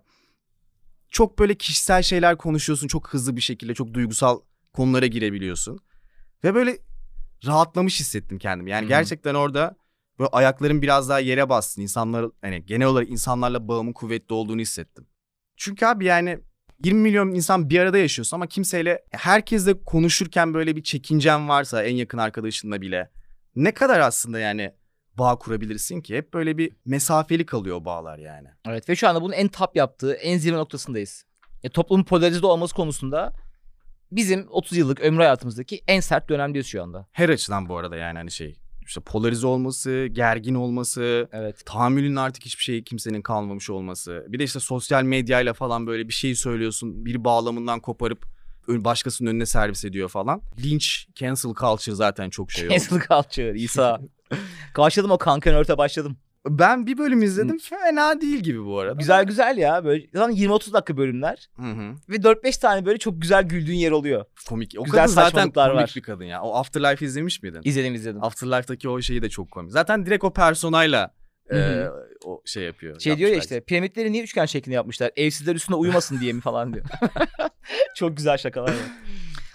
Çok 1.09 1.39
böyle 1.39 1.55
kişisel 1.55 2.01
şeyler 2.03 2.37
konuşuyorsun 2.37 2.87
çok 2.87 3.09
hızlı 3.09 3.35
bir 3.35 3.41
şekilde, 3.41 3.73
çok 3.73 3.93
duygusal 3.93 4.39
konulara 4.73 5.05
girebiliyorsun. 5.05 5.79
Ve 6.43 6.55
böyle 6.55 6.77
rahatlamış 7.45 7.99
hissettim 7.99 8.39
kendimi. 8.39 8.71
Yani 8.71 8.81
Hı 8.81 8.85
hı. 8.85 8.89
gerçekten 8.89 9.35
orada 9.35 9.75
böyle 10.19 10.29
ayaklarım 10.29 10.81
biraz 10.81 11.09
daha 11.09 11.19
yere 11.19 11.49
bastı. 11.49 11.81
İnsanlar 11.81 12.25
hani 12.41 12.65
genel 12.65 12.87
olarak 12.87 13.09
insanlarla 13.09 13.67
bağımın 13.67 13.93
kuvvetli 13.93 14.33
olduğunu 14.33 14.61
hissettim. 14.61 15.07
Çünkü 15.57 15.85
abi 15.85 16.05
yani 16.05 16.39
20 16.83 17.01
milyon 17.01 17.29
insan 17.29 17.69
bir 17.69 17.79
arada 17.79 17.97
yaşıyorsun 17.97 18.37
ama 18.37 18.47
kimseyle 18.47 19.05
herkesle 19.11 19.83
konuşurken 19.83 20.53
böyle 20.53 20.75
bir 20.75 20.83
çekincen 20.83 21.49
varsa 21.49 21.83
en 21.83 21.95
yakın 21.95 22.17
arkadaşınla 22.17 22.81
bile 22.81 23.11
ne 23.55 23.73
kadar 23.73 23.99
aslında 23.99 24.39
yani 24.39 24.73
bağ 25.17 25.35
kurabilirsin 25.35 26.01
ki? 26.01 26.17
Hep 26.17 26.33
böyle 26.33 26.57
bir 26.57 26.71
mesafeli 26.85 27.45
kalıyor 27.45 27.85
bağlar 27.85 28.17
yani. 28.17 28.47
Evet 28.67 28.89
ve 28.89 28.95
şu 28.95 29.09
anda 29.09 29.21
bunun 29.21 29.33
en 29.33 29.47
top 29.47 29.75
yaptığı, 29.75 30.13
en 30.13 30.37
zirve 30.37 30.57
noktasındayız. 30.57 31.25
E, 31.63 31.69
toplumun 31.69 32.03
polarize 32.03 32.45
olması 32.45 32.75
konusunda 32.75 33.33
bizim 34.11 34.47
30 34.49 34.77
yıllık 34.77 34.99
ömrü 35.01 35.17
hayatımızdaki 35.17 35.81
en 35.87 35.99
sert 35.99 36.29
dönemdeyiz 36.29 36.67
şu 36.67 36.83
anda. 36.83 37.07
Her 37.11 37.29
açıdan 37.29 37.69
bu 37.69 37.77
arada 37.77 37.95
yani 37.95 38.17
hani 38.17 38.31
şey 38.31 38.55
işte 38.87 39.01
polarize 39.01 39.47
olması, 39.47 40.07
gergin 40.11 40.55
olması, 40.55 41.29
Evet. 41.31 41.65
tahammülün 41.65 42.15
artık 42.15 42.45
hiçbir 42.45 42.63
şey 42.63 42.83
kimsenin 42.83 43.21
kalmamış 43.21 43.69
olması. 43.69 44.25
Bir 44.29 44.39
de 44.39 44.43
işte 44.43 44.59
sosyal 44.59 45.03
medyayla 45.03 45.53
falan 45.53 45.87
böyle 45.87 46.07
bir 46.07 46.13
şey 46.13 46.35
söylüyorsun. 46.35 47.05
Bir 47.05 47.23
bağlamından 47.23 47.79
koparıp 47.79 48.32
başkasının 48.67 49.29
önüne 49.29 49.45
servis 49.45 49.85
ediyor 49.85 50.09
falan. 50.09 50.41
Linç, 50.63 51.07
cancel 51.15 51.53
culture 51.53 51.95
zaten 51.95 52.29
çok 52.29 52.51
şey 52.51 52.67
oldu. 52.67 52.73
Cancel 52.79 53.07
culture, 53.07 53.59
İsa. 53.59 53.99
başladım 54.77 55.11
o 55.11 55.17
kankan 55.17 55.53
örte 55.55 55.77
başladım. 55.77 56.17
Ben 56.47 56.87
bir 56.87 56.97
bölüm 56.97 57.23
izledim. 57.23 57.57
Fena 57.57 58.21
değil 58.21 58.39
gibi 58.39 58.65
bu 58.65 58.79
arada. 58.79 58.93
Güzel 58.99 59.23
güzel 59.25 59.57
ya. 59.57 59.85
Böyle 59.85 60.05
zaten 60.13 60.35
20-30 60.35 60.73
dakika 60.73 60.97
bölümler. 60.97 61.49
Hı 61.55 61.61
hı. 61.71 61.95
Ve 62.09 62.15
4-5 62.15 62.59
tane 62.59 62.85
böyle 62.85 62.97
çok 62.97 63.21
güzel 63.21 63.43
güldüğün 63.43 63.75
yer 63.75 63.91
oluyor. 63.91 64.25
Komik. 64.49 64.75
O 64.77 64.83
Güzel 64.83 65.01
kadın 65.01 65.13
zaten 65.13 65.51
komik 65.51 65.57
var. 65.57 65.93
bir 65.95 66.01
kadın 66.01 66.23
ya. 66.23 66.41
O 66.41 66.55
Afterlife 66.55 67.05
izlemiş 67.05 67.43
miydin? 67.43 67.61
İzledim 67.63 67.93
izledim. 67.95 68.23
Afterlife'daki 68.23 68.89
o 68.89 69.01
şeyi 69.01 69.21
de 69.21 69.29
çok 69.29 69.51
komik. 69.51 69.71
Zaten 69.71 70.05
direkt 70.05 70.23
o 70.23 70.33
personayla 70.33 71.13
Hı 71.49 71.55
hı. 71.55 71.59
e, 71.59 71.89
o 72.25 72.41
şey 72.45 72.63
yapıyor. 72.63 72.99
Şey 72.99 73.17
diyor 73.17 73.31
ya 73.31 73.37
işte 73.37 73.61
piramitleri 73.61 74.11
niye 74.11 74.23
üçgen 74.23 74.45
şeklinde 74.45 74.75
yapmışlar? 74.75 75.11
Evsizler 75.15 75.55
üstüne 75.55 75.75
uyumasın 75.75 76.19
diye 76.19 76.33
mi 76.33 76.41
falan 76.41 76.73
diyor. 76.73 76.85
çok 77.95 78.17
güzel 78.17 78.37
şakalar 78.37 78.69
var. 78.69 78.77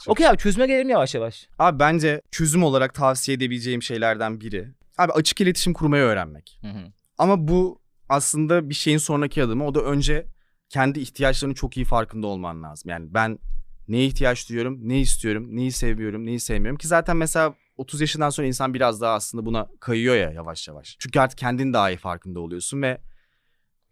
Okey 0.06 0.28
abi 0.28 0.38
çözüme 0.38 0.66
gelelim 0.66 0.88
yavaş 0.88 1.14
yavaş. 1.14 1.48
Abi 1.58 1.78
bence 1.78 2.22
çözüm 2.30 2.62
olarak 2.62 2.94
tavsiye 2.94 3.36
edebileceğim 3.36 3.82
şeylerden 3.82 4.40
biri. 4.40 4.68
Abi 4.98 5.12
açık 5.12 5.40
iletişim 5.40 5.72
kurmayı 5.72 6.02
öğrenmek. 6.02 6.60
Ama 7.18 7.48
bu 7.48 7.80
aslında 8.08 8.68
bir 8.68 8.74
şeyin 8.74 8.98
sonraki 8.98 9.42
adımı. 9.42 9.66
O 9.66 9.74
da 9.74 9.80
önce 9.80 10.26
kendi 10.68 11.00
ihtiyaçlarının 11.00 11.54
çok 11.54 11.76
iyi 11.76 11.84
farkında 11.84 12.26
olman 12.26 12.62
lazım. 12.62 12.90
Yani 12.90 13.14
ben 13.14 13.38
neye 13.88 14.06
ihtiyaç 14.06 14.48
duyuyorum, 14.48 14.88
ne 14.88 15.00
istiyorum, 15.00 15.48
neyi 15.50 15.72
seviyorum, 15.72 16.26
neyi 16.26 16.40
sevmiyorum. 16.40 16.78
Ki 16.78 16.88
zaten 16.88 17.16
mesela 17.16 17.54
30 17.78 18.00
yaşından 18.00 18.30
sonra 18.30 18.46
insan 18.46 18.74
biraz 18.74 19.00
daha 19.00 19.14
aslında 19.14 19.46
buna 19.46 19.68
kayıyor 19.80 20.16
ya 20.16 20.30
yavaş 20.30 20.68
yavaş. 20.68 20.96
Çünkü 20.98 21.20
artık 21.20 21.38
kendin 21.38 21.72
daha 21.72 21.90
iyi 21.90 21.96
farkında 21.96 22.40
oluyorsun 22.40 22.82
ve 22.82 23.00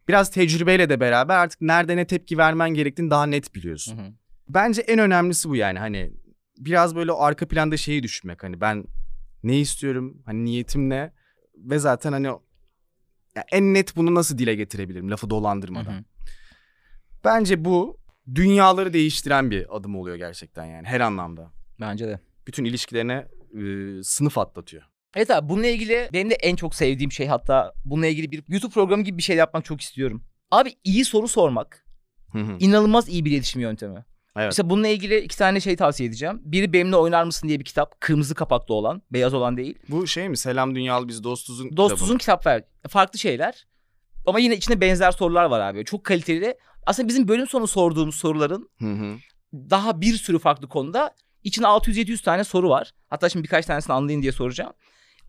biraz 0.08 0.30
tecrübeyle 0.30 0.88
de 0.88 1.00
beraber 1.00 1.36
artık 1.36 1.60
nerede 1.60 1.96
ne 1.96 2.06
tepki 2.06 2.38
vermen 2.38 2.70
gerektiğini 2.70 3.10
daha 3.10 3.26
net 3.26 3.54
biliyorsun. 3.54 4.18
Bence 4.48 4.82
en 4.82 4.98
önemlisi 4.98 5.48
bu 5.48 5.56
yani 5.56 5.78
hani 5.78 6.12
biraz 6.58 6.96
böyle 6.96 7.12
arka 7.12 7.48
planda 7.48 7.76
şeyi 7.76 8.02
düşünmek 8.02 8.42
hani 8.42 8.60
ben 8.60 8.84
ne 9.42 9.58
istiyorum 9.58 10.22
hani 10.26 10.44
niyetim 10.44 10.90
ne 10.90 11.12
ve 11.56 11.78
zaten 11.78 12.12
hani 12.12 12.28
en 13.52 13.74
net 13.74 13.96
bunu 13.96 14.14
nasıl 14.14 14.38
dile 14.38 14.54
getirebilirim 14.54 15.10
lafı 15.10 15.30
dolandırmadan. 15.30 15.92
Hı 15.92 15.98
hı. 15.98 16.04
Bence 17.24 17.64
bu 17.64 18.00
dünyaları 18.34 18.92
değiştiren 18.92 19.50
bir 19.50 19.76
adım 19.76 19.96
oluyor 19.96 20.16
gerçekten 20.16 20.64
yani 20.64 20.86
her 20.86 21.00
anlamda. 21.00 21.52
Bence 21.80 22.08
de. 22.08 22.20
Bütün 22.46 22.64
ilişkilerine 22.64 23.28
e, 23.54 24.02
sınıf 24.02 24.38
atlatıyor. 24.38 24.82
Evet 25.16 25.30
abi 25.30 25.48
bununla 25.48 25.66
ilgili 25.66 26.08
benim 26.12 26.30
de 26.30 26.34
en 26.34 26.56
çok 26.56 26.74
sevdiğim 26.74 27.12
şey 27.12 27.26
hatta 27.26 27.72
bununla 27.84 28.06
ilgili 28.06 28.32
bir 28.32 28.42
YouTube 28.48 28.72
programı 28.72 29.02
gibi 29.02 29.18
bir 29.18 29.22
şey 29.22 29.36
yapmak 29.36 29.64
çok 29.64 29.80
istiyorum. 29.80 30.22
Abi 30.50 30.74
iyi 30.84 31.04
soru 31.04 31.28
sormak 31.28 31.86
Hı 32.32 32.38
hı. 32.38 32.56
inanılmaz 32.60 33.08
iyi 33.08 33.24
bir 33.24 33.30
iletişim 33.30 33.60
yöntemi. 33.60 34.04
Evet. 34.36 34.52
İşte 34.52 34.70
bununla 34.70 34.88
ilgili 34.88 35.18
iki 35.18 35.38
tane 35.38 35.60
şey 35.60 35.76
tavsiye 35.76 36.08
edeceğim. 36.08 36.40
Biri 36.44 36.72
Benimle 36.72 36.96
Oynar 36.96 37.24
mısın 37.24 37.48
diye 37.48 37.60
bir 37.60 37.64
kitap. 37.64 38.00
Kırmızı 38.00 38.34
kapaklı 38.34 38.74
olan, 38.74 39.02
beyaz 39.10 39.34
olan 39.34 39.56
değil. 39.56 39.78
Bu 39.88 40.06
şey 40.06 40.28
mi 40.28 40.36
Selam 40.36 40.74
Dünyalı 40.74 41.08
Biz 41.08 41.24
Dostuz'un 41.24 41.76
Dostuzun 41.76 42.18
kitap 42.18 42.46
ver. 42.46 42.64
Farklı 42.88 43.18
şeyler. 43.18 43.66
Ama 44.26 44.38
yine 44.38 44.56
içinde 44.56 44.80
benzer 44.80 45.10
sorular 45.10 45.44
var 45.44 45.60
abi. 45.60 45.84
Çok 45.84 46.04
kaliteli. 46.04 46.58
Aslında 46.86 47.08
bizim 47.08 47.28
bölüm 47.28 47.46
sonu 47.46 47.66
sorduğumuz 47.66 48.14
soruların 48.14 48.70
Hı 48.80 48.92
hı. 48.92 49.16
daha 49.54 50.00
bir 50.00 50.14
sürü 50.14 50.38
farklı 50.38 50.68
konuda 50.68 51.14
içinde 51.46 51.66
600-700 51.66 52.22
tane 52.22 52.44
soru 52.44 52.68
var. 52.68 52.92
Hatta 53.08 53.28
şimdi 53.28 53.44
birkaç 53.44 53.66
tanesini 53.66 53.94
anlayın 53.94 54.22
diye 54.22 54.32
soracağım. 54.32 54.72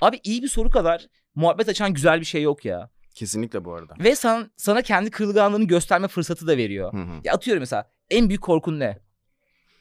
Abi 0.01 0.19
iyi 0.23 0.43
bir 0.43 0.47
soru 0.47 0.69
kadar 0.69 1.07
muhabbet 1.35 1.69
açan 1.69 1.93
güzel 1.93 2.19
bir 2.19 2.25
şey 2.25 2.41
yok 2.41 2.65
ya. 2.65 2.89
Kesinlikle 3.15 3.65
bu 3.65 3.73
arada. 3.73 3.93
Ve 3.99 4.15
sana, 4.15 4.49
sana 4.57 4.81
kendi 4.81 5.11
kırılganlığını 5.11 5.63
gösterme 5.63 6.07
fırsatı 6.07 6.47
da 6.47 6.57
veriyor. 6.57 6.93
Hı 6.93 6.97
hı. 6.97 7.21
Ya 7.23 7.33
atıyorum 7.33 7.61
mesela 7.61 7.91
en 8.09 8.29
büyük 8.29 8.41
korkun 8.41 8.79
ne? 8.79 8.97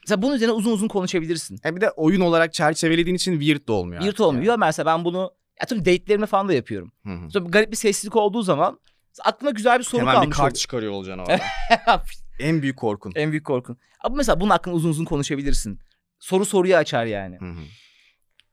Mesela 0.05 0.21
bunun 0.21 0.35
üzerine 0.35 0.53
uzun 0.53 0.71
uzun 0.71 0.87
konuşabilirsin. 0.87 1.59
E 1.65 1.75
bir 1.75 1.81
de 1.81 1.91
oyun 1.91 2.21
olarak 2.21 2.53
çerçevelediğin 2.53 3.15
için 3.15 3.39
weird 3.39 3.67
de 3.67 3.71
olmuyor. 3.71 4.03
Artık 4.03 4.19
olmuyor. 4.19 4.57
Mesela 4.57 4.85
ben 4.85 5.05
bunu 5.05 5.31
ya 5.61 5.65
tüm 5.67 5.79
date'lerimde 5.79 6.25
falan 6.25 6.47
da 6.47 6.53
yapıyorum. 6.53 6.91
Yani. 7.05 7.21
Hı 7.21 7.25
hı. 7.25 7.31
Sonra 7.31 7.49
garip 7.49 7.71
bir 7.71 7.77
sessizlik 7.77 8.15
olduğu 8.15 8.41
zaman 8.41 8.79
aklıma 9.23 9.51
güzel 9.51 9.79
bir 9.79 9.83
soru 9.83 10.01
Hemen 10.01 10.13
bir 10.13 10.19
kalmış 10.19 10.37
kart 10.37 10.43
oluyor. 10.43 10.55
çıkarıyor 10.55 10.91
olacaksın 10.91 11.19
orada. 11.19 11.39
en 12.39 12.61
büyük 12.61 12.77
korkun. 12.77 13.13
en 13.15 13.31
büyük 13.31 13.45
korkun. 13.45 13.77
Ama 14.03 14.15
mesela 14.15 14.39
bunun 14.39 14.49
hakkında 14.49 14.75
uzun 14.75 14.89
uzun 14.89 15.05
konuşabilirsin. 15.05 15.79
Soru 16.19 16.45
soruyu 16.45 16.75
açar 16.75 17.05
yani. 17.05 17.37
Hı 17.39 17.45
hı. 17.45 17.59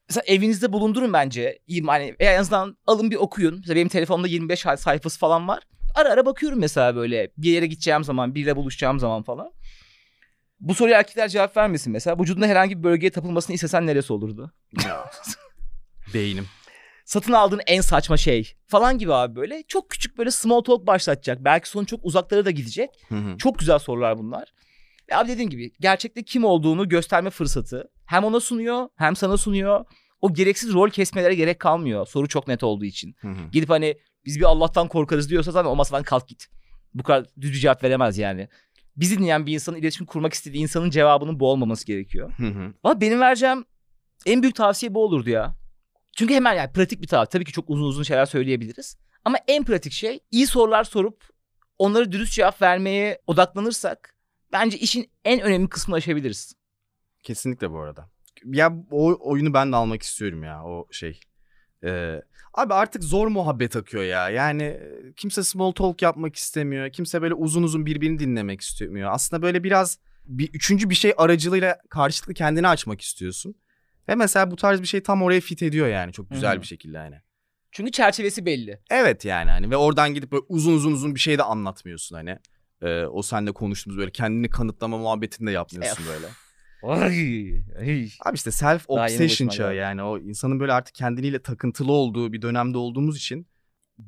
Mesela 0.08 0.24
evinizde 0.26 0.72
bulundurun 0.72 1.12
bence. 1.12 1.58
Hani 1.86 2.16
veya 2.20 2.34
en 2.34 2.38
azından 2.40 2.76
alın 2.86 3.10
bir 3.10 3.16
okuyun. 3.16 3.54
Mesela 3.56 3.76
benim 3.76 3.88
telefonumda 3.88 4.28
25 4.28 4.60
say- 4.60 4.76
sayfası 4.76 5.18
falan 5.18 5.48
var. 5.48 5.62
Ara 5.94 6.08
ara 6.08 6.26
bakıyorum 6.26 6.58
mesela 6.58 6.96
böyle 6.96 7.30
bir 7.36 7.50
yere 7.50 7.66
gideceğim 7.66 8.04
zaman, 8.04 8.34
biriyle 8.34 8.56
buluşacağım 8.56 8.98
zaman 9.00 9.22
falan. 9.22 9.52
Bu 10.60 10.74
soruya 10.74 10.98
erkekler 10.98 11.28
cevap 11.28 11.56
vermesin 11.56 11.92
mesela. 11.92 12.18
Vücudunda 12.18 12.46
herhangi 12.46 12.78
bir 12.78 12.82
bölgeye 12.84 13.10
tapılmasını 13.10 13.54
istesen 13.54 13.86
neresi 13.86 14.12
olurdu? 14.12 14.52
Beynim. 16.14 16.46
Satın 17.04 17.32
aldığın 17.32 17.60
en 17.66 17.80
saçma 17.80 18.16
şey 18.16 18.54
falan 18.66 18.98
gibi 18.98 19.14
abi 19.14 19.36
böyle. 19.36 19.62
Çok 19.68 19.90
küçük 19.90 20.18
böyle 20.18 20.30
small 20.30 20.60
talk 20.60 20.86
başlatacak. 20.86 21.38
Belki 21.44 21.68
sonu 21.68 21.86
çok 21.86 22.00
uzaklara 22.04 22.44
da 22.44 22.50
gidecek. 22.50 22.90
Hı 23.08 23.14
hı. 23.14 23.38
Çok 23.38 23.58
güzel 23.58 23.78
sorular 23.78 24.18
bunlar. 24.18 24.52
Ve 25.10 25.16
abi 25.16 25.28
dediğim 25.28 25.50
gibi 25.50 25.72
gerçekte 25.80 26.22
kim 26.22 26.44
olduğunu 26.44 26.88
gösterme 26.88 27.30
fırsatı 27.30 27.90
hem 28.06 28.24
ona 28.24 28.40
sunuyor 28.40 28.88
hem 28.96 29.16
sana 29.16 29.36
sunuyor. 29.36 29.84
O 30.20 30.34
gereksiz 30.34 30.72
rol 30.72 30.90
kesmelere 30.90 31.34
gerek 31.34 31.58
kalmıyor 31.60 32.06
soru 32.06 32.28
çok 32.28 32.48
net 32.48 32.62
olduğu 32.62 32.84
için. 32.84 33.14
Hı 33.20 33.28
hı. 33.28 33.48
Gidip 33.52 33.70
hani 33.70 33.98
biz 34.24 34.38
bir 34.40 34.44
Allah'tan 34.44 34.88
korkarız 34.88 35.30
diyorsa 35.30 35.50
zaten 35.50 35.70
o 35.70 35.76
masadan 35.76 36.02
kalk 36.02 36.28
git. 36.28 36.46
Bu 36.94 37.02
kadar 37.02 37.26
düz 37.40 37.52
bir 37.52 37.58
cevap 37.58 37.84
veremez 37.84 38.18
yani. 38.18 38.48
Bizi 38.96 39.18
dinleyen 39.18 39.46
bir 39.46 39.52
insanın 39.52 39.76
iletişim 39.76 40.06
kurmak 40.06 40.32
istediği 40.32 40.62
insanın 40.62 40.90
cevabının 40.90 41.40
bu 41.40 41.50
olmaması 41.50 41.86
gerekiyor. 41.86 42.32
Hı 42.36 42.46
hı. 42.46 42.74
Valla 42.84 43.00
benim 43.00 43.20
vereceğim 43.20 43.64
en 44.26 44.42
büyük 44.42 44.54
tavsiye 44.54 44.94
bu 44.94 45.04
olurdu 45.04 45.30
ya. 45.30 45.56
Çünkü 46.16 46.34
hemen 46.34 46.54
yani 46.54 46.72
pratik 46.72 47.02
bir 47.02 47.06
tavsiye. 47.06 47.30
Tabii 47.30 47.44
ki 47.44 47.52
çok 47.52 47.70
uzun 47.70 47.84
uzun 47.84 48.02
şeyler 48.02 48.26
söyleyebiliriz. 48.26 48.96
Ama 49.24 49.38
en 49.48 49.64
pratik 49.64 49.92
şey 49.92 50.20
iyi 50.30 50.46
sorular 50.46 50.84
sorup 50.84 51.24
onlara 51.78 52.12
dürüst 52.12 52.32
cevap 52.32 52.62
vermeye 52.62 53.18
odaklanırsak 53.26 54.13
bence 54.54 54.78
işin 54.78 55.10
en 55.24 55.40
önemli 55.40 55.68
kısmını 55.68 55.96
aşabiliriz. 55.96 56.54
Kesinlikle 57.22 57.70
bu 57.70 57.80
arada. 57.80 58.10
Ya 58.44 58.76
o 58.90 59.30
oyunu 59.30 59.54
ben 59.54 59.72
de 59.72 59.76
almak 59.76 60.02
istiyorum 60.02 60.42
ya 60.42 60.64
o 60.64 60.88
şey. 60.90 61.20
Ee, 61.84 62.22
abi 62.54 62.74
artık 62.74 63.04
zor 63.04 63.28
muhabbet 63.28 63.76
akıyor 63.76 64.04
ya. 64.04 64.30
Yani 64.30 64.62
e, 64.62 65.12
kimse 65.16 65.42
small 65.42 65.72
talk 65.72 66.02
yapmak 66.02 66.36
istemiyor. 66.36 66.90
Kimse 66.90 67.22
böyle 67.22 67.34
uzun 67.34 67.62
uzun 67.62 67.86
birbirini 67.86 68.18
dinlemek 68.18 68.60
istemiyor. 68.60 69.10
Aslında 69.12 69.42
böyle 69.42 69.64
biraz 69.64 69.98
bir 70.26 70.50
üçüncü 70.54 70.90
bir 70.90 70.94
şey 70.94 71.14
aracılığıyla 71.16 71.78
karşılıklı 71.90 72.34
kendini 72.34 72.68
açmak 72.68 73.00
istiyorsun. 73.00 73.54
Ve 74.08 74.14
mesela 74.14 74.50
bu 74.50 74.56
tarz 74.56 74.80
bir 74.80 74.86
şey 74.86 75.02
tam 75.02 75.22
oraya 75.22 75.40
fit 75.40 75.62
ediyor 75.62 75.88
yani 75.88 76.12
çok 76.12 76.30
güzel 76.30 76.52
Hı 76.52 76.56
hı. 76.56 76.60
bir 76.60 76.66
şekilde 76.66 76.96
yani. 76.96 77.16
Çünkü 77.72 77.92
çerçevesi 77.92 78.46
belli. 78.46 78.80
Evet 78.90 79.24
yani 79.24 79.50
hani 79.50 79.70
ve 79.70 79.76
oradan 79.76 80.14
gidip 80.14 80.32
böyle 80.32 80.44
uzun 80.48 80.72
uzun 80.72 80.92
uzun 80.92 81.14
bir 81.14 81.20
şey 81.20 81.38
de 81.38 81.42
anlatmıyorsun 81.42 82.16
hani. 82.16 82.38
Ee, 82.84 83.06
o 83.06 83.22
seninle 83.22 83.52
konuştuğumuz 83.52 83.98
böyle 83.98 84.10
kendini 84.10 84.50
kanıtlama 84.50 84.98
muhabbetini 84.98 85.46
de 85.46 85.50
yapmıyorsun 85.50 86.04
böyle. 86.06 86.26
Ay, 86.82 87.54
ay. 87.78 88.08
Abi 88.24 88.34
işte 88.34 88.50
self 88.50 88.84
obsession 88.88 89.48
çağı 89.48 89.74
yani 89.74 90.02
o 90.02 90.18
insanın 90.18 90.60
böyle 90.60 90.72
artık 90.72 90.94
kendiyle 90.94 91.42
takıntılı 91.42 91.92
olduğu 91.92 92.32
bir 92.32 92.42
dönemde 92.42 92.78
olduğumuz 92.78 93.16
için 93.16 93.46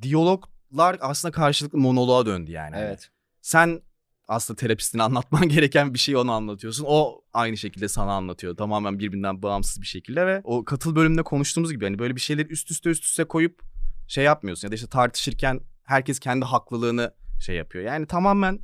diyaloglar 0.02 0.96
aslında 1.00 1.32
karşılıklı 1.32 1.78
monoloğa 1.78 2.26
döndü 2.26 2.50
yani. 2.50 2.74
Hani 2.74 2.84
Evet. 2.84 3.10
Sen 3.42 3.80
aslında 4.28 4.56
terapistine 4.56 5.02
anlatman 5.02 5.48
gereken 5.48 5.94
bir 5.94 5.98
şeyi 5.98 6.18
ona 6.18 6.32
anlatıyorsun. 6.32 6.84
O 6.88 7.22
aynı 7.32 7.56
şekilde 7.56 7.88
sana 7.88 8.12
anlatıyor. 8.12 8.56
Tamamen 8.56 8.98
birbirinden 8.98 9.42
bağımsız 9.42 9.82
bir 9.82 9.86
şekilde 9.86 10.26
ve 10.26 10.40
o 10.44 10.64
katıl 10.64 10.96
bölümünde 10.96 11.22
konuştuğumuz 11.22 11.72
gibi 11.72 11.84
hani 11.84 11.98
böyle 11.98 12.16
bir 12.16 12.20
şeyleri 12.20 12.48
üst 12.48 12.70
üste 12.70 12.90
üst 12.90 13.04
üste 13.04 13.24
koyup 13.24 13.62
şey 14.08 14.24
yapmıyorsun. 14.24 14.68
Ya 14.68 14.72
da 14.72 14.74
işte 14.74 14.86
tartışırken 14.86 15.60
herkes 15.84 16.18
kendi 16.18 16.44
haklılığını 16.44 17.14
şey 17.40 17.56
yapıyor. 17.56 17.84
Yani 17.84 18.06
tamamen 18.06 18.58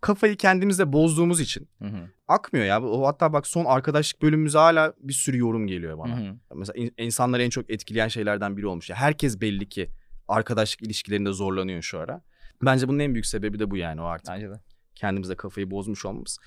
kafayı 0.00 0.36
kendimizle 0.36 0.92
bozduğumuz 0.92 1.40
için 1.40 1.68
Hı 1.78 1.84
hı. 1.88 2.08
akmıyor 2.28 2.66
ya. 2.66 2.82
O 2.82 3.06
hatta 3.06 3.32
bak 3.32 3.46
son 3.46 3.64
arkadaşlık 3.64 4.22
bölümümüze 4.22 4.58
hala 4.58 4.92
bir 5.00 5.12
sürü 5.12 5.38
yorum 5.38 5.66
geliyor 5.66 5.94
Hı 5.94 5.98
bana. 5.98 6.20
hı. 6.20 6.34
Mesela 6.54 6.74
in- 6.84 6.94
insanları 6.98 7.42
en 7.42 7.50
çok 7.50 7.70
etkileyen 7.70 8.08
şeylerden 8.08 8.56
biri 8.56 8.66
olmuş. 8.66 8.90
Ya 8.90 8.96
herkes 8.96 9.40
belli 9.40 9.68
ki 9.68 9.90
arkadaşlık 10.28 10.82
ilişkilerinde 10.82 11.32
zorlanıyor 11.32 11.82
şu 11.82 11.98
ara. 11.98 12.22
Bence 12.62 12.88
bunun 12.88 12.98
en 12.98 13.14
büyük 13.14 13.26
sebebi 13.26 13.58
de 13.58 13.70
bu 13.70 13.76
yani 13.76 14.00
o 14.00 14.04
artık. 14.04 14.34
Bence 14.34 14.50
de. 14.50 14.60
Kendimize 14.94 15.34
kafayı 15.36 15.70
bozmuş 15.70 16.04
olmamız. 16.04 16.38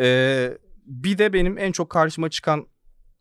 Ee, 0.00 0.58
bir 0.86 1.18
de 1.18 1.32
benim 1.32 1.58
en 1.58 1.72
çok 1.72 1.90
karşıma 1.90 2.30
çıkan 2.30 2.66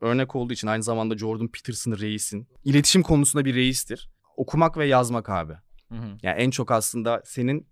örnek 0.01 0.36
olduğu 0.36 0.54
için 0.54 0.68
aynı 0.68 0.84
zamanda 0.84 1.18
Jordan 1.18 1.47
Peterson 1.47 1.91
reisin. 1.99 2.47
iletişim 2.64 3.01
konusunda 3.04 3.45
bir 3.45 3.56
reistir. 3.56 4.10
Okumak 4.38 4.78
ve 4.78 4.86
yazmak 4.86 5.30
abi. 5.30 5.54
Hı 5.89 5.95
hı. 5.95 6.18
Yani 6.24 6.41
en 6.41 6.49
çok 6.49 6.72
aslında 6.72 7.22
senin 7.26 7.68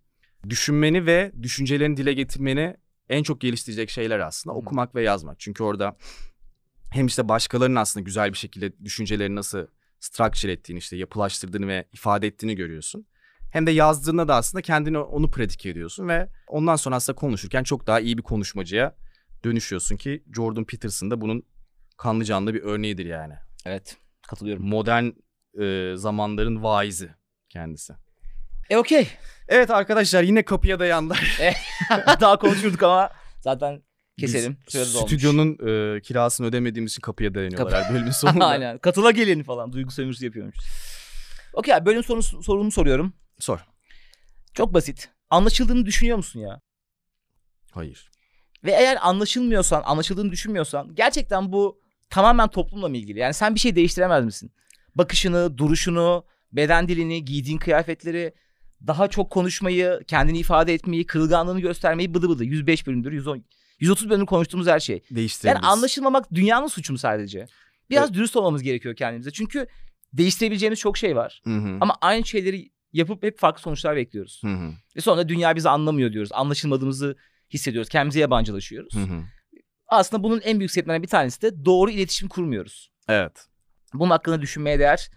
düşünmeni 0.50 1.06
ve 1.06 1.32
düşüncelerini 1.44 1.98
dile 1.98 2.14
getirmeni 2.14 2.78
en 3.10 3.24
çok 3.24 3.42
geliştirecek 3.42 3.90
şeyler 3.90 4.20
aslında 4.20 4.54
Hı. 4.54 4.60
okumak 4.60 4.96
ve 4.96 5.04
yazmak. 5.04 5.40
Çünkü 5.40 5.64
orada 5.64 5.98
hem 6.92 7.06
işte 7.06 7.30
başkalarının 7.30 7.76
aslında 7.76 8.04
güzel 8.04 8.34
bir 8.34 8.38
şekilde 8.38 8.80
düşüncelerini 8.86 9.36
nasıl 9.36 9.68
structure 10.00 10.52
ettiğini 10.52 10.78
işte 10.78 10.98
yapılaştırdığını 10.98 11.68
ve 11.68 11.88
ifade 11.94 12.28
ettiğini 12.28 12.56
görüyorsun. 12.56 13.06
Hem 13.52 13.68
de 13.68 13.72
yazdığında 13.72 14.28
da 14.28 14.36
aslında 14.36 14.62
kendini 14.62 14.98
onu 14.98 15.32
pratik 15.32 15.66
ediyorsun 15.66 16.08
ve 16.08 16.30
ondan 16.48 16.76
sonra 16.76 16.96
aslında 16.96 17.16
konuşurken 17.16 17.64
çok 17.64 17.88
daha 17.88 18.00
iyi 18.00 18.18
bir 18.18 18.24
konuşmacıya 18.24 18.96
dönüşüyorsun 19.44 19.98
ki 19.98 20.24
Jordan 20.36 20.66
Peterson 20.66 21.12
da 21.12 21.22
bunun 21.22 21.44
kanlı 21.98 22.26
canlı 22.26 22.54
bir 22.54 22.62
örneğidir 22.62 23.06
yani. 23.06 23.34
Evet. 23.66 23.98
Katılıyorum. 24.28 24.68
Modern 24.68 25.10
e, 25.62 25.96
zamanların 25.96 26.64
vaizi 26.64 27.10
kendisi. 27.50 27.94
E 28.72 28.78
okey. 28.78 29.08
Evet 29.48 29.70
arkadaşlar 29.70 30.24
yine 30.24 30.44
kapıya 30.44 30.80
dayandılar. 30.80 31.40
Daha 32.22 32.38
konuşurduk 32.40 32.84
ama 32.84 33.10
zaten 33.40 33.84
Biz 34.18 34.34
keselim. 34.34 34.58
Dolmuş. 34.74 35.12
Stüdyonun 35.12 35.54
e, 35.54 36.02
kirasını 36.02 36.48
ödemediğimiz 36.48 36.92
için 36.92 37.02
kapıya 37.02 37.36
dayanıyorlar 37.36 37.72
Kapı- 37.72 37.86
her 37.86 37.94
bölümün 37.94 38.12
sonunda. 38.22 38.46
Aynen. 38.46 38.78
Katıla 38.78 39.12
gelin 39.12 39.44
falan. 39.44 39.74
Duygu 39.74 39.92
sömürüsü 39.92 40.26
yapıyormuşuz. 40.26 40.66
Okey 41.54 41.74
abi 41.74 41.86
bölüm 41.86 42.04
sonu, 42.04 42.24
sorumu 42.24 42.72
soruyorum. 42.72 43.14
Sor. 43.40 43.60
Çok 44.54 44.74
basit. 44.74 45.10
Anlaşıldığını 45.30 45.86
düşünüyor 45.86 46.18
musun 46.18 46.40
ya? 46.40 46.62
Hayır. 47.72 48.12
Ve 48.64 48.72
eğer 48.72 48.98
anlaşılmıyorsan, 49.02 49.82
anlaşıldığını 49.86 50.32
düşünmüyorsan 50.32 50.96
gerçekten 50.96 51.52
bu 51.52 51.82
tamamen 52.10 52.48
toplumla 52.48 52.88
mı 52.88 52.98
ilgili? 52.98 53.20
Yani 53.20 53.34
sen 53.34 53.56
bir 53.56 53.60
şey 53.60 53.76
değiştiremez 53.76 54.26
misin? 54.26 54.52
Bakışını, 54.96 55.58
duruşunu, 55.58 56.26
beden 56.52 56.88
dilini, 56.88 57.26
giydiğin 57.26 57.58
kıyafetleri, 57.58 58.34
daha 58.88 59.08
çok 59.08 59.30
konuşmayı, 59.30 60.00
kendini 60.08 60.40
ifade 60.40 60.74
etmeyi, 60.74 61.06
kırılganlığını 61.06 61.60
göstermeyi 61.60 62.14
bıdı 62.14 62.30
bıdı. 62.30 62.46
105 62.46 62.88
bölümdür, 62.88 63.12
110, 63.12 63.44
130 63.80 64.10
bölüm 64.10 64.26
konuştuğumuz 64.26 64.68
her 64.68 64.80
şey. 64.80 65.04
Yani 65.48 65.60
anlaşılmamak 65.68 66.34
dünyanın 66.34 66.68
suçu 66.68 66.94
mu 66.94 67.00
sadece? 67.00 67.46
Biraz 67.90 68.14
dürüst 68.14 68.36
olmamız 68.36 68.64
gerekiyor 68.64 68.96
kendimize. 68.96 69.32
Çünkü 69.32 69.68
değiştirebileceğimiz 70.14 70.80
çok 70.80 70.98
şey 70.98 71.16
var. 71.16 71.42
Hı 71.44 71.58
hı. 71.58 71.78
Ama 71.82 71.96
aynı 72.02 72.26
şeyleri 72.26 72.70
yapıp 72.94 73.24
hep 73.24 73.40
farklı 73.40 73.62
sonuçlar 73.62 73.96
bekliyoruz. 73.96 74.42
Hı 74.44 74.54
hı. 74.54 74.72
Ve 74.96 75.02
sonra 75.02 75.30
dünya 75.30 75.56
bizi 75.56 75.70
anlamıyor 75.70 76.14
diyoruz. 76.14 76.32
Anlaşılmadığımızı 76.34 77.16
hissediyoruz. 77.54 77.90
Kendimize 77.90 78.20
yabancılaşıyoruz. 78.20 78.96
Hı 78.96 79.00
hı. 79.00 79.24
Aslında 79.88 80.24
bunun 80.24 80.42
en 80.42 80.60
büyük 80.60 80.72
sebeplerinden 80.72 81.04
bir 81.04 81.08
tanesi 81.08 81.42
de 81.42 81.66
doğru 81.66 81.92
iletişim 81.92 82.28
kurmuyoruz. 82.30 82.92
Evet. 83.08 83.46
Bunun 83.94 84.10
hakkında 84.10 84.42
düşünmeye 84.42 84.80
değer. 84.80 85.10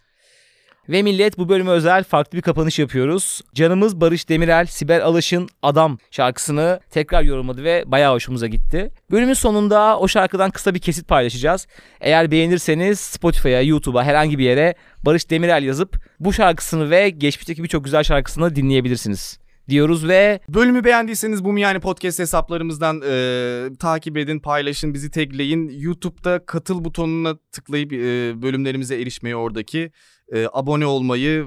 Ve 0.89 1.03
millet 1.03 1.39
bu 1.39 1.49
bölüme 1.49 1.71
özel 1.71 2.05
farklı 2.05 2.37
bir 2.37 2.43
kapanış 2.43 2.79
yapıyoruz. 2.79 3.41
Canımız 3.55 4.01
Barış 4.01 4.29
Demirel, 4.29 4.67
Sibel 4.67 5.05
Alış'ın 5.05 5.49
Adam 5.63 5.99
şarkısını 6.11 6.81
tekrar 6.91 7.23
yorumladı 7.23 7.65
ve 7.65 7.85
bayağı 7.87 8.15
hoşumuza 8.15 8.47
gitti. 8.47 8.91
Bölümün 9.11 9.35
sonunda 9.35 9.99
o 9.99 10.09
şarkıdan 10.09 10.51
kısa 10.51 10.75
bir 10.75 10.79
kesit 10.79 11.09
paylaşacağız. 11.09 11.67
Eğer 12.01 12.31
beğenirseniz 12.31 13.01
Spotify'a, 13.01 13.63
YouTube'a 13.63 14.05
herhangi 14.05 14.39
bir 14.39 14.45
yere 14.45 14.75
Barış 15.07 15.31
Demirel 15.31 15.63
yazıp 15.63 15.97
bu 16.21 16.33
şarkısını 16.33 16.91
ve 16.91 17.11
geçmişteki 17.11 17.63
birçok 17.63 17.85
güzel 17.85 18.03
şarkısını 18.03 18.57
dinleyebilirsiniz 18.57 19.39
diyoruz 19.69 20.09
ve 20.09 20.41
Bölümü 20.49 20.85
beğendiyseniz 20.85 21.45
bu 21.45 21.59
yani 21.59 21.81
podcast 21.81 22.19
hesaplarımızdan 22.19 23.03
e, 23.09 23.69
takip 23.79 24.17
edin, 24.17 24.39
paylaşın, 24.39 24.95
bizi 24.95 25.11
tagleyin. 25.11 25.69
YouTube'da 25.69 26.47
katıl 26.47 26.85
butonuna 26.85 27.37
tıklayıp 27.53 27.93
e, 27.93 27.97
bölümlerimize 28.43 29.01
erişmeyi 29.01 29.37
oradaki 29.37 29.91
e, 30.33 30.47
abone 30.53 30.87
olmayı, 30.87 31.47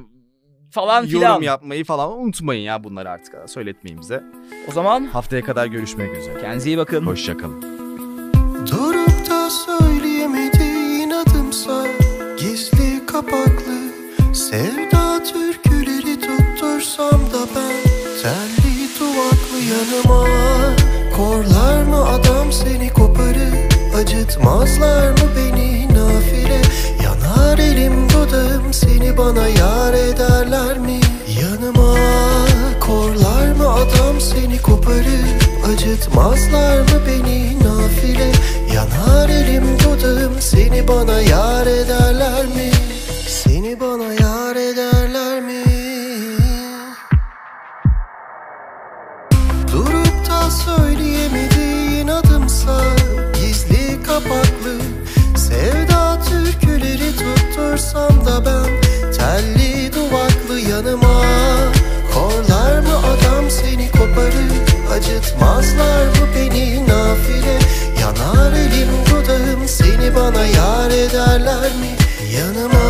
falan 0.71 0.97
yorum 1.03 1.09
filan. 1.09 1.41
yapmayı 1.41 1.85
falan 1.85 2.19
unutmayın 2.19 2.61
ya 2.61 2.83
bunları 2.83 3.09
artık 3.09 3.49
söyletmeyin 3.49 4.01
bize. 4.01 4.23
O 4.69 4.71
zaman 4.71 5.05
Haftaya 5.05 5.43
kadar 5.43 5.65
görüşmek 5.67 6.17
üzere. 6.17 6.41
kendinize 6.41 6.69
iyi 6.69 6.77
bakın. 6.77 7.05
Hoşçakalın. 7.05 7.61
Durup 8.71 9.29
da 9.29 9.49
söyleyemediğin 9.49 11.09
adımsa 11.11 11.87
Gizli 12.39 13.05
kapaklı 13.05 13.77
Sevda 14.33 15.23
türküleri 15.23 16.19
tuttursam 16.21 17.11
da 17.11 17.47
ben 17.55 17.73
Telli 18.21 18.89
duvaklı 18.99 19.57
yanıma 19.71 20.27
Korlar 21.17 21.83
mı 21.83 22.05
adam 22.05 22.51
seni 22.51 22.89
koparır 22.93 23.53
Acıtmazlar 23.95 25.11
mı 25.11 25.17
beni 25.37 25.87
Yanar 27.47 27.59
elim 27.59 28.09
dudağım 28.09 28.73
seni 28.73 29.17
bana 29.17 29.47
yar 29.47 29.93
ederler 29.93 30.77
mi? 30.77 30.99
Yanıma 31.41 31.95
korlar 32.79 33.51
mı 33.51 33.73
adam 33.73 34.21
seni? 34.21 34.61
Koparır 34.61 35.25
Acıtmazlar 35.73 36.79
mı 36.79 37.01
beni? 37.07 37.55
Nafile 37.63 38.31
Yanar 38.75 39.29
elim 39.29 39.63
dudağım 39.79 40.33
seni 40.39 40.87
bana 40.87 41.21
yar 41.21 41.67
ederler 41.67 42.45
mi? 42.45 42.71
Seni 43.27 43.79
bana 43.79 44.13
da 58.27 58.45
ben 58.45 58.67
Telli 59.11 59.93
duvaklı 59.93 60.59
yanıma. 60.59 61.21
Korlar 62.13 62.79
mı 62.79 62.97
adam 62.97 63.49
seni 63.49 63.91
koparır 63.91 64.51
Acıtmazlar 64.95 66.05
mı 66.05 66.25
beni 66.35 66.83
nafile? 66.87 67.57
Yanar 68.01 68.53
elim 68.53 68.89
dudağım 69.09 69.67
seni 69.67 70.15
bana 70.15 70.45
yar 70.45 70.91
ederler 70.91 71.71
mi? 71.81 71.91
Yanıma 72.37 72.87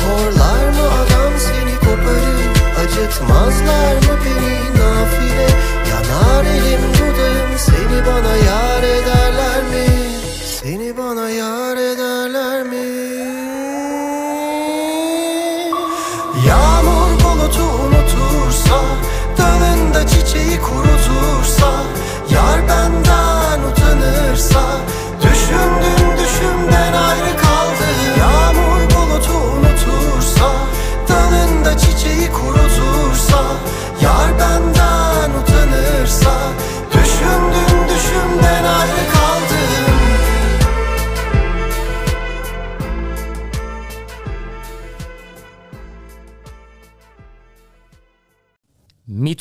Korlar 0.00 0.64
mı 0.76 0.86
adam 1.02 1.32
seni 1.38 1.74
koparır 1.78 2.44
Acıtmazlar 2.84 3.94
mı 3.94 4.18
beni 4.24 4.58
nafile? 4.80 5.48
Yanar 5.90 6.44
elim 6.44 6.82
dudağım 6.94 7.58
seni 7.58 8.06
bana 8.06 8.36
yar 8.36 8.73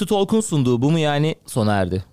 Talk'un 0.05 0.41
sunduğu 0.41 0.81
bu 0.81 0.91
mu 0.91 0.99
yani 0.99 1.35
sona 1.45 1.75
erdi. 1.75 2.12